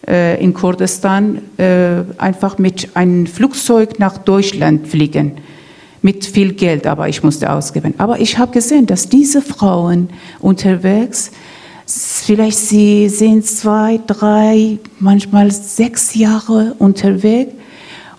äh, 0.08 0.42
in 0.44 0.54
Kurdistan 0.54 1.42
äh, 1.58 2.04
einfach 2.18 2.58
mit 2.58 2.96
einem 2.96 3.28
Flugzeug 3.28 4.00
nach 4.00 4.18
Deutschland 4.18 4.88
fliegen. 4.88 5.34
Mit 6.02 6.26
viel 6.26 6.54
Geld, 6.54 6.86
aber 6.86 7.08
ich 7.08 7.24
musste 7.24 7.50
ausgeben. 7.52 7.94
Aber 7.98 8.20
ich 8.20 8.38
habe 8.38 8.52
gesehen, 8.52 8.86
dass 8.86 9.08
diese 9.08 9.42
Frauen 9.42 10.10
unterwegs, 10.40 11.32
vielleicht 11.86 12.58
sie 12.58 13.08
sind 13.08 13.46
zwei, 13.46 14.02
drei, 14.06 14.80
manchmal 15.00 15.52
sechs 15.52 16.16
Jahre 16.16 16.76
unterwegs 16.80 17.54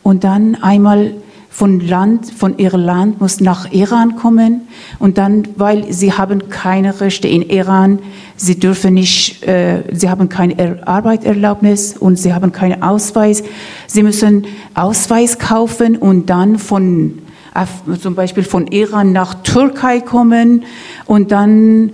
und 0.02 0.24
dann 0.24 0.54
einmal 0.56 1.12
von 1.54 1.78
Land, 1.78 2.32
von 2.32 2.58
ihrem 2.58 2.80
Land 2.80 3.20
muss 3.20 3.38
nach 3.38 3.70
Iran 3.70 4.16
kommen 4.16 4.62
und 4.98 5.18
dann, 5.18 5.46
weil 5.54 5.92
sie 5.92 6.12
haben 6.12 6.48
keine 6.48 7.00
Rechte 7.00 7.28
in 7.28 7.42
Iran, 7.42 8.00
sie 8.34 8.58
dürfen 8.58 8.94
nicht, 8.94 9.46
äh, 9.46 9.84
sie 9.92 10.10
haben 10.10 10.28
keine 10.28 10.58
er 10.58 10.88
Arbeitserlaubnis 10.88 11.96
und 11.96 12.18
sie 12.18 12.34
haben 12.34 12.50
keinen 12.50 12.82
Ausweis. 12.82 13.44
Sie 13.86 14.02
müssen 14.02 14.46
Ausweis 14.74 15.38
kaufen 15.38 15.96
und 15.96 16.28
dann 16.28 16.58
von 16.58 17.20
zum 18.02 18.16
Beispiel 18.16 18.42
von 18.42 18.66
Iran 18.66 19.12
nach 19.12 19.34
Türkei 19.44 20.00
kommen 20.00 20.64
und 21.06 21.30
dann 21.30 21.92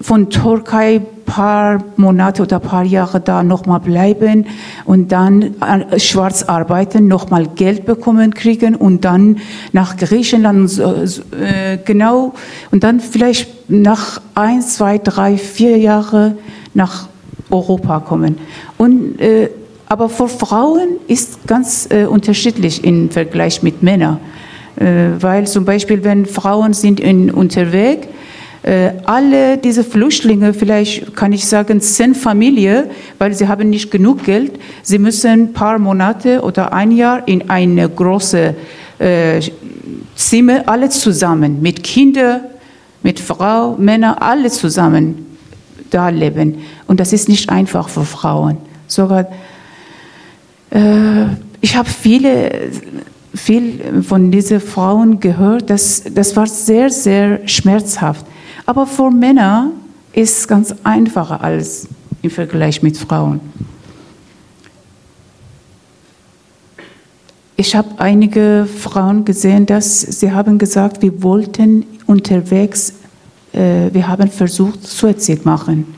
von 0.00 0.30
Türkei 0.30 1.02
paar 1.32 1.82
Monate 1.96 2.42
oder 2.42 2.60
paar 2.60 2.84
Jahre 2.84 3.18
da 3.18 3.42
nochmal 3.42 3.80
bleiben 3.80 4.44
und 4.84 5.12
dann 5.12 5.54
äh, 5.62 5.98
schwarz 5.98 6.42
arbeiten, 6.42 7.08
nochmal 7.08 7.46
Geld 7.46 7.86
bekommen 7.86 8.34
kriegen 8.34 8.74
und 8.74 9.06
dann 9.06 9.38
nach 9.72 9.96
Griechenland 9.96 10.78
äh, 10.78 11.78
genau 11.86 12.34
und 12.70 12.84
dann 12.84 13.00
vielleicht 13.00 13.70
nach 13.70 14.20
ein, 14.34 14.60
zwei, 14.60 14.98
drei, 14.98 15.38
vier 15.38 15.78
Jahre 15.78 16.36
nach 16.74 17.08
Europa 17.48 18.00
kommen. 18.00 18.36
Und, 18.76 19.18
äh, 19.18 19.48
aber 19.88 20.10
für 20.10 20.28
Frauen 20.28 20.98
ist 21.08 21.46
ganz 21.46 21.88
äh, 21.90 22.04
unterschiedlich 22.04 22.84
im 22.84 23.08
Vergleich 23.08 23.62
mit 23.62 23.82
Männern. 23.82 24.18
Äh, 24.76 25.12
weil 25.18 25.46
zum 25.46 25.64
Beispiel, 25.64 26.04
wenn 26.04 26.26
Frauen 26.26 26.74
sind 26.74 27.00
in, 27.00 27.30
unterwegs, 27.30 28.06
alle 28.64 29.58
diese 29.58 29.82
Flüchtlinge, 29.82 30.54
vielleicht 30.54 31.16
kann 31.16 31.32
ich 31.32 31.46
sagen, 31.46 31.80
sind 31.80 32.16
Familie, 32.16 32.90
weil 33.18 33.34
sie 33.34 33.48
haben 33.48 33.70
nicht 33.70 33.90
genug 33.90 34.22
Geld. 34.22 34.52
Sie 34.82 34.98
müssen 34.98 35.30
ein 35.30 35.52
paar 35.52 35.80
Monate 35.80 36.42
oder 36.42 36.72
ein 36.72 36.92
Jahr 36.92 37.26
in 37.26 37.50
eine 37.50 37.88
große 37.88 38.54
äh, 39.00 39.40
Zimmer, 40.14 40.62
alle 40.66 40.90
zusammen, 40.90 41.60
mit 41.60 41.82
Kindern, 41.82 42.42
mit 43.02 43.18
Frau, 43.18 43.76
Männer, 43.76 44.22
alle 44.22 44.48
zusammen 44.48 45.26
da 45.90 46.08
leben. 46.08 46.58
Und 46.86 47.00
das 47.00 47.12
ist 47.12 47.28
nicht 47.28 47.50
einfach 47.50 47.88
für 47.88 48.04
Frauen. 48.04 48.58
Sogar, 48.86 49.26
äh, 50.70 51.26
ich 51.60 51.76
habe 51.76 51.88
viele 51.88 52.70
viel 53.34 54.02
von 54.02 54.30
diesen 54.30 54.60
Frauen 54.60 55.18
gehört. 55.18 55.70
Das, 55.70 56.04
das 56.14 56.36
war 56.36 56.46
sehr, 56.46 56.90
sehr 56.90 57.46
schmerzhaft. 57.48 58.26
Aber 58.66 58.86
für 58.86 59.10
Männer 59.10 59.70
ist 60.12 60.38
es 60.38 60.48
ganz 60.48 60.74
einfacher 60.84 61.40
als 61.40 61.88
im 62.22 62.30
Vergleich 62.30 62.82
mit 62.82 62.96
Frauen. 62.96 63.40
Ich 67.56 67.76
habe 67.76 67.88
einige 67.98 68.66
Frauen 68.66 69.24
gesehen, 69.24 69.66
dass 69.66 70.00
sie 70.00 70.32
haben 70.32 70.58
gesagt, 70.58 71.02
wir 71.02 71.22
wollten 71.22 71.84
unterwegs, 72.06 72.94
äh, 73.52 73.92
wir 73.92 74.08
haben 74.08 74.30
versucht, 74.30 74.86
Suizid 74.86 75.44
machen, 75.44 75.94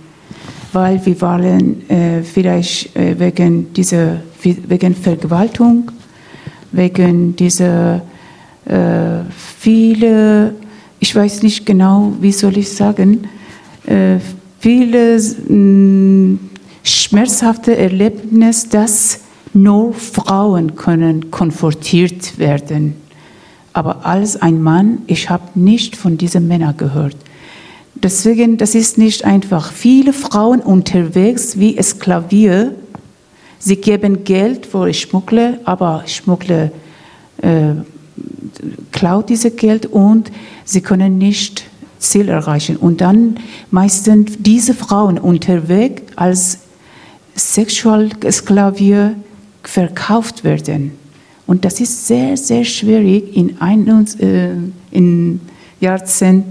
weil 0.73 1.05
wir 1.07 1.21
waren 1.21 1.89
äh, 1.89 2.23
vielleicht 2.23 2.95
äh, 2.97 3.19
wegen 3.19 3.73
dieser 3.73 4.21
wegen 4.43 4.95
Vergewaltigung, 4.95 5.91
wegen 6.73 7.35
dieser 7.37 8.03
äh, 8.67 9.21
viele, 9.37 10.55
ich 11.05 11.15
weiß 11.15 11.43
nicht 11.43 11.67
genau, 11.67 12.15
wie 12.23 12.33
soll 12.33 12.57
ich 12.57 12.73
sagen, 12.73 13.29
äh, 13.85 14.17
viele 14.59 15.21
mh, 15.21 16.39
schmerzhafte 16.83 17.77
Erlebnisse, 17.77 18.69
dass 18.71 19.21
nur 19.53 19.93
Frauen 19.93 20.77
können 20.77 21.31
konfrontiert 21.31 22.39
werden. 22.39 22.95
Aber 23.75 24.07
als 24.07 24.41
ein 24.41 24.63
Mann, 24.63 25.03
ich 25.07 25.29
habe 25.29 25.61
nicht 25.61 25.95
von 25.95 26.17
diesen 26.17 26.49
Männern 26.49 26.79
gehört. 26.79 27.17
Deswegen, 27.97 28.57
das 28.57 28.75
ist 28.75 28.97
nicht 28.97 29.27
einfach. 29.27 29.73
Viele 29.73 30.15
Frauen 30.15 30.61
unterwegs 30.61 31.59
wie 31.59 31.77
Sklavier, 31.83 32.75
sie 33.59 33.77
geben 33.77 34.25
Geld 34.25 34.65
für 34.65 34.91
Schmuggler, 34.95 35.59
aber 35.65 36.05
Schmuggler 36.07 36.71
äh, 37.43 37.75
klaut 38.93 39.29
dieses 39.29 39.57
Geld 39.57 39.87
und 39.87 40.31
sie 40.65 40.81
können 40.81 41.19
nicht 41.19 41.65
Ziel 41.99 42.29
erreichen. 42.29 42.77
Und 42.77 43.01
dann 43.01 43.39
meistens 43.71 44.33
diese 44.39 44.75
Frauen 44.75 45.19
unterwegs 45.19 46.03
als 46.17 46.59
Sexualsklavier 47.35 49.17
verkauft 49.63 50.45
werden. 50.45 50.93
Und 51.47 51.65
das 51.65 51.81
ist 51.81 52.07
sehr, 52.07 52.37
sehr 52.37 52.65
schwierig 52.65 53.37
in, 53.37 53.61
ein, 53.61 54.07
äh, 54.19 54.51
in 54.91 55.41
Jahrzehnt 55.81 56.45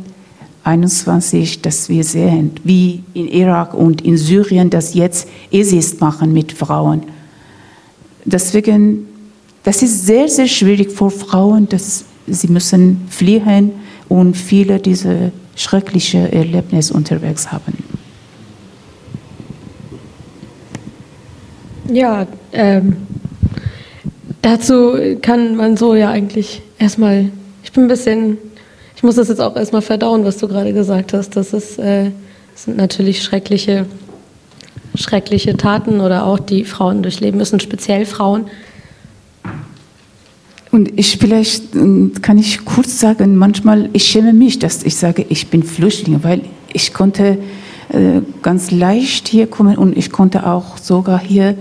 21, 0.64 1.62
dass 1.62 1.90
wir 1.90 2.04
sehen, 2.04 2.52
wie 2.64 3.04
in 3.14 3.28
Irak 3.28 3.74
und 3.74 4.02
in 4.02 4.18
Syrien 4.18 4.70
das 4.70 4.94
jetzt 4.94 5.28
ISIS 5.52 6.00
machen 6.00 6.32
mit 6.32 6.52
Frauen. 6.54 7.04
Deswegen, 8.24 9.08
das 9.64 9.82
ist 9.82 10.06
sehr, 10.06 10.28
sehr 10.28 10.48
schwierig 10.48 10.92
für 10.92 11.10
Frauen, 11.10 11.68
dass 11.70 12.06
sie 12.28 12.48
müssen 12.48 13.08
fliehen 13.10 13.72
und 14.10 14.36
viele 14.36 14.80
diese 14.80 15.32
schrecklichen 15.56 16.32
Erlebnisse 16.32 16.94
unterwegs 16.94 17.52
haben. 17.52 17.84
Ja, 21.90 22.28
ähm, 22.54 22.96
dazu 24.42 24.96
kann 25.22 25.56
man 25.56 25.78
so 25.78 25.96
ja 25.96 26.10
eigentlich 26.10 26.62
erstmal, 26.80 27.30
ich 27.64 27.72
bin 27.72 27.84
ein 27.84 27.88
bisschen, 27.88 28.38
ich 28.96 29.04
muss 29.04 29.16
das 29.16 29.28
jetzt 29.28 29.42
auch 29.42 29.56
erstmal 29.56 29.82
verdauen, 29.82 30.24
was 30.26 30.38
du 30.38 30.48
gerade 30.48 30.74
gesagt 30.74 31.14
hast. 31.14 31.36
Das, 31.36 31.54
ist, 31.54 31.78
äh, 31.78 32.12
das 32.54 32.64
sind 32.66 32.78
natürlich 32.78 33.22
schreckliche, 33.22 33.86
schreckliche 34.96 35.56
Taten 35.58 36.00
oder 36.00 36.26
auch 36.26 36.40
die 36.40 36.66
Frauen 36.66 37.04
durchleben 37.04 37.38
müssen, 37.38 37.60
speziell 37.60 38.06
Frauen. 38.06 38.46
Und 40.74 41.00
ich 41.00 41.20
vielleicht 41.20 41.76
äh, 41.76 42.10
kann 42.20 42.40
ich 42.40 42.66
kurz 42.66 43.00
sagen, 43.00 43.36
manchmal 43.36 43.92
ich 43.94 44.06
schäme 44.06 44.34
mich, 44.34 44.58
dass 44.58 44.82
ich 44.82 44.96
sage, 44.96 45.24
ich 45.30 45.52
bin 45.52 45.62
Flüchtling, 45.62 46.24
weil 46.24 46.42
ich 46.74 46.96
konnte 46.96 47.38
äh, 47.90 48.22
ganz 48.42 48.72
leicht 48.72 49.28
hier 49.28 49.46
kommen 49.46 49.78
und 49.78 49.96
ich 49.96 50.10
konnte 50.10 50.48
auch 50.48 50.80
sogar 50.80 51.20
hier 51.20 51.56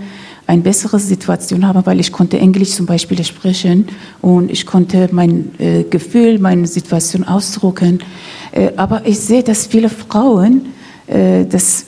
eine 0.47 0.63
bessere 0.63 0.97
Situation 0.97 1.67
haben, 1.67 1.85
weil 1.85 1.99
ich 1.99 2.11
konnte 2.11 2.39
Englisch 2.39 2.71
zum 2.71 2.87
Beispiel 2.87 3.23
sprechen 3.23 3.85
und 4.19 4.49
ich 4.49 4.65
konnte 4.65 5.09
mein 5.11 5.51
äh, 5.59 5.83
Gefühl, 5.83 6.39
meine 6.39 6.65
Situation 6.65 7.23
ausdrucken. 7.23 7.99
Äh, 8.51 8.71
aber 8.77 9.05
ich 9.05 9.19
sehe, 9.19 9.43
dass 9.43 9.67
viele 9.67 9.89
Frauen 9.89 10.73
äh, 11.05 11.45
das 11.45 11.85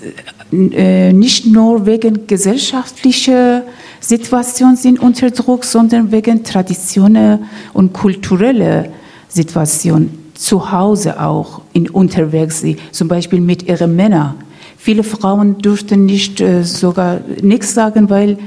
nicht 1.13 1.45
nur 1.45 1.85
wegen 1.85 2.27
gesellschaftlicher 2.27 3.63
Situation 3.99 4.75
sind 4.75 4.99
unter 4.99 5.31
Druck, 5.31 5.65
sondern 5.65 6.11
wegen 6.11 6.43
Traditionen 6.43 7.45
und 7.73 7.93
kultureller 7.93 8.85
Situation 9.27 10.09
zu 10.35 10.71
Hause 10.71 11.19
auch 11.19 11.61
in 11.73 11.89
unterwegs 11.89 12.63
zum 12.91 13.07
Beispiel 13.07 13.41
mit 13.41 13.63
ihren 13.63 13.95
Männern. 13.95 14.35
Viele 14.77 15.03
Frauen 15.03 15.57
durften 15.57 16.05
nicht 16.05 16.39
äh, 16.41 16.63
sogar 16.63 17.21
nichts 17.41 17.73
sagen, 17.73 18.09
weil 18.09 18.37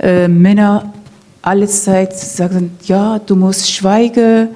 äh, 0.00 0.26
Männer 0.26 0.92
alle 1.42 1.68
Zeit 1.68 2.18
sagen, 2.18 2.72
ja, 2.84 3.18
du 3.18 3.36
musst 3.36 3.70
schweigen, 3.70 4.48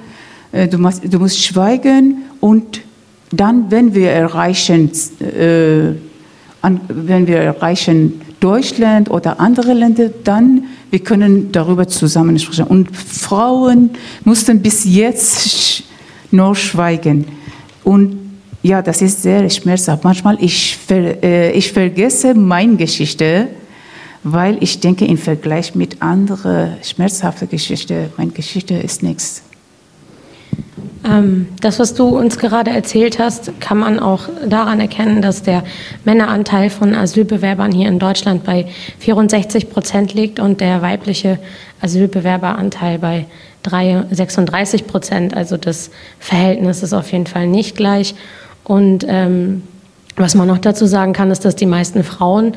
äh, 0.51 0.67
du, 0.67 0.77
musst, 0.77 1.01
du 1.13 1.19
musst 1.19 1.41
schweigen 1.41 2.23
und 2.41 2.81
dann, 3.31 3.69
wenn 3.69 3.93
wir 3.93 4.09
erreichen, 4.09 4.91
äh, 5.21 5.93
an, 6.61 6.81
wenn 6.87 7.27
wir 7.27 7.37
erreichen 7.37 8.21
Deutschland 8.39 9.09
oder 9.09 9.39
andere 9.39 9.73
Länder, 9.73 10.09
dann 10.23 10.63
wir 10.91 10.99
können 10.99 11.51
darüber 11.51 11.87
zusammen 11.87 12.37
sprechen. 12.39 12.65
Und 12.65 12.95
Frauen 12.95 13.91
mussten 14.23 14.61
bis 14.61 14.85
jetzt 14.85 15.83
nur 16.31 16.55
schweigen. 16.55 17.25
Und 17.83 18.17
ja, 18.61 18.81
das 18.81 19.01
ist 19.01 19.21
sehr 19.21 19.49
schmerzhaft. 19.49 20.03
Manchmal 20.03 20.37
ich, 20.41 20.77
ver, 20.77 21.23
äh, 21.23 21.51
ich 21.51 21.71
vergesse 21.71 22.33
meine 22.33 22.75
Geschichte, 22.75 23.47
weil 24.23 24.57
ich 24.61 24.79
denke, 24.79 25.05
im 25.05 25.17
Vergleich 25.17 25.75
mit 25.75 26.01
anderen 26.01 26.73
schmerzhaften 26.83 27.47
Geschichten, 27.47 28.09
meine 28.17 28.31
Geschichte 28.31 28.73
ist 28.73 29.01
nichts. 29.01 29.43
Ähm, 31.05 31.47
das, 31.61 31.79
was 31.79 31.93
du 31.93 32.07
uns 32.07 32.37
gerade 32.37 32.71
erzählt 32.71 33.19
hast, 33.19 33.59
kann 33.61 33.77
man 33.77 33.99
auch 33.99 34.23
daran 34.47 34.79
erkennen, 34.81 35.21
dass 35.21 35.43
der 35.43 35.63
Männeranteil 36.03 36.69
von 36.69 36.93
Asylbewerbern 36.93 37.71
hier 37.71 37.87
in 37.87 37.99
Deutschland 37.99 38.43
bei 38.43 38.65
64 38.99 39.69
Prozent 39.69 40.13
liegt 40.13 40.39
und 40.39 40.59
der 40.61 40.81
weibliche 40.81 41.39
Asylbewerberanteil 41.81 42.99
bei 42.99 43.25
36 44.11 44.87
Prozent. 44.87 45.35
Also 45.35 45.57
das 45.57 45.91
Verhältnis 46.19 46.83
ist 46.83 46.93
auf 46.93 47.11
jeden 47.11 47.27
Fall 47.27 47.47
nicht 47.47 47.75
gleich. 47.75 48.15
Und 48.63 49.05
ähm, 49.07 49.63
was 50.15 50.35
man 50.35 50.47
noch 50.47 50.57
dazu 50.57 50.85
sagen 50.85 51.13
kann, 51.13 51.31
ist, 51.31 51.45
dass 51.45 51.55
die 51.55 51.65
meisten 51.65 52.03
Frauen, 52.03 52.53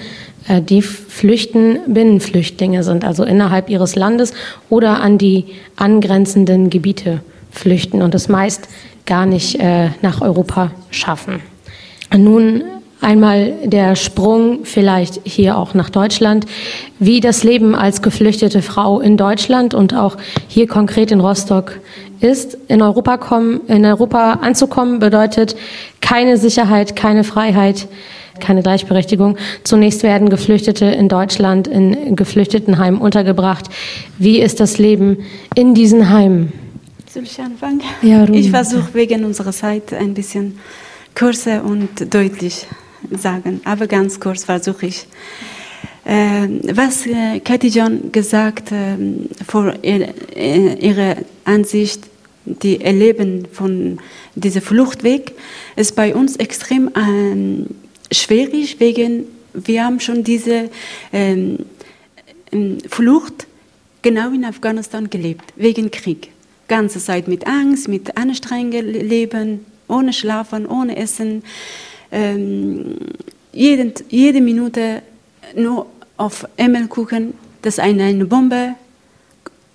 äh, 0.49 0.61
die 0.61 0.83
flüchten, 0.83 1.79
Binnenflüchtlinge 1.87 2.83
sind, 2.83 3.05
also 3.05 3.25
innerhalb 3.25 3.71
ihres 3.71 3.95
Landes 3.95 4.33
oder 4.69 5.01
an 5.01 5.17
die 5.17 5.47
angrenzenden 5.77 6.71
Gebiete 6.71 7.21
flüchten 7.53 8.03
und 8.03 8.15
es 8.15 8.29
meist 8.29 8.69
gar 9.07 9.27
nicht 9.27 9.61
äh, 9.61 9.91
nach 10.03 10.21
Europa 10.21 10.73
schaffen. 10.91 11.41
Nun 12.17 12.63
Einmal 13.03 13.55
der 13.65 13.97
Sprung 13.97 14.61
vielleicht 14.63 15.23
hier 15.25 15.59
auch 15.59 15.75
nach 15.75 15.91
Deutschland, 15.91 16.47
wie 17.01 17.19
das 17.19 17.43
Leben 17.43 17.75
als 17.75 18.01
geflüchtete 18.01 18.63
Frau 18.63 19.01
in 19.01 19.17
Deutschland 19.17 19.75
und 19.75 19.93
auch 19.93 20.17
hier 20.47 20.69
konkret 20.69 21.11
in 21.11 21.19
Rostock 21.19 21.81
ist. 22.21 22.57
In 22.69 22.81
Europa, 22.81 23.17
kommen, 23.17 23.63
in 23.67 23.85
Europa 23.85 24.35
anzukommen 24.35 25.01
bedeutet 25.01 25.57
keine 26.01 26.37
Sicherheit, 26.37 26.95
keine 26.95 27.25
Freiheit, 27.25 27.89
keine 28.39 28.63
Gleichberechtigung. 28.63 29.37
Zunächst 29.65 30.05
werden 30.05 30.29
Geflüchtete 30.29 30.85
in 30.85 31.09
Deutschland 31.09 31.67
in 31.67 32.15
Geflüchtetenheimen 32.15 33.01
untergebracht. 33.01 33.65
Wie 34.17 34.39
ist 34.39 34.61
das 34.61 34.79
Leben 34.79 35.19
in 35.57 35.75
diesen 35.75 36.11
Heimen? 36.11 36.53
Soll 37.13 37.25
ich 37.25 37.39
anfangen? 37.39 37.83
Ja, 38.01 38.27
ich 38.27 38.51
versuche 38.51 38.95
wegen 38.95 39.27
unserer 39.27 39.53
Zeit 39.53 39.93
ein 39.93 40.15
bisschen 40.15 40.59
kürzer 41.15 41.63
und 41.63 42.15
deutlich 42.15 42.67
sagen, 43.11 43.61
aber 43.65 43.87
ganz 43.87 44.19
kurz 44.19 44.45
versuche 44.45 44.87
ich. 44.87 45.07
Äh, 46.07 46.49
was 46.75 47.07
äh, 47.07 47.41
Katie 47.41 47.69
John 47.69 48.11
gesagt 48.13 48.73
äh, 48.73 48.97
vor 49.47 49.75
ihr, 49.83 50.09
äh, 50.35 50.75
ihrer 50.79 51.17
Ansicht, 51.45 52.01
die 52.47 52.81
Erleben 52.81 53.47
von 53.53 53.99
diesem 54.35 54.63
Fluchtweg, 54.63 55.33
ist 55.77 55.95
bei 55.95 56.15
uns 56.15 56.37
extrem 56.37 56.91
ähm, 56.97 57.67
schwierig, 58.11 58.81
wegen 58.81 59.27
wir 59.53 59.85
haben 59.85 60.01
schon 60.01 60.25
diese 60.25 60.71
ähm, 61.13 61.59
Flucht 62.89 63.47
genau 64.01 64.33
in 64.33 64.47
Afghanistan 64.47 65.11
gelebt, 65.11 65.53
wegen 65.57 65.91
Krieg. 65.91 66.32
Ganze 66.73 67.01
Zeit 67.01 67.29
mit 67.29 67.47
Angst, 67.47 67.87
mit 67.87 68.17
anstrengenden 68.17 68.95
Leben, 68.95 69.67
ohne 69.89 70.15
Schlafen, 70.15 70.65
ohne 70.65 70.97
Essen. 70.97 71.43
Ähm, 72.11 72.97
jeden, 73.53 73.93
jede 74.09 74.41
Minute 74.41 75.03
nur 75.55 75.85
auf 76.17 76.49
Emmel 76.57 76.87
gucken, 76.87 77.35
dass 77.61 77.79
eine, 77.79 78.05
eine 78.05 78.25
Bombe 78.25 78.75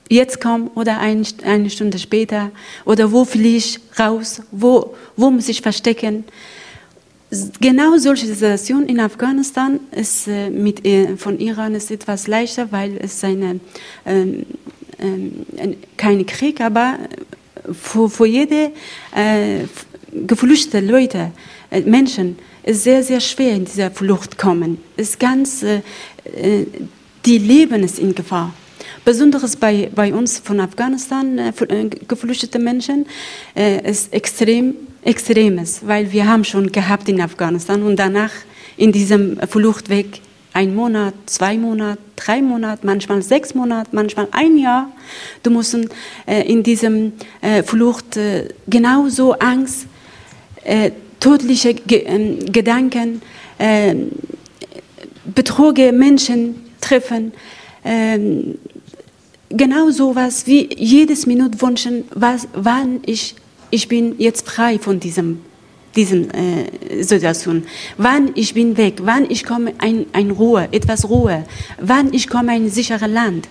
jetzt 0.09 0.41
kommen 0.41 0.71
oder 0.73 0.99
ein, 0.99 1.23
eine 1.43 1.69
Stunde 1.69 1.99
später. 1.99 2.49
Oder 2.83 3.11
wo 3.11 3.25
fliege 3.25 3.57
ich 3.57 3.79
raus, 3.99 4.41
wo, 4.49 4.95
wo 5.15 5.29
muss 5.29 5.49
ich 5.49 5.61
verstecken. 5.61 6.23
Genau 7.61 7.95
solche 7.97 8.25
Situationen 8.25 8.89
in 8.89 8.99
Afghanistan 8.99 9.81
ist 9.91 10.27
äh, 10.27 10.49
mit 10.49 10.83
äh, 10.83 11.15
von 11.15 11.39
Iran 11.39 11.75
ist 11.75 11.91
etwas 11.91 12.25
leichter, 12.25 12.71
weil 12.71 12.97
es 12.97 13.23
eine 13.23 13.59
ähm, 14.03 14.45
ähm, 14.45 14.45
kein 15.97 16.25
Krieg, 16.25 16.61
aber 16.61 16.97
für, 17.73 18.09
für 18.09 18.25
jede 18.25 18.71
äh, 19.15 19.65
geflüchtete 20.11 20.85
Leute, 20.85 21.31
äh, 21.69 21.81
Menschen, 21.81 22.37
ist 22.63 22.83
sehr 22.83 23.03
sehr 23.03 23.19
schwer 23.19 23.53
in 23.53 23.65
dieser 23.65 23.91
Flucht 23.91 24.37
kommen. 24.37 24.79
Ist 24.95 25.19
ganz 25.19 25.63
äh, 25.63 25.81
äh 26.25 26.65
die 27.25 27.39
Leben 27.39 27.83
ist 27.83 27.99
in 27.99 28.15
Gefahr. 28.15 28.53
Besonderes 29.03 29.57
bei, 29.57 29.89
bei 29.93 30.13
uns 30.13 30.39
von 30.39 30.61
Afghanistan 30.61 31.37
äh, 31.37 31.51
äh 31.67 31.89
geflüchtete 32.07 32.59
Menschen 32.59 33.05
äh, 33.55 33.89
ist 33.89 34.13
extrem 34.13 34.75
extremes, 35.03 35.81
weil 35.85 36.11
wir 36.11 36.27
haben 36.27 36.43
schon 36.43 36.71
gehabt 36.71 37.07
in 37.09 37.21
Afghanistan 37.21 37.81
und 37.83 37.97
danach 37.97 38.31
in 38.77 38.91
diesem 38.91 39.37
Fluchtweg 39.47 40.21
ein 40.57 40.73
Monat, 40.73 41.13
zwei 41.27 41.55
Monate, 41.55 42.01
drei 42.15 42.41
Monate, 42.41 42.83
manchmal 42.83 43.21
sechs 43.21 43.53
Monate, 43.53 43.91
manchmal 43.91 44.27
ein 44.31 44.57
Jahr. 44.57 44.91
Du 45.43 45.51
musst 45.51 45.77
äh, 46.25 46.51
in 46.51 46.63
diesem 46.63 47.13
äh, 47.41 47.61
Flucht 47.61 48.17
äh, 48.17 48.47
genauso 48.67 49.33
Angst, 49.33 49.85
tödliche 51.21 51.69
ähm, 51.69 52.39
Gedanken, 52.51 53.21
betruge 55.33 55.93
Menschen 55.93 56.55
treffen, 56.81 57.31
ähm, 57.85 58.57
genau 59.47 59.89
so 59.91 60.13
was 60.13 60.45
wie 60.45 60.67
jedes 60.75 61.25
Minute 61.25 61.61
wünschen, 61.61 62.03
was, 62.13 62.49
wann 62.53 62.99
ich, 63.05 63.35
ich 63.69 63.87
bin 63.87 64.15
jetzt 64.17 64.45
frei 64.45 64.77
von 64.77 64.99
diesem, 64.99 65.39
diesem 65.97 66.29
äh, 66.31 67.03
Situation, 67.03 67.65
wann 67.97 68.31
ich 68.35 68.53
bin 68.53 68.77
weg, 68.77 68.99
wann 69.01 69.29
ich 69.29 69.43
komme 69.43 69.73
ein, 69.79 70.05
ein 70.13 70.31
Ruhe, 70.31 70.69
etwas 70.71 71.09
Ruhe, 71.09 71.43
wann 71.81 72.13
ich 72.13 72.29
komme 72.29 72.51
ein 72.53 72.69
sicheres 72.69 73.09
Land. 73.09 73.49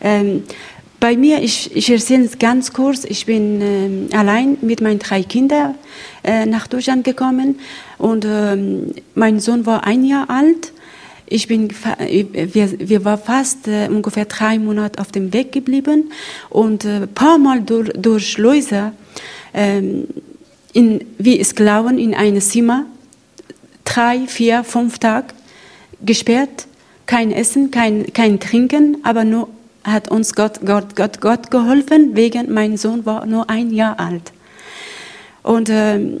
Ähm, 0.00 0.44
bei 1.00 1.16
mir, 1.16 1.42
ich, 1.42 1.76
ich 1.76 1.90
erzähle 1.90 2.24
es 2.24 2.38
ganz 2.38 2.72
kurz, 2.72 3.04
ich 3.04 3.26
bin 3.26 3.60
äh, 3.60 4.16
allein 4.16 4.56
mit 4.62 4.80
meinen 4.80 4.98
drei 4.98 5.22
Kindern 5.22 5.74
äh, 6.24 6.46
nach 6.46 6.66
Deutschland 6.66 7.04
gekommen 7.04 7.60
und 7.98 8.24
äh, 8.24 8.56
mein 9.14 9.40
Sohn 9.40 9.66
war 9.66 9.86
ein 9.86 10.04
Jahr 10.04 10.30
alt 10.30 10.72
ich 11.30 11.46
bin, 11.46 11.68
wir, 11.70 12.88
wir 12.88 13.04
waren 13.04 13.20
fast 13.20 13.68
äh, 13.68 13.88
ungefähr 13.88 14.24
drei 14.24 14.58
Monate 14.58 15.00
auf 15.00 15.12
dem 15.12 15.32
Weg 15.32 15.52
geblieben 15.52 16.10
und 16.48 16.84
ein 16.84 17.02
äh, 17.02 17.06
paar 17.06 17.38
Mal 17.38 17.62
durch, 17.62 17.90
durch 17.94 18.38
Läuse, 18.38 18.92
ähm, 19.52 20.06
in, 20.72 21.04
wie 21.18 21.42
Sklaven 21.42 21.98
in 21.98 22.14
einem 22.14 22.40
Zimmer, 22.40 22.86
drei, 23.84 24.26
vier, 24.26 24.64
fünf 24.64 24.98
Tage 24.98 25.28
gesperrt, 26.04 26.66
kein 27.06 27.32
Essen, 27.32 27.70
kein, 27.70 28.12
kein 28.12 28.38
Trinken, 28.38 28.98
aber 29.02 29.24
nur 29.24 29.48
hat 29.84 30.10
uns 30.10 30.34
Gott, 30.34 30.60
Gott, 30.64 30.94
Gott, 30.96 31.20
Gott 31.20 31.50
geholfen, 31.50 32.14
wegen 32.14 32.52
mein 32.52 32.76
Sohn 32.76 33.06
war 33.06 33.24
nur 33.26 33.48
ein 33.48 33.70
Jahr 33.72 33.98
alt. 33.98 34.32
Und 35.42 35.70
ähm, 35.70 36.18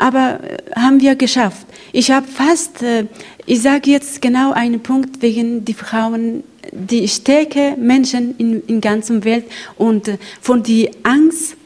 aber 0.00 0.40
äh, 0.42 0.58
haben 0.74 1.00
wir 1.00 1.14
geschafft. 1.14 1.66
Ich 1.92 2.10
habe 2.10 2.26
fast, 2.26 2.82
äh, 2.82 3.06
ich 3.46 3.62
sage 3.62 3.90
jetzt 3.90 4.22
genau 4.22 4.52
einen 4.52 4.80
Punkt 4.80 5.22
wegen 5.22 5.64
die 5.64 5.74
Frauen, 5.74 6.42
die 6.72 7.06
starke 7.06 7.76
Menschen 7.78 8.34
in, 8.38 8.62
in 8.66 8.80
ganzer 8.80 9.22
Welt 9.24 9.44
und 9.76 10.08
äh, 10.08 10.18
von 10.40 10.62
die 10.62 10.90
Angst 11.02 11.56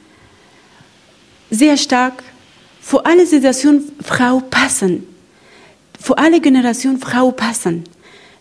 sehr 1.51 1.77
stark 1.77 2.23
vor 2.81 3.07
alle 3.07 3.27
Situationen 3.27 3.93
Frau 4.03 4.41
passen. 4.41 5.07
Vor 6.01 6.19
alle 6.19 6.41
Generationen 6.41 6.99
Frau 6.99 7.31
passen. 7.31 7.85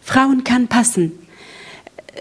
Frauen 0.01 0.43
kann 0.43 0.67
passen. 0.67 1.13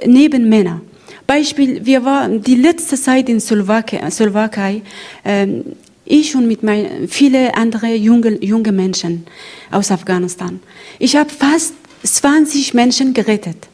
Neben 0.06 0.48
Männer. 0.48 0.80
Beispiel, 1.26 1.84
wir 1.84 2.04
waren 2.04 2.42
die 2.42 2.54
letzte 2.54 2.96
Zeit 2.96 3.28
in 3.28 3.40
Slowakei, 3.40 4.08
Slowakei 4.10 4.82
ähm, 5.24 5.64
ich 6.04 6.34
und 6.34 6.46
mit 6.46 6.62
mein, 6.62 7.08
viele 7.08 7.54
andere 7.56 7.94
junge, 7.94 8.42
junge 8.44 8.72
Menschen 8.72 9.24
aus 9.70 9.90
Afghanistan. 9.90 10.60
Ich 10.98 11.16
habe 11.16 11.30
fast 11.30 11.74
20 12.02 12.74
Menschen 12.74 13.14
gerettet. 13.14 13.68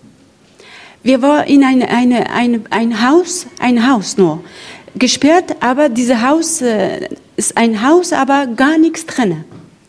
Wir 1.03 1.23
waren 1.23 1.47
in 1.47 1.65
eine, 1.65 1.89
eine, 1.89 2.31
eine, 2.31 2.61
ein 2.71 3.09
Haus, 3.09 3.47
ein 3.59 3.91
Haus 3.91 4.17
nur, 4.17 4.45
gesperrt, 4.99 5.57
aber 5.61 5.89
dieses 5.89 6.21
Haus 6.21 6.61
äh, 6.61 7.09
ist 7.37 7.57
ein 7.57 7.87
Haus, 7.87 8.13
aber 8.13 8.47
gar 8.47 8.79
nichts 8.79 9.07
drin. 9.07 9.45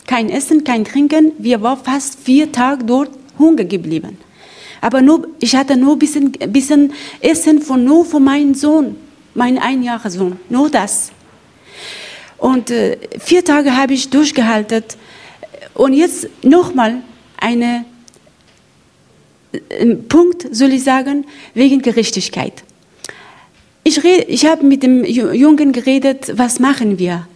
Kein 0.08 0.30
Essen, 0.30 0.64
kein 0.64 0.86
Trinken. 0.86 1.34
Wir 1.38 1.62
waren 1.62 1.80
fast 1.84 2.20
vier 2.20 2.52
Tage 2.52 2.84
dort 2.84 3.12
Hunger 3.38 3.64
geblieben. 3.64 4.18
Aber 4.82 5.02
nur, 5.02 5.28
ich 5.40 5.56
hatte 5.56 5.76
nur 5.76 5.94
ein 5.94 6.00
bisschen, 6.00 6.32
bisschen 6.32 6.94
Essen 7.20 7.62
von, 7.62 7.84
nur 7.84 8.06
für 8.06 8.20
meinen 8.20 8.54
Sohn, 8.56 8.96
meinen 9.34 9.58
Einjahressohn. 9.58 10.40
Nur 10.50 10.70
das. 10.70 11.12
Und 12.38 12.72
äh, 12.72 12.98
vier 13.20 13.44
Tage 13.44 13.76
habe 13.76 13.94
ich 13.94 14.10
durchgehalten. 14.10 14.84
Und 15.74 15.94
jetzt 15.94 16.28
nochmal 16.44 17.02
ein 17.38 17.62
äh, 17.62 17.86
Punkt, 20.08 20.48
soll 20.52 20.74
ich 20.74 20.84
sagen, 20.84 21.26
wegen 21.54 21.82
Gerechtigkeit. 21.82 22.64
Ich, 23.90 24.06
ich 24.06 24.46
habe 24.46 24.64
mit 24.64 24.84
dem 24.84 25.04
Jungen 25.04 25.72
geredet, 25.72 26.38
was 26.38 26.60
machen 26.60 27.00
wir? 27.00 27.28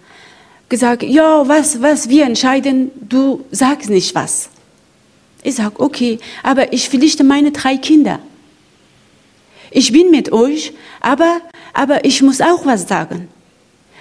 Gesagt, 0.70 1.02
ja, 1.02 1.48
was, 1.48 1.82
was 1.82 2.10
wir 2.10 2.26
entscheiden, 2.26 2.92
du 3.10 3.44
sagst 3.50 3.90
nicht 3.90 4.14
was. 4.14 4.50
Ich 5.42 5.56
sage, 5.56 5.80
okay, 5.80 6.20
aber 6.44 6.72
ich 6.72 6.90
verlichte 6.90 7.24
meine 7.24 7.52
drei 7.52 7.78
Kinder. 7.78 8.20
Ich 9.72 9.92
bin 9.92 10.12
mit 10.12 10.32
euch, 10.32 10.74
aber, 11.02 11.42
aber 11.74 12.06
ich 12.06 12.22
muss 12.22 12.40
auch 12.40 12.68
was 12.68 12.88
sagen. 12.88 13.30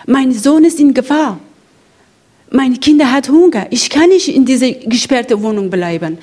Mein 0.07 0.35
Sohn 0.35 0.67
ist 0.67 0.79
in 0.79 0.93
Gefahr. 0.93 1.41
Meine 2.51 2.77
Kinder 2.77 3.11
hat 3.11 3.31
Hunger. 3.31 3.67
Ich 3.71 3.89
kann 3.89 4.11
nicht 4.11 4.29
in 4.29 4.45
dieser 4.45 4.73
gesperrten 4.73 5.43
Wohnung 5.43 5.71
bleiben. 5.71 6.19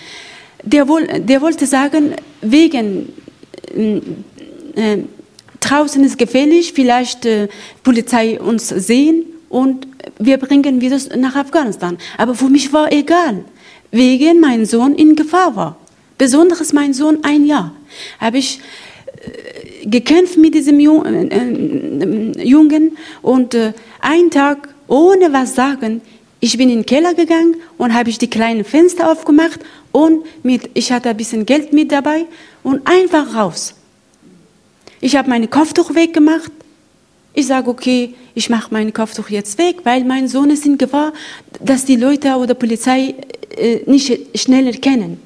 Der, 0.61 0.85
der 0.85 1.41
wollte 1.41 1.65
sagen, 1.65 2.13
wegen 2.41 3.11
äh, 3.75 3.97
äh, 4.75 5.03
draußen 5.59 6.03
ist 6.03 6.17
gefährlich, 6.17 6.73
vielleicht 6.73 7.25
äh, 7.25 7.47
Polizei 7.83 8.39
uns 8.39 8.69
sehen 8.69 9.25
und 9.49 9.87
wir 10.17 10.37
bringen 10.37 10.81
wieder 10.81 10.97
nach 11.17 11.35
Afghanistan. 11.35 11.97
Aber 12.17 12.35
für 12.35 12.49
mich 12.49 12.71
war 12.73 12.91
egal, 12.91 13.43
wegen 13.91 14.39
mein 14.39 14.65
Sohn 14.65 14.95
in 14.95 15.15
Gefahr 15.15 15.55
war. 15.55 15.77
Besonders 16.17 16.73
mein 16.73 16.93
Sohn 16.93 17.19
ein 17.23 17.45
Jahr. 17.45 17.73
Habe 18.19 18.37
ich 18.37 18.59
gekämpft 19.83 20.37
mit 20.37 20.53
diesem 20.53 20.79
äh, 20.79 21.27
äh, 21.27 22.47
Jungen 22.47 22.97
und 23.21 23.53
äh, 23.53 23.73
einen 24.01 24.31
Tag 24.31 24.73
ohne 24.87 25.31
was 25.33 25.55
sagen, 25.55 26.01
ich 26.39 26.57
bin 26.57 26.69
in 26.69 26.79
den 26.79 26.85
Keller 26.85 27.13
gegangen 27.13 27.55
und 27.77 27.93
habe 27.93 28.09
ich 28.09 28.17
die 28.17 28.29
kleinen 28.29 28.63
Fenster 28.63 29.11
aufgemacht 29.11 29.59
und 29.91 30.25
mit, 30.43 30.69
ich 30.73 30.91
hatte 30.91 31.09
ein 31.09 31.17
bisschen 31.17 31.45
Geld 31.45 31.73
mit 31.73 31.91
dabei 31.91 32.25
und 32.63 32.87
einfach 32.87 33.35
raus. 33.35 33.75
Ich 35.01 35.15
habe 35.15 35.29
meine 35.29 35.47
Kopftuch 35.47 35.95
weggemacht. 35.95 36.51
Ich 37.33 37.47
sage, 37.47 37.69
okay, 37.69 38.15
ich 38.33 38.49
mache 38.49 38.73
meine 38.73 38.91
Kopftuch 38.91 39.29
jetzt 39.29 39.57
weg, 39.57 39.77
weil 39.83 40.03
mein 40.03 40.27
Sohn 40.27 40.49
ist 40.49 40.65
in 40.65 40.77
Gefahr, 40.77 41.13
dass 41.59 41.85
die 41.85 41.95
Leute 41.95 42.35
oder 42.35 42.53
Polizei 42.53 43.15
äh, 43.55 43.81
nicht 43.85 44.37
schnell 44.37 44.67
erkennen. 44.67 45.21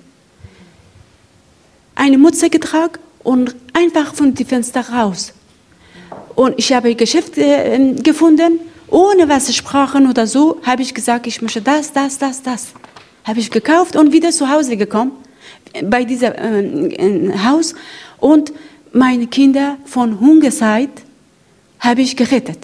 Eine 1.95 2.17
Mütze 2.17 2.49
getragen 2.49 2.99
und 3.24 3.55
einfach 3.74 4.13
von 4.13 4.34
dem 4.36 4.45
Fenster 4.45 4.82
raus. 4.89 5.34
Und 6.36 6.55
ich 6.57 6.71
habe 6.74 6.93
Geschäfte 6.95 7.41
äh, 7.41 7.93
gefunden, 7.95 8.59
ohne 8.89 9.28
was 9.28 9.53
sprachen 9.55 10.07
oder 10.07 10.28
so, 10.28 10.59
habe 10.63 10.84
ich 10.84 10.93
gesagt, 10.93 11.26
ich 11.26 11.41
möchte 11.41 11.61
das, 11.61 11.93
das, 11.93 12.19
das, 12.19 12.43
das. 12.43 12.74
Habe 13.24 13.39
ich 13.39 13.49
gekauft 13.49 13.95
und 13.95 14.11
wieder 14.11 14.32
zu 14.32 14.49
Hause 14.49 14.78
gekommen, 14.78 15.13
bei 15.84 16.03
diesem 16.03 16.34
äh, 16.34 17.38
Haus. 17.39 17.74
Und 18.19 18.53
meine 18.94 19.28
Kinder 19.28 19.78
von 19.86 20.20
Hungerzeit 20.20 20.89
habe 21.80 22.02
ich 22.02 22.16
gerettet. 22.16 22.60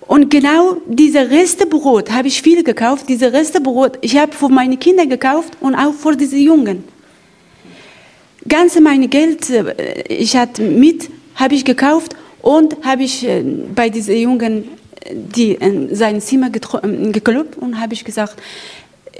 Und 0.00 0.28
genau 0.28 0.76
diese 0.86 1.30
Restebrot 1.30 2.10
habe 2.10 2.28
ich 2.28 2.42
viel 2.42 2.62
gekauft. 2.62 3.08
Diese 3.08 3.32
Restebrot, 3.32 3.98
ich 4.02 4.18
habe 4.18 4.32
für 4.32 4.48
meine 4.48 4.76
Kinder 4.76 5.06
gekauft 5.06 5.56
und 5.60 5.74
auch 5.74 5.94
für 5.94 6.16
diese 6.16 6.36
Jungen 6.36 6.84
ganze 8.46 8.80
meine 8.80 9.08
Geld, 9.08 9.48
äh, 9.50 10.02
ich 10.08 10.36
hatte 10.36 10.62
mit, 10.62 11.10
habe 11.34 11.54
ich 11.54 11.64
gekauft 11.64 12.16
und 12.42 12.76
habe 12.84 13.04
ich 13.04 13.26
äh, 13.26 13.42
bei 13.74 13.88
diesen 13.88 14.16
Jungen 14.16 14.64
die 15.12 15.52
in 15.52 15.94
sein 15.94 16.20
Zimmer 16.20 16.50
geklopft 16.50 17.56
und 17.56 17.80
habe 17.80 17.94
ich 17.94 18.04
gesagt, 18.04 18.36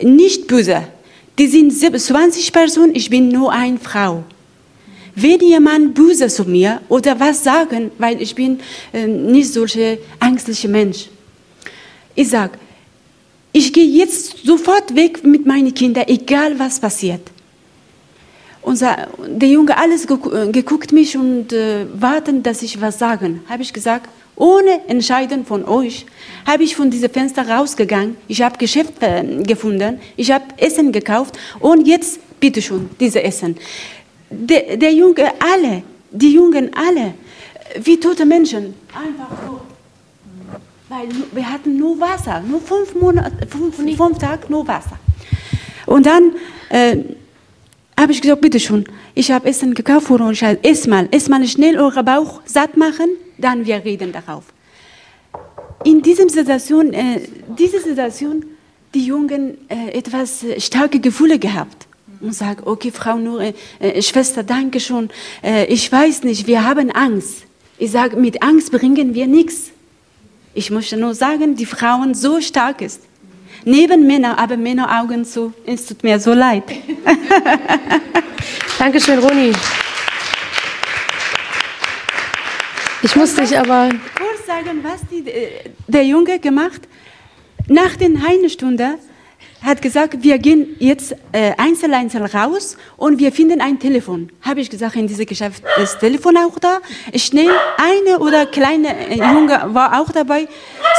nicht 0.03 0.47
böse. 0.47 0.85
Die 1.39 1.49
sind 1.49 1.73
20 1.73 2.53
Personen, 2.53 2.95
ich 2.95 3.11
bin 3.11 3.29
nur 3.29 3.51
eine 3.51 3.79
Frau. 3.79 4.23
Wenn 5.15 5.41
jemand 5.41 5.95
böse 5.95 6.29
zu 6.29 6.45
mir 6.45 6.81
oder 6.89 7.19
was 7.19 7.43
sagen, 7.43 7.91
weil 7.99 8.21
ich 8.21 8.35
bin 8.35 8.61
äh, 8.93 9.07
nicht 9.07 9.53
solche 9.53 9.99
ängstliche 10.21 10.69
Mensch. 10.69 11.09
Ich 12.15 12.29
sag, 12.29 12.59
ich 13.53 13.73
gehe 13.73 13.85
jetzt 13.85 14.45
sofort 14.45 14.95
weg 14.95 15.25
mit 15.25 15.47
meinen 15.47 15.75
Kindern, 15.75 16.05
egal 16.07 16.59
was 16.59 16.79
passiert. 16.79 17.23
Unser, 18.63 19.09
der 19.27 19.49
Junge 19.49 19.77
alles 19.77 20.07
geguckt 20.07 20.93
mich 20.93 21.17
und 21.17 21.53
äh, 21.53 21.87
warten, 21.95 22.43
dass 22.43 22.63
ich 22.63 22.81
was 22.81 22.99
sagen. 22.99 23.43
Habe 23.49 23.63
ich 23.63 23.73
gesagt, 23.73 24.09
ohne 24.37 24.89
Entscheiden 24.89 25.45
von 25.45 25.65
euch, 25.65 26.07
habe 26.47 26.63
ich 26.63 26.77
von 26.77 26.91
diesem 26.91 27.11
Fenster 27.11 27.49
rausgegangen. 27.49 28.17
Ich 28.29 28.43
habe 28.43 28.59
Geschäft 28.59 28.95
äh, 29.03 29.43
gefunden, 29.43 30.01
ich 30.17 30.31
habe 30.31 30.45
Essen 30.57 30.93
gekauft 30.93 31.39
und 31.59 31.87
jetzt, 31.87 32.21
bitteschön, 32.39 32.89
diese 32.99 33.23
Essen. 33.23 33.57
Der, 34.31 34.77
der 34.77 34.93
Junge, 34.93 35.33
alle, 35.41 35.83
die 36.11 36.33
Jungen, 36.33 36.71
alle, 36.75 37.15
wie 37.83 37.99
tote 37.99 38.25
Menschen, 38.25 38.75
einfach 38.95 39.31
so. 39.47 39.61
Weil 40.89 41.09
wir 41.33 41.53
hatten 41.53 41.77
nur 41.77 42.01
Wasser, 42.01 42.41
nur 42.41 42.61
fünf, 42.61 42.95
Monate, 42.95 43.47
fünf, 43.47 43.77
fünf 43.77 44.19
Tage 44.19 44.47
nur 44.49 44.67
Wasser. 44.67 44.99
Und 45.87 46.07
dann 46.07 46.33
äh, 46.69 46.97
habe 47.99 48.13
ich 48.13 48.21
gesagt, 48.21 48.41
bitteschön, 48.41 48.85
ich 49.15 49.31
habe 49.31 49.49
Essen 49.49 49.75
gekauft 49.75 50.07
für 50.07 50.21
euch. 50.21 50.43
Ess 50.43 50.87
mal, 50.87 51.09
ess 51.11 51.29
mal 51.29 51.47
schnell 51.47 51.79
euren 51.79 52.05
Bauch 52.05 52.41
satt 52.45 52.77
machen 52.77 53.11
dann 53.41 53.67
wir 53.67 53.85
reden 53.85 54.13
darauf. 54.13 54.45
In 55.85 56.03
dieser 56.03 56.29
Situation, 56.29 56.93
äh, 56.93 57.21
diese 57.59 57.81
Situation, 57.81 58.45
die 58.95 59.07
Jungen 59.07 59.57
äh, 59.69 59.93
etwas 59.93 60.45
starke 60.59 61.01
Gefühle 61.01 61.39
gehabt 61.39 61.87
und 62.21 62.35
sagen, 62.35 62.63
okay, 62.65 62.91
Frau 62.91 63.17
Nur, 63.17 63.41
äh, 63.41 63.55
äh, 63.79 64.03
Schwester, 64.03 64.43
danke 64.43 64.81
schon. 64.81 65.11
Äh, 65.43 65.67
ich 65.67 65.91
weiß 65.91 66.25
nicht, 66.25 66.47
wir 66.47 66.65
haben 66.65 66.91
Angst. 66.91 67.45
Ich 67.79 67.91
sage, 67.91 68.17
mit 68.17 68.43
Angst 68.43 68.73
bringen 68.73 69.15
wir 69.15 69.27
nichts. 69.27 69.71
Ich 70.53 70.71
möchte 70.71 70.97
nur 70.97 71.15
sagen, 71.15 71.57
die 71.57 71.67
Frauen 71.67 72.15
so 72.15 72.41
stark 72.41 72.83
ist. 72.83 73.03
Neben 73.65 74.07
Männern, 74.07 74.37
aber 74.37 74.57
Männer 74.57 75.01
Augen 75.01 75.25
zu. 75.25 75.53
Es 75.67 75.87
tut 75.87 76.03
mir 76.03 76.19
so 76.19 76.33
leid. 76.33 76.65
Dankeschön, 78.79 79.19
Roni. 79.19 79.53
Ich 83.03 83.17
muss 83.17 83.35
dich 83.35 83.59
aber 83.59 83.91
kurz 84.15 84.47
sagen, 84.47 84.81
was 84.83 85.01
die, 85.11 85.29
äh, 85.29 85.71
der 85.87 86.05
Junge 86.05 86.39
gemacht. 86.39 86.83
Nach 87.67 87.97
den 87.97 88.27
Heinestunde 88.27 88.99
hat 89.63 89.83
gesagt, 89.83 90.23
wir 90.23 90.39
gehen 90.39 90.77
jetzt 90.79 91.13
äh, 91.33 91.53
einzeln 91.59 91.93
einzeln 91.93 92.25
raus 92.25 92.77
und 92.97 93.19
wir 93.19 93.31
finden 93.33 93.61
ein 93.61 93.79
Telefon. 93.79 94.31
Habe 94.43 94.61
ich 94.61 94.71
gesagt, 94.71 94.97
in 94.97 95.07
diesem 95.07 95.27
Geschäft 95.27 95.63
ist 95.77 95.95
das 95.95 95.99
Telefon 95.99 96.37
auch 96.37 96.59
da. 96.59 96.79
Schnell 97.15 97.51
eine 97.77 98.19
oder 98.21 98.47
kleine 98.47 98.89
äh, 99.09 99.17
Junge 99.17 99.61
war 99.75 100.01
auch 100.01 100.11
dabei. 100.11 100.49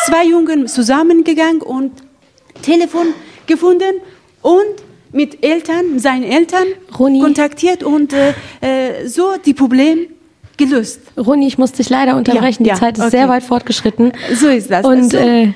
Zwei 0.05 0.25
Jungen 0.25 0.67
zusammengegangen 0.67 1.61
und 1.61 1.91
Telefon 2.61 3.13
gefunden 3.47 4.01
und 4.41 4.75
mit 5.11 5.43
Eltern, 5.43 5.99
seinen 5.99 6.23
Eltern 6.23 6.67
Roni. 6.97 7.19
kontaktiert 7.19 7.83
und 7.83 8.13
äh, 8.13 8.33
äh 8.61 9.07
so 9.07 9.33
die 9.43 9.53
Probleme 9.53 10.07
gelöst. 10.57 11.01
Roni, 11.17 11.47
ich 11.47 11.57
muss 11.57 11.71
dich 11.73 11.89
leider 11.89 12.15
unterbrechen. 12.15 12.65
Ja, 12.65 12.75
Die 12.75 12.79
Zeit 12.79 12.97
ist 12.97 13.01
okay. 13.01 13.11
sehr 13.11 13.29
weit 13.29 13.43
fortgeschritten. 13.43 14.13
So 14.33 14.47
ist 14.47 14.69
das. 14.71 14.85
Und 14.85 15.11
so, 15.11 15.17
äh, 15.17 15.53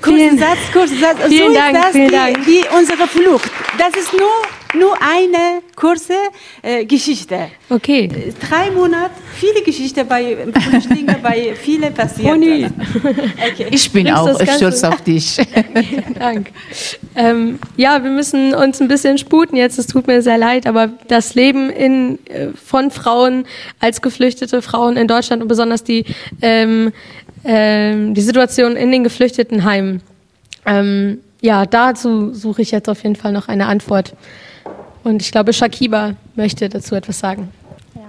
kurzer 0.00 0.38
Satz, 0.38 0.72
kurzer 0.72 0.96
Satz. 0.96 1.16
Vielen 1.28 1.48
so 1.48 1.54
Dank, 1.54 1.76
ist 1.76 1.84
das 1.84 1.92
vielen 1.92 2.08
wie, 2.08 2.12
Dank. 2.12 2.46
wie 2.46 2.64
unsere 2.76 3.08
Flucht. 3.08 3.50
Das 3.78 3.94
ist 4.00 4.12
nur 4.12 4.30
nur 4.74 4.94
eine 5.00 5.62
kurze 5.76 6.14
äh, 6.62 6.84
Geschichte. 6.84 7.48
Okay. 7.68 8.08
Drei 8.48 8.70
Monate, 8.70 9.10
viele 9.34 9.62
Geschichten 9.62 10.06
bei 10.06 10.36
Flüchtlingen, 10.68 11.16
bei 11.22 11.54
vielen 11.54 11.92
passiert. 11.92 12.32
Okay. 13.52 13.66
Ich 13.70 13.90
bin 13.90 14.10
auch 14.10 14.40
stolz 14.56 14.84
auf 14.84 15.00
dich. 15.02 15.36
Danke. 16.18 16.52
Ähm, 17.14 17.58
ja, 17.76 18.02
wir 18.02 18.10
müssen 18.10 18.54
uns 18.54 18.80
ein 18.80 18.88
bisschen 18.88 19.18
sputen 19.18 19.56
jetzt. 19.56 19.78
Es 19.78 19.86
tut 19.86 20.06
mir 20.06 20.22
sehr 20.22 20.38
leid, 20.38 20.66
aber 20.66 20.90
das 21.08 21.34
Leben 21.34 21.70
in, 21.70 22.18
äh, 22.26 22.48
von 22.54 22.90
Frauen 22.90 23.44
als 23.80 24.00
geflüchtete 24.00 24.62
Frauen 24.62 24.96
in 24.96 25.08
Deutschland 25.08 25.42
und 25.42 25.48
besonders 25.48 25.84
die, 25.84 26.04
ähm, 26.40 26.92
ähm, 27.44 28.14
die 28.14 28.20
Situation 28.20 28.76
in 28.76 28.90
den 28.92 29.04
Geflüchtetenheimen. 29.04 30.02
Ähm, 30.66 31.18
ja, 31.40 31.66
dazu 31.66 32.32
suche 32.32 32.62
ich 32.62 32.70
jetzt 32.70 32.88
auf 32.88 33.02
jeden 33.02 33.16
Fall 33.16 33.32
noch 33.32 33.48
eine 33.48 33.66
Antwort. 33.66 34.14
Und 35.04 35.22
ich 35.22 35.32
glaube, 35.32 35.52
Shakiba 35.52 36.14
möchte 36.36 36.68
dazu 36.68 36.94
etwas 36.94 37.18
sagen. 37.18 37.50
Ja. 37.94 38.02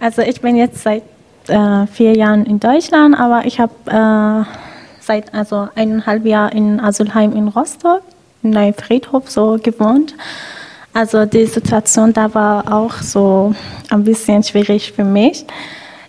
Also 0.00 0.22
ich 0.22 0.40
bin 0.40 0.56
jetzt 0.56 0.82
seit 0.82 1.02
äh, 1.48 1.86
vier 1.86 2.16
Jahren 2.16 2.46
in 2.46 2.58
Deutschland, 2.58 3.18
aber 3.18 3.44
ich 3.44 3.60
habe 3.60 3.72
äh, 3.86 4.44
seit 5.00 5.34
also 5.34 5.68
eineinhalb 5.74 6.24
Jahren 6.24 6.56
in 6.56 6.80
Asylheim 6.80 7.36
in 7.36 7.48
Rostock, 7.48 8.02
in 8.42 8.56
einem 8.56 8.74
Friedhof 8.74 9.30
so 9.30 9.58
gewohnt. 9.62 10.14
Also 10.94 11.24
die 11.24 11.46
Situation 11.46 12.12
da 12.12 12.32
war 12.34 12.72
auch 12.72 12.94
so 12.94 13.54
ein 13.90 14.04
bisschen 14.04 14.42
schwierig 14.42 14.92
für 14.92 15.04
mich, 15.04 15.44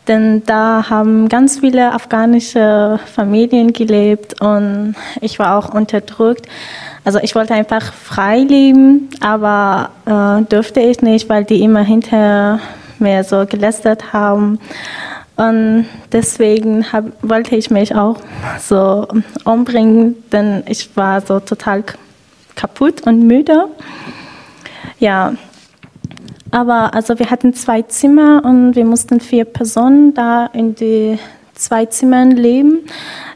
denn 0.08 0.44
da 0.46 0.90
haben 0.90 1.30
ganz 1.30 1.60
viele 1.60 1.94
afghanische 1.94 3.00
Familien 3.14 3.72
gelebt 3.72 4.42
und 4.42 4.96
ich 5.22 5.40
war 5.40 5.58
auch 5.58 5.74
unterdrückt. 5.74 6.48
Also 7.06 7.20
ich 7.20 7.36
wollte 7.36 7.54
einfach 7.54 7.94
frei 7.94 8.40
leben, 8.40 9.10
aber 9.22 9.92
äh, 10.06 10.46
dürfte 10.46 10.80
ich 10.82 11.02
nicht, 11.02 11.30
weil 11.30 11.46
die 11.46 11.62
immer 11.62 11.84
hinter 11.84 12.60
mir 13.00 13.24
so 13.24 13.46
gelästert 13.46 14.14
haben. 14.14 14.60
Und 15.36 15.88
deswegen 16.12 16.92
hab, 16.94 17.06
wollte 17.22 17.56
ich 17.56 17.72
mich 17.72 17.96
auch 17.96 18.18
so 18.60 19.08
umbringen, 19.46 20.16
denn 20.32 20.64
ich 20.68 20.96
war 20.96 21.22
so 21.22 21.40
total 21.40 21.84
kaputt 22.56 23.02
und 23.08 23.26
müde. 23.26 23.66
Ja, 25.00 25.34
aber 26.54 26.94
also 26.94 27.18
wir 27.18 27.32
hatten 27.32 27.56
zwei 27.56 27.82
Zimmer 27.82 28.44
und 28.46 28.76
wir 28.76 28.86
mussten 28.86 29.20
vier 29.20 29.44
Personen 29.44 30.14
da 30.14 30.46
in 30.54 30.76
die 30.76 31.18
zwei 31.56 31.88
Zimmern 31.88 32.32
leben. 32.32 32.82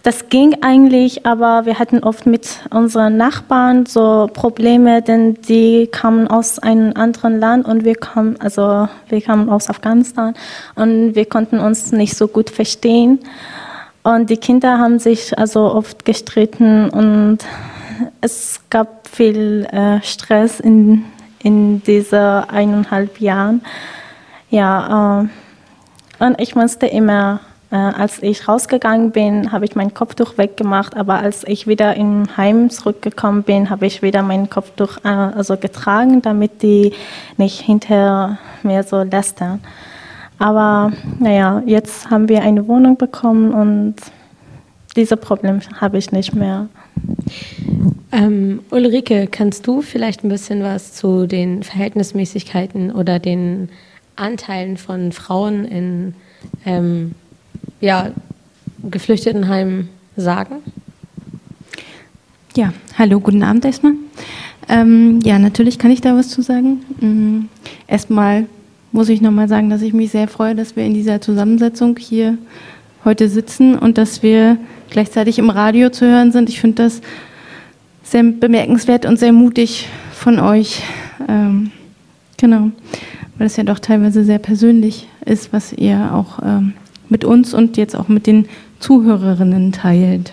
Das 0.04 0.30
ging 0.30 0.58
eigentlich, 0.62 1.26
aber 1.26 1.66
wir 1.66 1.80
hatten 1.80 2.04
oft 2.04 2.28
mit 2.28 2.48
unseren 2.70 3.18
Nachbarn 3.18 3.88
so 3.88 4.30
Probleme, 4.32 5.02
denn 5.02 5.34
die 5.42 5.88
kamen 5.88 6.28
aus 6.28 6.60
einem 6.60 6.94
anderen 6.96 7.40
Land 7.40 7.68
und 7.68 7.84
wir 7.86 7.96
kamen, 7.96 8.40
also 8.40 8.88
wir 9.10 9.22
kamen 9.22 9.50
aus 9.50 9.68
Afghanistan 9.68 10.36
und 10.76 11.16
wir 11.16 11.26
konnten 11.26 11.60
uns 11.60 11.92
nicht 11.92 12.16
so 12.16 12.28
gut 12.28 12.52
verstehen. 12.52 13.20
Und 14.04 14.30
die 14.30 14.38
Kinder 14.38 14.78
haben 14.78 15.00
sich 15.00 15.38
also 15.38 15.74
oft 15.74 16.06
gestritten 16.06 16.90
und 16.92 17.40
es 18.22 18.62
gab 18.70 19.08
viel 19.08 19.68
äh, 19.72 20.02
Stress 20.04 20.60
in, 20.60 21.04
in 21.44 21.84
diesen 21.84 22.20
eineinhalb 22.20 23.20
Jahren. 23.20 23.62
Ja, 24.50 25.22
äh, 25.22 26.24
und 26.24 26.42
ich 26.42 26.56
musste 26.56 26.88
immer 26.88 27.42
äh, 27.70 27.76
als 27.76 28.24
ich 28.24 28.48
rausgegangen 28.48 29.12
bin, 29.12 29.52
habe 29.52 29.66
ich 29.66 29.76
mein 29.76 29.94
Kopftuch 29.94 30.38
weggemacht, 30.38 30.96
aber 30.96 31.16
als 31.16 31.46
ich 31.46 31.68
wieder 31.68 31.96
im 31.96 32.26
Heim 32.38 32.70
zurückgekommen 32.70 33.44
bin, 33.44 33.70
habe 33.70 33.86
ich 33.86 34.02
wieder 34.02 34.22
mein 34.22 34.50
Kopftuch 34.50 34.98
äh, 35.04 35.10
also 35.10 35.58
getragen, 35.58 36.22
damit 36.22 36.62
die 36.62 36.94
nicht 37.36 37.60
hinter 37.60 38.38
mir 38.64 38.84
so 38.84 39.04
lästern. 39.04 39.60
Aber 40.40 40.94
naja, 41.20 41.62
jetzt 41.66 42.10
haben 42.10 42.30
wir 42.30 42.42
eine 42.42 42.68
Wohnung 42.68 42.96
bekommen 42.96 43.52
und 43.54 43.96
diese 44.96 45.18
Probleme 45.18 45.60
habe 45.82 45.98
ich 45.98 46.12
nicht 46.12 46.34
mehr. 46.34 46.70
Ähm, 48.18 48.62
Ulrike, 48.72 49.28
kannst 49.30 49.68
du 49.68 49.84
vielleicht 49.84 50.24
ein 50.24 50.30
bisschen 50.30 50.64
was 50.64 50.94
zu 50.94 51.28
den 51.28 51.62
Verhältnismäßigkeiten 51.62 52.92
oder 52.92 53.20
den 53.20 53.70
Anteilen 54.16 54.78
von 54.78 55.12
Frauen 55.12 55.66
in 55.66 56.16
ähm, 56.66 57.12
ja, 57.80 58.10
Geflüchtetenheim 58.90 59.90
sagen? 60.16 60.64
Ja, 62.56 62.74
hallo, 62.98 63.20
guten 63.20 63.44
Abend 63.44 63.66
erstmal. 63.66 63.94
Ähm, 64.68 65.20
ja, 65.24 65.38
natürlich 65.38 65.78
kann 65.78 65.92
ich 65.92 66.02
da 66.02 66.16
was 66.16 66.30
zu 66.30 66.42
sagen. 66.42 66.80
Mhm. 67.00 67.50
Erstmal 67.86 68.48
muss 68.92 69.10
ich 69.10 69.22
nochmal 69.22 69.48
sagen, 69.48 69.70
dass 69.70 69.84
ich 69.84 69.94
mich 69.94 70.10
sehr 70.10 70.28
freue, 70.28 70.56
dass 70.56 70.76
wir 70.76 70.84
in 70.84 70.96
dieser 70.96 71.22
Zusammensetzung 71.22 71.96
hier 71.98 72.40
heute 73.06 73.30
sitzen 73.30 73.78
und 73.78 74.00
dass 74.00 74.24
wir 74.24 74.58
gleichzeitig 74.90 75.38
im 75.38 75.52
Radio 75.52 75.92
zu 75.92 76.08
hören 76.08 76.32
sind. 76.32 76.50
Ich 76.50 76.60
finde 76.60 76.84
das 76.84 77.02
sehr 78.10 78.24
bemerkenswert 78.24 79.06
und 79.06 79.20
sehr 79.20 79.34
mutig 79.34 79.88
von 80.14 80.40
euch. 80.40 80.82
Ähm, 81.28 81.72
genau, 82.38 82.72
weil 83.38 83.48
es 83.48 83.58
ja 83.58 83.64
doch 83.64 83.80
teilweise 83.80 84.24
sehr 84.24 84.40
persönlich 84.40 85.08
ist, 85.26 85.52
was 85.52 85.74
ihr 85.74 86.14
auch 86.14 86.40
ähm, 86.44 86.74
mit 87.10 87.26
uns 87.26 87.54
und 87.54 87.78
jetzt 87.78 87.96
auch 87.96 88.08
mit 88.08 88.28
den 88.28 88.48
Zuhörerinnen 88.80 89.72
teilt. 89.72 90.32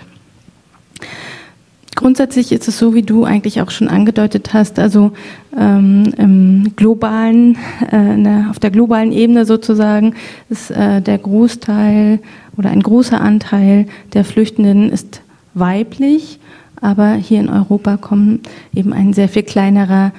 Grundsätzlich 1.97 2.51
ist 2.51 2.67
es 2.67 2.79
so, 2.79 2.95
wie 2.95 3.03
du 3.03 3.25
eigentlich 3.25 3.61
auch 3.61 3.71
schon 3.71 3.89
angedeutet 3.89 4.53
hast, 4.53 4.81
also 4.81 5.13
ähm, 5.57 6.13
im 6.17 6.73
globalen, 6.75 7.57
äh, 7.91 8.21
der, 8.23 8.49
auf 8.51 8.59
der 8.59 8.71
globalen 8.71 9.13
Ebene 9.13 9.45
sozusagen 9.45 10.15
ist 10.49 10.71
äh, 10.71 11.01
der 11.01 11.19
Großteil 11.19 12.19
oder 12.57 12.71
ein 12.71 12.83
großer 12.83 13.21
Anteil 13.21 13.87
der 14.13 14.25
Flüchtenden 14.25 14.91
ist 14.91 15.23
weiblich, 15.55 16.41
aber 16.85 17.15
hier 17.15 17.41
in 17.41 17.49
Europa 17.49 17.97
kommen 17.97 18.41
eben 18.75 18.93
ein 18.93 19.15
sehr 19.15 19.29
viel 19.29 19.43
kleinerer 19.43 20.13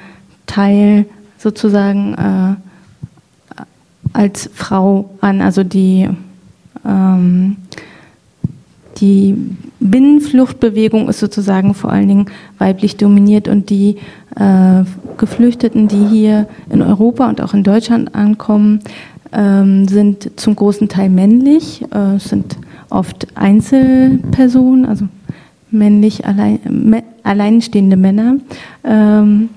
Teil 0.47 1.05
sozusagen 1.37 2.15
äh, 2.15 2.55
als 4.13 4.49
Frau 4.53 5.11
an, 5.21 5.41
also 5.41 5.63
die 5.63 6.09
ähm, 6.83 7.57
die 8.97 9.35
Binnenfluchtbewegung 9.79 11.09
ist 11.09 11.19
sozusagen 11.19 11.73
vor 11.73 11.91
allen 11.91 12.07
Dingen 12.07 12.25
weiblich 12.57 12.97
dominiert 12.97 13.47
und 13.47 13.69
die 13.69 13.97
äh, 14.35 14.83
Geflüchteten, 15.17 15.87
die 15.87 16.05
hier 16.07 16.47
in 16.69 16.81
Europa 16.81 17.27
und 17.29 17.41
auch 17.41 17.53
in 17.53 17.63
Deutschland 17.63 18.15
ankommen, 18.15 18.79
ähm, 19.33 19.87
sind 19.87 20.39
zum 20.39 20.55
großen 20.55 20.87
Teil 20.87 21.09
männlich, 21.09 21.83
äh, 21.91 22.17
sind 22.17 22.57
oft 22.89 23.27
Einzelpersonen, 23.35 24.85
also 24.85 25.07
männlich 25.71 26.25
allein, 26.25 27.03
alleinstehende 27.23 27.97
Männer. 27.97 28.37
Ähm, 28.83 29.49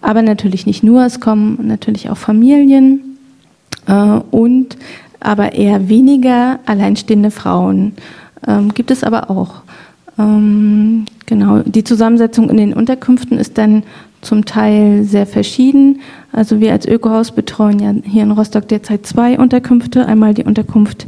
aber 0.00 0.22
natürlich 0.22 0.66
nicht 0.66 0.82
nur, 0.82 1.04
es 1.04 1.20
kommen 1.20 1.58
natürlich 1.62 2.10
auch 2.10 2.16
Familien 2.16 3.18
äh, 3.86 4.20
und 4.30 4.76
aber 5.20 5.52
eher 5.52 5.88
weniger 5.88 6.60
alleinstehende 6.64 7.30
Frauen. 7.30 7.92
Ähm, 8.46 8.72
gibt 8.72 8.90
es 8.90 9.04
aber 9.04 9.30
auch. 9.30 9.62
Ähm, 10.18 11.04
genau, 11.26 11.58
die 11.60 11.84
Zusammensetzung 11.84 12.48
in 12.48 12.56
den 12.56 12.72
Unterkünften 12.72 13.38
ist 13.38 13.58
dann 13.58 13.82
zum 14.22 14.44
Teil 14.44 15.04
sehr 15.04 15.26
verschieden. 15.26 16.00
Also 16.32 16.60
wir 16.60 16.72
als 16.72 16.86
Ökohaus 16.86 17.32
betreuen 17.32 17.78
ja 17.78 17.94
hier 18.04 18.22
in 18.22 18.30
Rostock 18.30 18.68
derzeit 18.68 19.06
zwei 19.06 19.38
Unterkünfte. 19.38 20.06
Einmal 20.06 20.34
die 20.34 20.44
Unterkunft 20.44 21.06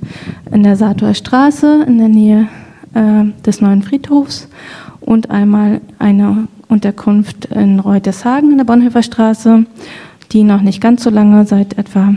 in 0.51 0.63
der 0.63 0.77
Saatower 0.77 1.15
Straße 1.15 1.85
in 1.87 1.99
der 1.99 2.09
Nähe 2.09 2.49
äh, 2.95 3.25
des 3.45 3.61
neuen 3.61 3.83
Friedhofs 3.83 4.49
und 5.01 5.31
einmal 5.31 5.81
eine 5.99 6.49
Unterkunft 6.69 7.47
in 7.47 7.81
Reutershagen 7.81 8.53
in 8.53 8.59
der 8.59 8.65
Bonhoeffer 8.65 9.03
Straße, 9.03 9.65
die 10.33 10.45
noch 10.45 10.63
nicht 10.63 10.81
ganz 10.81 11.03
so 11.03 11.11
lange, 11.11 11.45
seit 11.47 11.77
etwa 11.77 12.15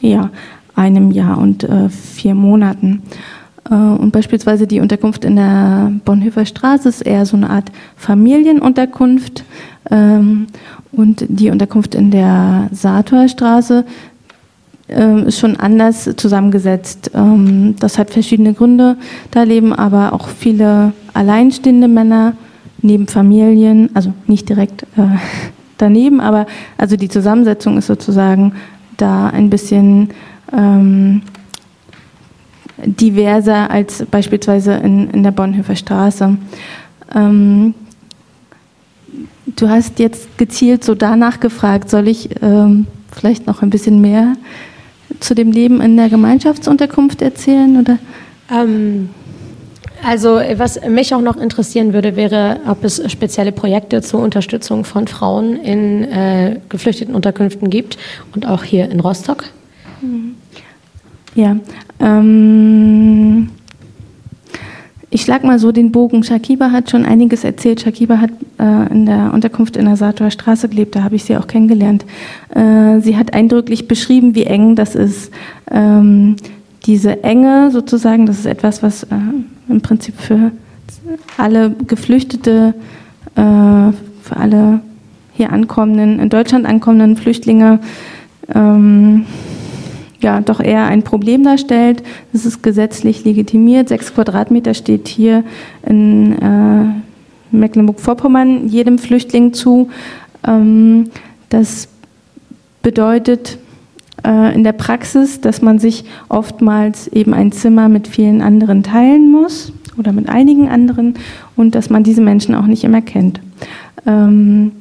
ja, 0.00 0.30
einem 0.74 1.10
Jahr 1.10 1.38
und 1.38 1.64
äh, 1.64 1.88
vier 1.88 2.34
Monaten 2.34 3.02
äh, 3.70 3.74
und 3.74 4.12
beispielsweise 4.12 4.66
die 4.66 4.80
Unterkunft 4.80 5.24
in 5.24 5.36
der 5.36 5.92
Bonhoeffer 6.04 6.46
Straße 6.46 6.88
ist 6.88 7.02
eher 7.02 7.26
so 7.26 7.36
eine 7.36 7.50
Art 7.50 7.70
Familienunterkunft. 7.96 9.44
Ähm, 9.90 10.46
und 10.90 11.24
die 11.28 11.50
Unterkunft 11.50 11.94
in 11.94 12.10
der 12.10 12.68
Sator 12.72 13.28
Straße 13.28 13.84
ähm, 13.84 13.86
ist 14.88 15.38
schon 15.38 15.56
anders 15.56 16.10
zusammengesetzt. 16.16 17.10
Ähm, 17.14 17.76
das 17.78 17.98
hat 17.98 18.10
verschiedene 18.10 18.54
Gründe. 18.54 18.96
Da 19.30 19.42
leben 19.42 19.72
aber 19.72 20.12
auch 20.12 20.28
viele 20.28 20.92
alleinstehende 21.14 21.88
Männer 21.88 22.34
neben 22.80 23.06
Familien, 23.06 23.90
also 23.94 24.12
nicht 24.26 24.48
direkt 24.48 24.84
äh, 24.96 25.16
daneben, 25.78 26.20
aber 26.20 26.46
also 26.76 26.96
die 26.96 27.08
Zusammensetzung 27.08 27.76
ist 27.78 27.86
sozusagen 27.86 28.52
da 28.96 29.28
ein 29.28 29.50
bisschen 29.50 30.10
ähm, 30.52 31.22
diverser 32.84 33.70
als 33.70 34.04
beispielsweise 34.06 34.74
in, 34.74 35.10
in 35.10 35.22
der 35.22 35.30
Bonhoeffer 35.32 35.76
Straße. 35.76 36.36
Ähm, 37.14 37.74
du 39.56 39.68
hast 39.68 39.98
jetzt 39.98 40.38
gezielt 40.38 40.84
so 40.84 40.94
danach 40.94 41.40
gefragt, 41.40 41.90
soll 41.90 42.08
ich 42.08 42.30
ähm, 42.42 42.86
vielleicht 43.12 43.46
noch 43.46 43.62
ein 43.62 43.70
bisschen 43.70 44.00
mehr 44.00 44.34
zu 45.20 45.34
dem 45.34 45.52
Leben 45.52 45.80
in 45.80 45.96
der 45.96 46.08
Gemeinschaftsunterkunft 46.08 47.22
erzählen? 47.22 47.80
Oder? 47.80 47.98
Ähm, 48.50 49.10
also 50.02 50.40
was 50.56 50.80
mich 50.88 51.14
auch 51.14 51.20
noch 51.20 51.36
interessieren 51.36 51.92
würde, 51.92 52.16
wäre, 52.16 52.60
ob 52.68 52.84
es 52.84 53.02
spezielle 53.10 53.52
Projekte 53.52 54.00
zur 54.02 54.20
Unterstützung 54.20 54.84
von 54.84 55.08
Frauen 55.08 55.56
in 55.56 56.04
äh, 56.04 56.60
geflüchteten 56.68 57.14
Unterkünften 57.14 57.68
gibt 57.68 57.98
und 58.34 58.46
auch 58.46 58.62
hier 58.62 58.90
in 58.90 59.00
Rostock. 59.00 59.44
Mhm. 60.00 60.34
Ja, 61.34 61.56
ähm, 62.00 63.50
ich 65.10 65.22
schlage 65.22 65.46
mal 65.46 65.58
so 65.58 65.72
den 65.72 65.90
Bogen. 65.90 66.22
Shakiba 66.22 66.70
hat 66.70 66.90
schon 66.90 67.06
einiges 67.06 67.44
erzählt. 67.44 67.80
Shakiba 67.80 68.18
hat 68.18 68.30
äh, 68.58 68.92
in 68.92 69.06
der 69.06 69.32
Unterkunft 69.32 69.76
in 69.76 69.86
der 69.86 69.96
Saatower 69.96 70.30
Straße 70.30 70.68
gelebt, 70.68 70.94
da 70.96 71.02
habe 71.02 71.16
ich 71.16 71.24
sie 71.24 71.36
auch 71.36 71.46
kennengelernt. 71.46 72.04
Äh, 72.54 73.00
sie 73.00 73.16
hat 73.16 73.32
eindrücklich 73.32 73.88
beschrieben, 73.88 74.34
wie 74.34 74.44
eng 74.44 74.76
das 74.76 74.94
ist. 74.94 75.32
Ähm, 75.70 76.36
diese 76.84 77.24
Enge 77.24 77.70
sozusagen, 77.70 78.26
das 78.26 78.38
ist 78.38 78.46
etwas, 78.46 78.82
was 78.82 79.04
äh, 79.04 79.16
im 79.68 79.80
Prinzip 79.80 80.18
für 80.18 80.52
alle 81.36 81.70
Geflüchtete, 81.70 82.74
äh, 83.34 83.40
für 83.40 84.36
alle 84.36 84.80
hier 85.32 85.52
ankommenden, 85.52 86.18
in 86.18 86.28
Deutschland 86.28 86.66
ankommenden 86.66 87.16
Flüchtlinge, 87.16 87.78
ähm, 88.54 89.24
ja 90.20 90.40
doch 90.40 90.60
eher 90.60 90.86
ein 90.86 91.02
Problem 91.02 91.44
darstellt. 91.44 92.02
Das 92.32 92.44
ist 92.44 92.62
gesetzlich 92.62 93.24
legitimiert. 93.24 93.88
Sechs 93.88 94.14
Quadratmeter 94.14 94.74
steht 94.74 95.08
hier 95.08 95.44
in 95.86 96.32
äh, 96.38 97.56
Mecklenburg-Vorpommern 97.56 98.68
jedem 98.68 98.98
Flüchtling 98.98 99.52
zu. 99.52 99.90
Ähm, 100.46 101.10
das 101.48 101.88
bedeutet 102.82 103.58
äh, 104.24 104.54
in 104.54 104.64
der 104.64 104.72
Praxis, 104.72 105.40
dass 105.40 105.62
man 105.62 105.78
sich 105.78 106.04
oftmals 106.28 107.08
eben 107.08 107.34
ein 107.34 107.52
Zimmer 107.52 107.88
mit 107.88 108.08
vielen 108.08 108.42
anderen 108.42 108.82
teilen 108.82 109.30
muss 109.30 109.72
oder 109.96 110.12
mit 110.12 110.28
einigen 110.28 110.68
anderen 110.68 111.14
und 111.56 111.74
dass 111.74 111.90
man 111.90 112.02
diese 112.02 112.20
Menschen 112.20 112.54
auch 112.54 112.66
nicht 112.66 112.84
immer 112.84 113.02
kennt. 113.02 113.40
Ähm, 114.06 114.72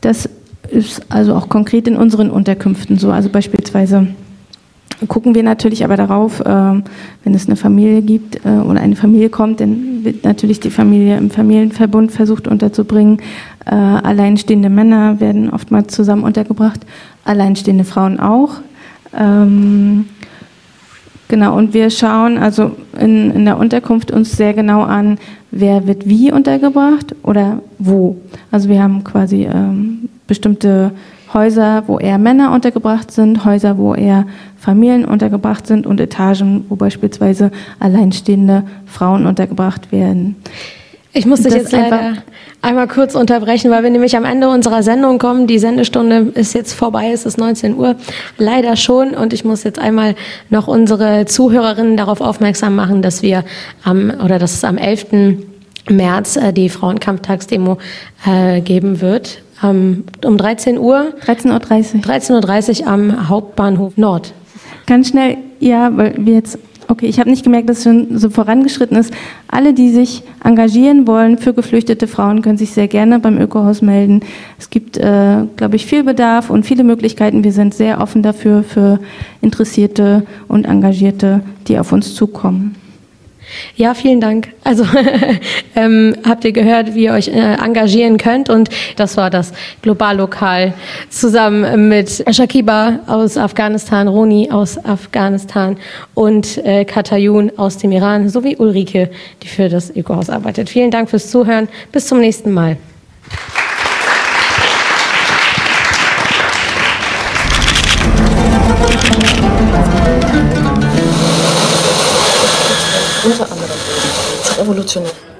das 0.00 0.28
ist 0.70 1.02
also 1.10 1.34
auch 1.34 1.48
konkret 1.48 1.86
in 1.86 1.96
unseren 1.96 2.30
Unterkünften 2.30 2.98
so. 2.98 3.10
Also 3.10 3.28
beispielsweise 3.28 4.08
gucken 5.06 5.34
wir 5.34 5.42
natürlich 5.42 5.84
aber 5.84 5.96
darauf, 5.96 6.40
äh, 6.40 6.44
wenn 6.44 7.34
es 7.34 7.46
eine 7.46 7.56
Familie 7.56 8.02
gibt 8.02 8.44
äh, 8.44 8.48
oder 8.48 8.80
eine 8.80 8.96
Familie 8.96 9.30
kommt, 9.30 9.60
dann 9.60 10.04
wird 10.04 10.24
natürlich 10.24 10.60
die 10.60 10.70
Familie 10.70 11.16
im 11.16 11.30
Familienverbund 11.30 12.12
versucht 12.12 12.48
unterzubringen. 12.48 13.18
Äh, 13.66 13.74
alleinstehende 13.74 14.70
Männer 14.70 15.20
werden 15.20 15.50
oftmals 15.50 15.94
zusammen 15.94 16.24
untergebracht, 16.24 16.80
alleinstehende 17.24 17.84
Frauen 17.84 18.20
auch. 18.20 18.60
Ähm, 19.16 20.06
genau, 21.28 21.56
und 21.56 21.74
wir 21.74 21.90
schauen 21.90 22.38
also 22.38 22.72
in, 22.98 23.30
in 23.30 23.44
der 23.44 23.58
Unterkunft 23.58 24.10
uns 24.10 24.36
sehr 24.36 24.54
genau 24.54 24.82
an, 24.82 25.18
wer 25.50 25.86
wird 25.86 26.08
wie 26.08 26.32
untergebracht 26.32 27.14
oder 27.22 27.60
wo. 27.78 28.16
Also 28.50 28.68
wir 28.68 28.82
haben 28.82 29.04
quasi 29.04 29.44
ähm, 29.44 30.08
bestimmte 30.26 30.92
Häuser, 31.34 31.84
wo 31.86 31.98
eher 31.98 32.18
Männer 32.18 32.52
untergebracht 32.52 33.10
sind, 33.10 33.44
Häuser, 33.44 33.78
wo 33.78 33.94
eher 33.94 34.26
Familien 34.58 35.04
untergebracht 35.04 35.66
sind 35.66 35.86
und 35.86 36.00
Etagen, 36.00 36.64
wo 36.68 36.76
beispielsweise 36.76 37.50
alleinstehende 37.80 38.64
Frauen 38.86 39.26
untergebracht 39.26 39.92
werden. 39.92 40.36
Ich 41.14 41.26
muss 41.26 41.42
dich 41.42 41.52
jetzt 41.52 41.72
leider 41.72 42.14
einmal 42.62 42.88
kurz 42.88 43.14
unterbrechen, 43.14 43.70
weil 43.70 43.82
wir 43.82 43.90
nämlich 43.90 44.16
am 44.16 44.24
Ende 44.24 44.48
unserer 44.48 44.82
Sendung 44.82 45.18
kommen. 45.18 45.46
Die 45.46 45.58
Sendestunde 45.58 46.32
ist 46.34 46.54
jetzt 46.54 46.72
vorbei, 46.72 47.10
es 47.12 47.26
ist 47.26 47.36
19 47.36 47.76
Uhr. 47.76 47.96
Leider 48.38 48.76
schon. 48.76 49.10
Und 49.10 49.34
ich 49.34 49.44
muss 49.44 49.62
jetzt 49.62 49.78
einmal 49.78 50.14
noch 50.48 50.68
unsere 50.68 51.26
Zuhörerinnen 51.26 51.98
darauf 51.98 52.22
aufmerksam 52.22 52.74
machen, 52.76 53.02
dass 53.02 53.22
wir 53.22 53.44
am, 53.84 54.10
oder 54.24 54.38
dass 54.38 54.54
es 54.54 54.64
am 54.64 54.78
11. 54.78 55.36
März 55.90 56.36
äh, 56.36 56.52
die 56.52 56.70
Frauenkampftagsdemo 56.70 57.76
äh, 58.26 58.60
geben 58.62 59.02
wird 59.02 59.42
um 59.62 60.36
13 60.36 60.78
Uhr. 60.78 61.14
13.30 61.24 61.50
Uhr. 61.50 62.40
13.30 62.40 62.80
Uhr 62.82 62.86
am 62.88 63.28
Hauptbahnhof 63.28 63.96
Nord. 63.96 64.34
Ganz 64.86 65.08
schnell, 65.08 65.38
ja, 65.60 65.96
weil 65.96 66.14
wir 66.18 66.34
jetzt, 66.34 66.58
okay, 66.88 67.06
ich 67.06 67.20
habe 67.20 67.30
nicht 67.30 67.44
gemerkt, 67.44 67.68
dass 67.68 67.78
es 67.78 67.84
schon 67.84 68.18
so 68.18 68.30
vorangeschritten 68.30 68.96
ist. 68.96 69.14
Alle, 69.48 69.72
die 69.72 69.90
sich 69.90 70.24
engagieren 70.42 71.06
wollen 71.06 71.38
für 71.38 71.54
geflüchtete 71.54 72.08
Frauen, 72.08 72.42
können 72.42 72.58
sich 72.58 72.72
sehr 72.72 72.88
gerne 72.88 73.20
beim 73.20 73.38
Ökohaus 73.38 73.80
melden. 73.80 74.20
Es 74.58 74.70
gibt, 74.70 74.96
äh, 74.98 75.44
glaube 75.56 75.76
ich, 75.76 75.86
viel 75.86 76.02
Bedarf 76.02 76.50
und 76.50 76.66
viele 76.66 76.84
Möglichkeiten. 76.84 77.44
Wir 77.44 77.52
sind 77.52 77.74
sehr 77.74 78.00
offen 78.00 78.22
dafür, 78.22 78.64
für 78.64 78.98
Interessierte 79.40 80.24
und 80.48 80.64
Engagierte, 80.66 81.42
die 81.68 81.78
auf 81.78 81.92
uns 81.92 82.14
zukommen. 82.14 82.81
Ja, 83.76 83.94
vielen 83.94 84.20
Dank. 84.20 84.48
Also 84.64 84.84
ähm, 85.76 86.16
habt 86.26 86.44
ihr 86.44 86.52
gehört, 86.52 86.94
wie 86.94 87.04
ihr 87.04 87.12
euch 87.12 87.28
äh, 87.28 87.54
engagieren 87.54 88.16
könnt 88.16 88.50
und 88.50 88.68
das 88.96 89.16
war 89.16 89.30
das 89.30 89.52
Globallokal 89.82 90.74
zusammen 91.10 91.88
mit 91.88 92.24
Shakiba 92.30 93.00
aus 93.06 93.36
Afghanistan, 93.36 94.08
Roni 94.08 94.50
aus 94.50 94.82
Afghanistan 94.84 95.76
und 96.14 96.58
äh, 96.64 96.84
Katayun 96.84 97.52
aus 97.56 97.78
dem 97.78 97.92
Iran 97.92 98.28
sowie 98.28 98.56
Ulrike, 98.56 99.10
die 99.42 99.48
für 99.48 99.68
das 99.68 99.94
Ökohaus 99.94 100.30
arbeitet. 100.30 100.68
Vielen 100.68 100.90
Dank 100.90 101.10
fürs 101.10 101.30
Zuhören. 101.30 101.68
Bis 101.92 102.06
zum 102.06 102.20
nächsten 102.20 102.52
Mal. 102.52 102.76
Revolutionär. 114.72 115.31